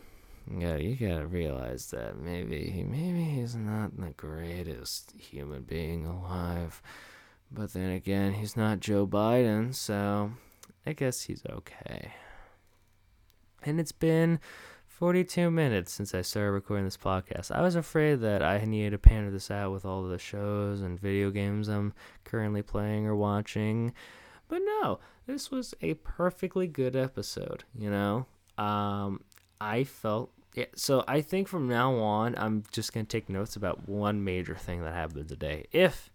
gotta, 0.61 0.83
you 0.83 0.97
gotta 0.97 1.27
realize 1.27 1.91
that 1.93 2.19
maybe, 2.19 2.85
maybe 2.87 3.25
he's 3.25 3.55
not 3.55 3.97
the 3.97 4.11
greatest 4.11 5.13
human 5.19 5.63
being 5.63 6.05
alive. 6.05 6.83
But 7.51 7.73
then 7.73 7.91
again, 7.91 8.35
he's 8.35 8.57
not 8.57 8.81
Joe 8.81 9.07
Biden, 9.07 9.75
so 9.75 10.33
I 10.87 10.93
guess 10.93 11.23
he's 11.23 11.43
okay. 11.49 12.13
And 13.63 13.81
it's 13.81 13.93
been 13.93 14.41
42 14.87 15.51
minutes 15.51 15.93
since 15.93 16.15
I 16.15 16.23
started 16.23 16.53
recording 16.53 16.85
this 16.85 16.97
podcast. 16.97 17.51
I 17.51 17.61
was 17.61 17.77
afraid 17.77 18.21
that 18.21 18.43
I 18.43 18.65
needed 18.65 18.91
to 18.93 18.99
pander 18.99 19.31
this 19.31 19.51
out 19.51 19.73
with 19.73 19.85
all 19.85 20.03
the 20.05 20.19
shows 20.19 20.81
and 20.81 20.99
video 20.99 21.31
games 21.31 21.69
I'm 21.69 21.93
currently 22.25 22.63
playing 22.63 23.07
or 23.07 23.15
watching. 23.15 23.93
But 24.49 24.63
no, 24.65 24.99
this 25.27 25.51
was 25.51 25.75
a 25.83 25.95
perfectly 25.95 26.67
good 26.67 26.97
episode, 26.97 27.65
you 27.79 27.91
know? 27.91 28.27
Um, 28.57 29.21
I 29.61 29.85
felt. 29.85 30.33
Yeah, 30.55 30.65
so 30.75 31.05
I 31.07 31.21
think 31.21 31.49
from 31.49 31.69
now 31.69 31.95
on, 31.97 32.35
I'm 32.39 32.63
just 32.73 32.95
going 32.95 33.05
to 33.05 33.11
take 33.11 33.29
notes 33.29 33.57
about 33.57 33.87
one 33.87 34.25
major 34.25 34.55
thing 34.55 34.83
that 34.85 34.95
happened 34.95 35.29
today, 35.29 35.67
if 35.73 36.11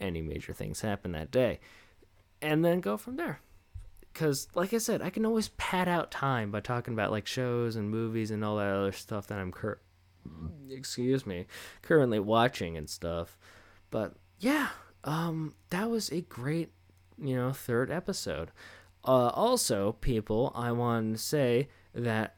any 0.00 0.22
major 0.22 0.52
things 0.52 0.80
happen 0.80 1.12
that 1.12 1.30
day, 1.30 1.60
and 2.42 2.64
then 2.64 2.80
go 2.80 2.96
from 2.96 3.16
there. 3.16 3.40
Because 4.12 4.48
like 4.54 4.72
i 4.72 4.78
said 4.78 5.02
i 5.02 5.10
can 5.10 5.26
always 5.26 5.48
pad 5.58 5.88
out 5.88 6.10
time 6.10 6.50
by 6.50 6.60
talking 6.60 6.94
about 6.94 7.10
like 7.10 7.26
shows 7.26 7.76
and 7.76 7.90
movies 7.90 8.30
and 8.30 8.42
all 8.42 8.56
that 8.56 8.72
other 8.74 8.92
stuff 8.92 9.26
that 9.26 9.38
i'm 9.38 9.52
cur- 9.52 9.78
excuse 10.70 11.26
me 11.26 11.46
currently 11.82 12.18
watching 12.18 12.76
and 12.76 12.88
stuff. 12.88 13.36
But 13.90 14.14
yeah 14.38 14.68
um 15.04 15.54
that 15.70 15.90
was 15.90 16.10
a 16.10 16.22
great 16.22 16.70
you 17.22 17.36
know 17.36 17.52
third 17.52 17.90
episode. 17.90 18.50
Uh 19.04 19.28
also 19.28 19.92
people 19.92 20.50
i 20.54 20.72
want 20.72 21.16
to 21.16 21.22
say 21.22 21.68
that 21.94 22.36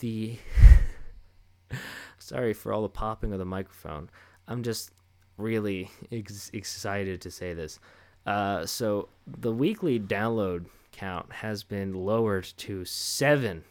the 0.00 0.36
sorry 2.18 2.52
for 2.52 2.72
all 2.72 2.82
the 2.82 2.88
popping 2.88 3.32
of 3.32 3.38
the 3.38 3.44
microphone. 3.44 4.10
I'm 4.46 4.62
just 4.62 4.90
really 5.40 5.90
ex- 6.12 6.50
excited 6.52 7.20
to 7.20 7.30
say 7.30 7.54
this 7.54 7.78
uh 8.26 8.66
so 8.66 9.08
the 9.26 9.52
weekly 9.52 9.98
download 9.98 10.66
count 10.92 11.32
has 11.32 11.62
been 11.62 11.94
lowered 11.94 12.44
to 12.58 12.84
seven, 12.84 13.64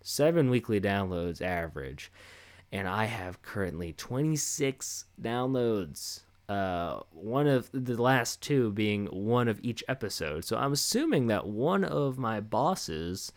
seven 0.00 0.50
weekly 0.50 0.80
downloads 0.80 1.42
average, 1.42 2.10
and 2.72 2.88
I 2.88 3.04
have 3.04 3.42
currently 3.42 3.92
26 3.92 5.04
downloads. 5.20 6.20
Uh, 6.48 7.00
one 7.10 7.46
of 7.46 7.70
the 7.72 8.00
last 8.00 8.42
two 8.42 8.70
being 8.72 9.06
one 9.06 9.48
of 9.48 9.60
each 9.62 9.82
episode. 9.88 10.44
So 10.44 10.56
I'm 10.56 10.72
assuming 10.72 11.26
that 11.28 11.46
one 11.46 11.84
of 11.84 12.18
my 12.18 12.40
bosses 12.40 13.32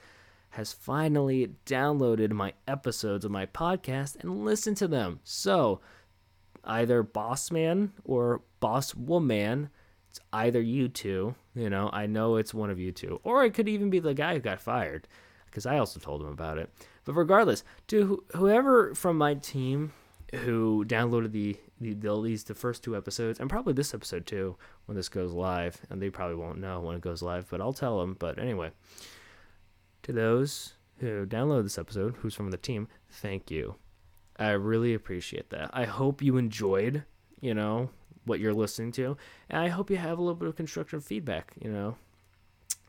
has 0.51 0.73
finally 0.73 1.51
downloaded 1.65 2.31
my 2.31 2.53
episodes 2.67 3.23
of 3.23 3.31
my 3.31 3.45
podcast 3.45 4.17
and 4.19 4.43
listened 4.43 4.77
to 4.77 4.87
them. 4.87 5.19
So 5.23 5.79
either 6.67 7.01
boss 7.01 7.49
man 7.49 7.93
or 8.03 8.41
boss 8.59 8.93
woman 8.93 9.69
it's 10.17 10.25
either 10.33 10.61
you 10.61 10.87
two, 10.87 11.35
you 11.53 11.69
know, 11.69 11.89
I 11.93 12.07
know 12.07 12.37
it's 12.37 12.53
one 12.53 12.69
of 12.69 12.79
you 12.79 12.91
two, 12.91 13.19
or 13.23 13.43
it 13.43 13.53
could 13.53 13.69
even 13.69 13.89
be 13.89 13.99
the 13.99 14.13
guy 14.13 14.33
who 14.33 14.39
got 14.39 14.61
fired, 14.61 15.07
because 15.45 15.65
I 15.65 15.77
also 15.77 15.99
told 15.99 16.21
him 16.21 16.29
about 16.29 16.57
it. 16.57 16.71
But 17.05 17.13
regardless, 17.13 17.63
to 17.87 18.23
whoever 18.33 18.95
from 18.95 19.17
my 19.17 19.35
team 19.35 19.93
who 20.33 20.85
downloaded 20.87 21.31
the, 21.31 21.57
the, 21.79 21.93
the 21.93 22.07
at 22.07 22.13
least 22.15 22.47
the 22.47 22.55
first 22.55 22.83
two 22.83 22.95
episodes, 22.95 23.39
and 23.39 23.49
probably 23.49 23.73
this 23.73 23.93
episode 23.93 24.25
too, 24.25 24.57
when 24.85 24.95
this 24.95 25.09
goes 25.09 25.33
live, 25.33 25.81
and 25.89 26.01
they 26.01 26.09
probably 26.09 26.35
won't 26.35 26.59
know 26.59 26.79
when 26.79 26.95
it 26.95 27.01
goes 27.01 27.21
live, 27.21 27.47
but 27.49 27.61
I'll 27.61 27.73
tell 27.73 27.99
them. 27.99 28.15
But 28.17 28.39
anyway, 28.39 28.71
to 30.03 30.11
those 30.11 30.73
who 30.99 31.25
downloaded 31.25 31.63
this 31.63 31.77
episode, 31.77 32.15
who's 32.17 32.33
from 32.33 32.51
the 32.51 32.57
team, 32.57 32.87
thank 33.09 33.51
you. 33.51 33.75
I 34.39 34.51
really 34.51 34.93
appreciate 34.93 35.49
that. 35.49 35.71
I 35.73 35.85
hope 35.85 36.21
you 36.21 36.37
enjoyed, 36.37 37.03
you 37.41 37.53
know, 37.53 37.89
what 38.25 38.39
you're 38.39 38.53
listening 38.53 38.91
to. 38.93 39.17
And 39.49 39.61
I 39.61 39.69
hope 39.69 39.89
you 39.89 39.97
have 39.97 40.17
a 40.17 40.21
little 40.21 40.35
bit 40.35 40.49
of 40.49 40.55
constructive 40.55 41.03
feedback, 41.03 41.53
you 41.59 41.71
know. 41.71 41.97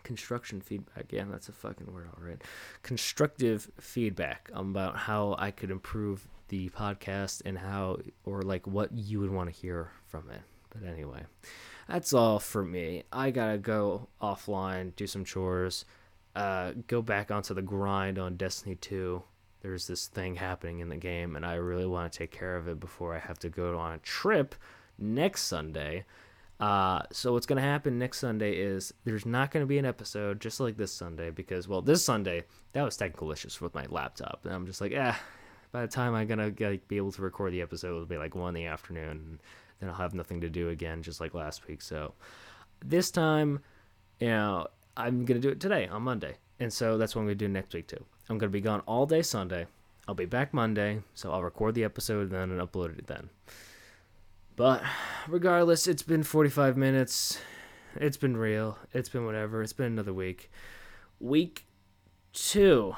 Construction 0.02 0.60
feedback. 0.60 1.06
Yeah, 1.10 1.24
that's 1.30 1.48
a 1.48 1.52
fucking 1.52 1.92
word, 1.92 2.08
all 2.16 2.24
right. 2.24 2.42
Constructive 2.82 3.70
feedback 3.80 4.50
about 4.52 4.96
how 4.96 5.36
I 5.38 5.50
could 5.50 5.70
improve 5.70 6.28
the 6.48 6.70
podcast 6.70 7.42
and 7.44 7.58
how, 7.58 7.98
or 8.24 8.42
like 8.42 8.66
what 8.66 8.92
you 8.92 9.20
would 9.20 9.30
want 9.30 9.52
to 9.52 9.60
hear 9.60 9.90
from 10.06 10.30
it. 10.30 10.40
But 10.70 10.88
anyway, 10.88 11.22
that's 11.88 12.12
all 12.12 12.38
for 12.38 12.64
me. 12.64 13.04
I 13.12 13.30
gotta 13.30 13.58
go 13.58 14.08
offline, 14.20 14.94
do 14.96 15.06
some 15.06 15.24
chores, 15.24 15.84
uh, 16.34 16.72
go 16.86 17.02
back 17.02 17.30
onto 17.30 17.54
the 17.54 17.62
grind 17.62 18.18
on 18.18 18.36
Destiny 18.36 18.76
2 18.76 19.22
there's 19.60 19.86
this 19.86 20.06
thing 20.06 20.36
happening 20.36 20.80
in 20.80 20.88
the 20.88 20.96
game 20.96 21.36
and 21.36 21.44
I 21.44 21.54
really 21.54 21.86
want 21.86 22.12
to 22.12 22.18
take 22.18 22.30
care 22.30 22.56
of 22.56 22.68
it 22.68 22.78
before 22.78 23.14
I 23.14 23.18
have 23.18 23.38
to 23.40 23.48
go 23.48 23.78
on 23.78 23.92
a 23.92 23.98
trip 23.98 24.54
next 24.98 25.44
Sunday. 25.44 26.04
Uh, 26.60 27.02
so 27.12 27.32
what's 27.32 27.46
gonna 27.46 27.60
happen 27.60 27.98
next 27.98 28.18
Sunday 28.18 28.54
is 28.56 28.92
there's 29.04 29.24
not 29.24 29.50
gonna 29.50 29.66
be 29.66 29.78
an 29.78 29.84
episode 29.84 30.40
just 30.40 30.58
like 30.58 30.76
this 30.76 30.92
Sunday 30.92 31.30
because 31.30 31.68
well 31.68 31.82
this 31.82 32.04
Sunday 32.04 32.44
that 32.72 32.82
was 32.82 32.96
technical 32.96 33.30
issues 33.30 33.60
with 33.60 33.74
my 33.74 33.86
laptop 33.90 34.40
and 34.44 34.52
I'm 34.52 34.66
just 34.66 34.80
like 34.80 34.92
ah 34.96 35.20
by 35.70 35.82
the 35.82 35.88
time 35.88 36.14
I'm 36.14 36.26
gonna 36.26 36.50
be 36.50 36.96
able 36.96 37.12
to 37.12 37.22
record 37.22 37.52
the 37.52 37.62
episode 37.62 37.88
it'll 37.88 38.06
be 38.06 38.18
like 38.18 38.34
one 38.34 38.56
in 38.56 38.62
the 38.62 38.66
afternoon 38.66 39.10
and 39.10 39.38
then 39.78 39.88
I'll 39.88 39.94
have 39.96 40.14
nothing 40.14 40.40
to 40.40 40.50
do 40.50 40.70
again 40.70 41.02
just 41.02 41.20
like 41.20 41.32
last 41.32 41.68
week 41.68 41.80
so 41.80 42.14
this 42.84 43.12
time 43.12 43.60
you 44.18 44.28
know 44.28 44.66
I'm 44.96 45.24
gonna 45.24 45.38
do 45.38 45.50
it 45.50 45.60
today 45.60 45.86
on 45.86 46.02
Monday 46.02 46.38
and 46.58 46.72
so 46.72 46.98
that's 46.98 47.14
what 47.14 47.20
I'm 47.20 47.26
gonna 47.28 47.36
do 47.36 47.46
next 47.46 47.72
week 47.72 47.86
too 47.86 48.04
I'm 48.28 48.38
gonna 48.38 48.50
be 48.50 48.60
gone 48.60 48.80
all 48.86 49.06
day 49.06 49.22
Sunday 49.22 49.66
I'll 50.08 50.14
be 50.14 50.24
back 50.24 50.54
Monday 50.54 51.02
so 51.12 51.30
I'll 51.30 51.42
record 51.42 51.74
the 51.74 51.84
episode 51.84 52.30
then 52.30 52.50
and 52.50 52.60
upload 52.60 52.98
it 52.98 53.06
then. 53.06 53.28
But 54.56 54.82
regardless, 55.28 55.86
it's 55.86 56.02
been 56.02 56.22
45 56.22 56.78
minutes. 56.78 57.38
It's 57.94 58.16
been 58.16 58.36
real. 58.36 58.78
It's 58.94 59.10
been 59.10 59.26
whatever. 59.26 59.62
It's 59.62 59.74
been 59.74 59.86
another 59.86 60.14
week. 60.14 60.50
Week 61.20 61.66
two 62.32 62.96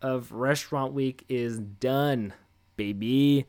of 0.00 0.30
Restaurant 0.30 0.92
Week 0.92 1.24
is 1.28 1.58
done, 1.58 2.32
baby. 2.76 3.46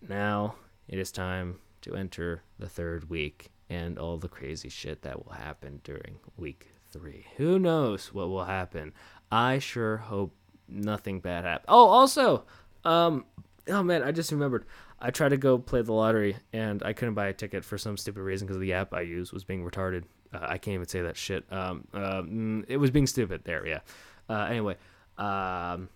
Now 0.00 0.54
it 0.86 0.98
is 0.98 1.10
time 1.10 1.58
to 1.82 1.96
enter 1.96 2.42
the 2.58 2.68
third 2.68 3.10
week 3.10 3.50
and 3.68 3.98
all 3.98 4.16
the 4.16 4.28
crazy 4.28 4.68
shit 4.68 5.02
that 5.02 5.26
will 5.26 5.32
happen 5.32 5.80
during 5.82 6.20
week 6.36 6.68
three. 6.90 7.26
Who 7.36 7.58
knows 7.58 8.14
what 8.14 8.28
will 8.28 8.44
happen? 8.44 8.94
I 9.30 9.58
sure 9.58 9.98
hope 9.98 10.34
nothing 10.68 11.20
bad 11.20 11.44
happens. 11.44 11.66
Oh, 11.68 11.86
also, 11.86 12.44
um, 12.84 13.24
oh 13.68 13.82
man, 13.82 14.02
I 14.02 14.12
just 14.12 14.32
remembered. 14.32 14.64
I 15.00 15.10
tried 15.10 15.28
to 15.30 15.36
go 15.36 15.58
play 15.58 15.82
the 15.82 15.92
lottery 15.92 16.36
and 16.52 16.82
I 16.82 16.92
couldn't 16.92 17.14
buy 17.14 17.28
a 17.28 17.32
ticket 17.32 17.64
for 17.64 17.78
some 17.78 17.96
stupid 17.96 18.20
reason 18.20 18.46
because 18.46 18.60
the 18.60 18.72
app 18.72 18.92
I 18.92 19.02
use 19.02 19.32
was 19.32 19.44
being 19.44 19.64
retarded. 19.64 20.04
Uh, 20.32 20.40
I 20.42 20.58
can't 20.58 20.74
even 20.74 20.88
say 20.88 21.02
that 21.02 21.16
shit. 21.16 21.44
Um, 21.52 21.86
uh, 21.94 22.22
it 22.66 22.78
was 22.78 22.90
being 22.90 23.06
stupid. 23.06 23.42
There, 23.44 23.66
yeah. 23.66 23.80
Uh, 24.28 24.44
anyway, 24.50 24.76
um, 25.16 25.88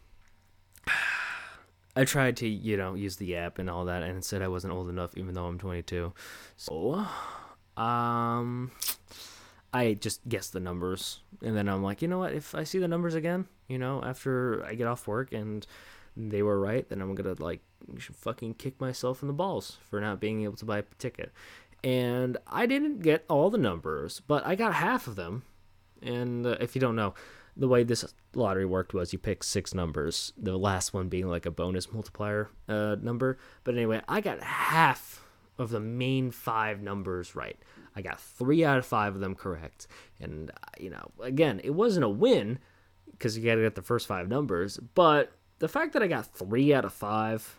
I 1.97 2.05
tried 2.05 2.39
to, 2.39 2.49
you 2.49 2.76
know, 2.76 2.95
use 2.95 3.16
the 3.16 3.37
app 3.37 3.59
and 3.59 3.68
all 3.68 3.85
that, 3.87 4.03
and 4.03 4.16
it 4.16 4.24
said 4.24 4.41
I 4.41 4.49
wasn't 4.49 4.72
old 4.72 4.89
enough, 4.89 5.16
even 5.16 5.35
though 5.35 5.45
I'm 5.45 5.59
22. 5.59 6.12
So, 6.57 7.05
um, 7.76 8.70
I 9.73 9.95
just 9.95 10.29
guess 10.29 10.51
the 10.51 10.61
numbers, 10.61 11.20
and 11.43 11.57
then 11.57 11.68
I'm 11.68 11.83
like, 11.83 12.03
you 12.03 12.09
know 12.09 12.18
what? 12.18 12.35
If 12.35 12.55
I 12.55 12.64
see 12.64 12.79
the 12.79 12.89
numbers 12.89 13.14
again, 13.14 13.47
you 13.68 13.79
know, 13.79 14.03
after 14.05 14.64
I 14.64 14.75
get 14.75 14.87
off 14.87 15.07
work 15.07 15.33
and 15.33 15.66
they 16.16 16.43
were 16.43 16.61
right, 16.61 16.87
then 16.89 17.01
I'm 17.01 17.14
gonna 17.14 17.35
like 17.39 17.61
fucking 17.99 18.55
kick 18.55 18.81
myself 18.81 19.23
in 19.23 19.29
the 19.29 19.35
balls 19.35 19.79
for 19.89 20.01
not 20.01 20.20
being 20.20 20.43
able 20.45 20.57
to 20.57 20.64
buy 20.64 20.79
a 20.79 20.85
ticket. 20.99 21.33
And 21.83 22.37
I 22.47 22.66
didn't 22.66 23.01
get 23.01 23.25
all 23.29 23.51
the 23.51 23.59
numbers, 23.59 24.20
but 24.20 24.47
I 24.47 24.55
got 24.55 24.75
half 24.75 25.07
of 25.07 25.16
them. 25.16 25.43
And 26.03 26.47
uh, 26.47 26.57
if 26.61 26.75
you 26.75 26.81
don't 26.81 26.97
know, 26.97 27.14
the 27.57 27.68
way 27.68 27.83
this 27.83 28.05
lottery 28.35 28.64
worked 28.64 28.95
was 28.95 29.12
you 29.12 29.18
pick 29.18 29.43
six 29.43 29.75
numbers, 29.75 30.33
the 30.37 30.57
last 30.57 30.95
one 30.95 31.09
being 31.09 31.29
like 31.29 31.47
a 31.47 31.51
bonus 31.51 31.93
multiplier 31.93 32.51
uh, 32.68 32.97
number. 33.01 33.39
But 33.64 33.75
anyway, 33.75 34.01
I 34.09 34.20
got 34.20 34.43
half 34.43 35.25
of 35.59 35.70
the 35.70 35.81
main 35.81 36.31
five 36.31 36.81
numbers 36.81 37.35
right. 37.35 37.59
I 37.95 38.03
got 38.03 38.20
three 38.20 38.64
out 38.64 38.78
of 38.78 38.86
five 38.86 39.14
of 39.14 39.20
them 39.20 39.34
correct. 39.34 39.86
And, 40.20 40.51
uh, 40.51 40.55
you 40.78 40.90
know, 40.90 41.11
again, 41.20 41.61
it 41.62 41.70
wasn't 41.70 42.05
a 42.05 42.09
win 42.09 42.59
because 43.11 43.36
you 43.36 43.45
got 43.45 43.57
to 43.57 43.62
get 43.62 43.74
the 43.74 43.82
first 43.82 44.07
five 44.07 44.28
numbers, 44.28 44.78
but 44.95 45.32
the 45.59 45.68
fact 45.68 45.93
that 45.93 46.03
I 46.03 46.07
got 46.07 46.26
three 46.26 46.74
out 46.74 46.84
of 46.84 46.93
five, 46.93 47.57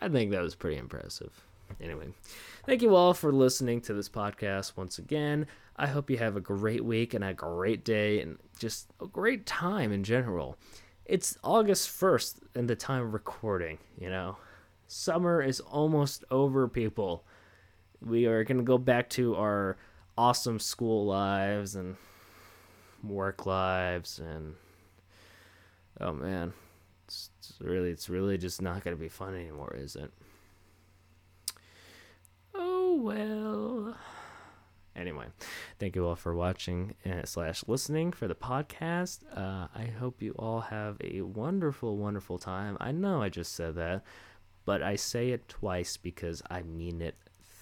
I 0.00 0.08
think 0.08 0.30
that 0.30 0.42
was 0.42 0.54
pretty 0.54 0.76
impressive. 0.76 1.32
Anyway, 1.80 2.08
thank 2.64 2.82
you 2.82 2.94
all 2.94 3.14
for 3.14 3.32
listening 3.32 3.80
to 3.82 3.94
this 3.94 4.08
podcast 4.08 4.76
once 4.76 4.98
again. 4.98 5.46
I 5.76 5.86
hope 5.86 6.10
you 6.10 6.18
have 6.18 6.36
a 6.36 6.40
great 6.40 6.84
week 6.84 7.14
and 7.14 7.24
a 7.24 7.34
great 7.34 7.84
day 7.84 8.20
and 8.20 8.38
just 8.58 8.92
a 9.00 9.06
great 9.06 9.46
time 9.46 9.92
in 9.92 10.04
general. 10.04 10.56
It's 11.04 11.38
August 11.44 11.88
1st 11.88 12.40
and 12.54 12.68
the 12.68 12.76
time 12.76 13.02
of 13.02 13.12
recording, 13.12 13.78
you 13.98 14.10
know. 14.10 14.36
Summer 14.86 15.42
is 15.42 15.60
almost 15.60 16.24
over, 16.30 16.68
people. 16.68 17.24
We 18.04 18.26
are 18.26 18.44
going 18.44 18.58
to 18.58 18.64
go 18.64 18.78
back 18.78 19.08
to 19.10 19.36
our 19.36 19.76
awesome 20.18 20.58
school 20.58 21.06
lives 21.06 21.76
and 21.76 21.96
work 23.02 23.46
lives 23.46 24.18
and 24.18 24.54
oh 26.00 26.12
man, 26.12 26.52
it's, 27.06 27.30
it's 27.38 27.54
really 27.60 27.90
it's 27.90 28.08
really 28.08 28.38
just 28.38 28.60
not 28.62 28.84
going 28.84 28.96
to 28.96 29.00
be 29.00 29.08
fun 29.08 29.34
anymore, 29.34 29.74
is 29.76 29.96
it? 29.96 30.12
Oh 32.54 32.94
well. 33.00 33.96
Anyway, 34.94 35.26
thank 35.78 35.94
you 35.94 36.06
all 36.06 36.16
for 36.16 36.34
watching 36.34 36.94
uh, 37.04 37.24
slash 37.24 37.62
listening 37.66 38.12
for 38.12 38.26
the 38.26 38.34
podcast. 38.34 39.20
Uh, 39.36 39.68
I 39.74 39.84
hope 39.98 40.22
you 40.22 40.32
all 40.38 40.62
have 40.62 40.96
a 41.04 41.20
wonderful, 41.20 41.98
wonderful 41.98 42.38
time. 42.38 42.78
I 42.80 42.92
know 42.92 43.20
I 43.20 43.28
just 43.28 43.54
said 43.54 43.74
that, 43.74 44.04
but 44.64 44.82
I 44.82 44.96
say 44.96 45.30
it 45.30 45.48
twice 45.48 45.98
because 45.98 46.42
I 46.48 46.62
mean 46.62 47.02
it 47.02 47.14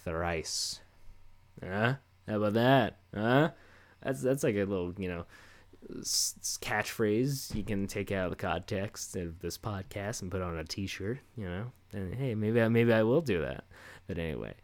thrice. 0.05 0.81
Huh? 1.63 1.95
How 2.29 2.37
about 2.37 2.55
that? 2.55 2.99
Huh? 3.15 3.51
That's 4.03 4.23
that's 4.23 4.45
like 4.45 4.55
a 4.55 4.65
little 4.65 4.95
you 4.99 5.09
know 5.09 5.25
catchphrase 5.93 7.55
you 7.55 7.63
can 7.63 7.87
take 7.87 8.11
out 8.11 8.25
of 8.25 8.31
the 8.31 8.37
context 8.37 9.17
of 9.17 9.39
this 9.41 9.59
podcast 9.59 10.23
and 10.23 10.31
put 10.31 10.43
on 10.43 10.59
a 10.59 10.65
T-shirt. 10.65 11.19
You 11.37 11.45
know, 11.45 11.73
and 11.93 12.15
hey, 12.15 12.35
maybe 12.35 12.61
I, 12.61 12.69
maybe 12.69 12.93
I 12.93 13.03
will 13.03 13.21
do 13.21 13.41
that. 13.41 13.65
But 14.07 14.19
anyway, 14.19 14.55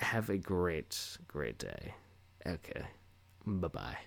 have 0.00 0.30
a 0.30 0.38
great 0.38 1.18
great 1.28 1.58
day. 1.58 1.94
Okay, 2.46 2.82
bye 3.46 3.68
bye. 3.68 3.98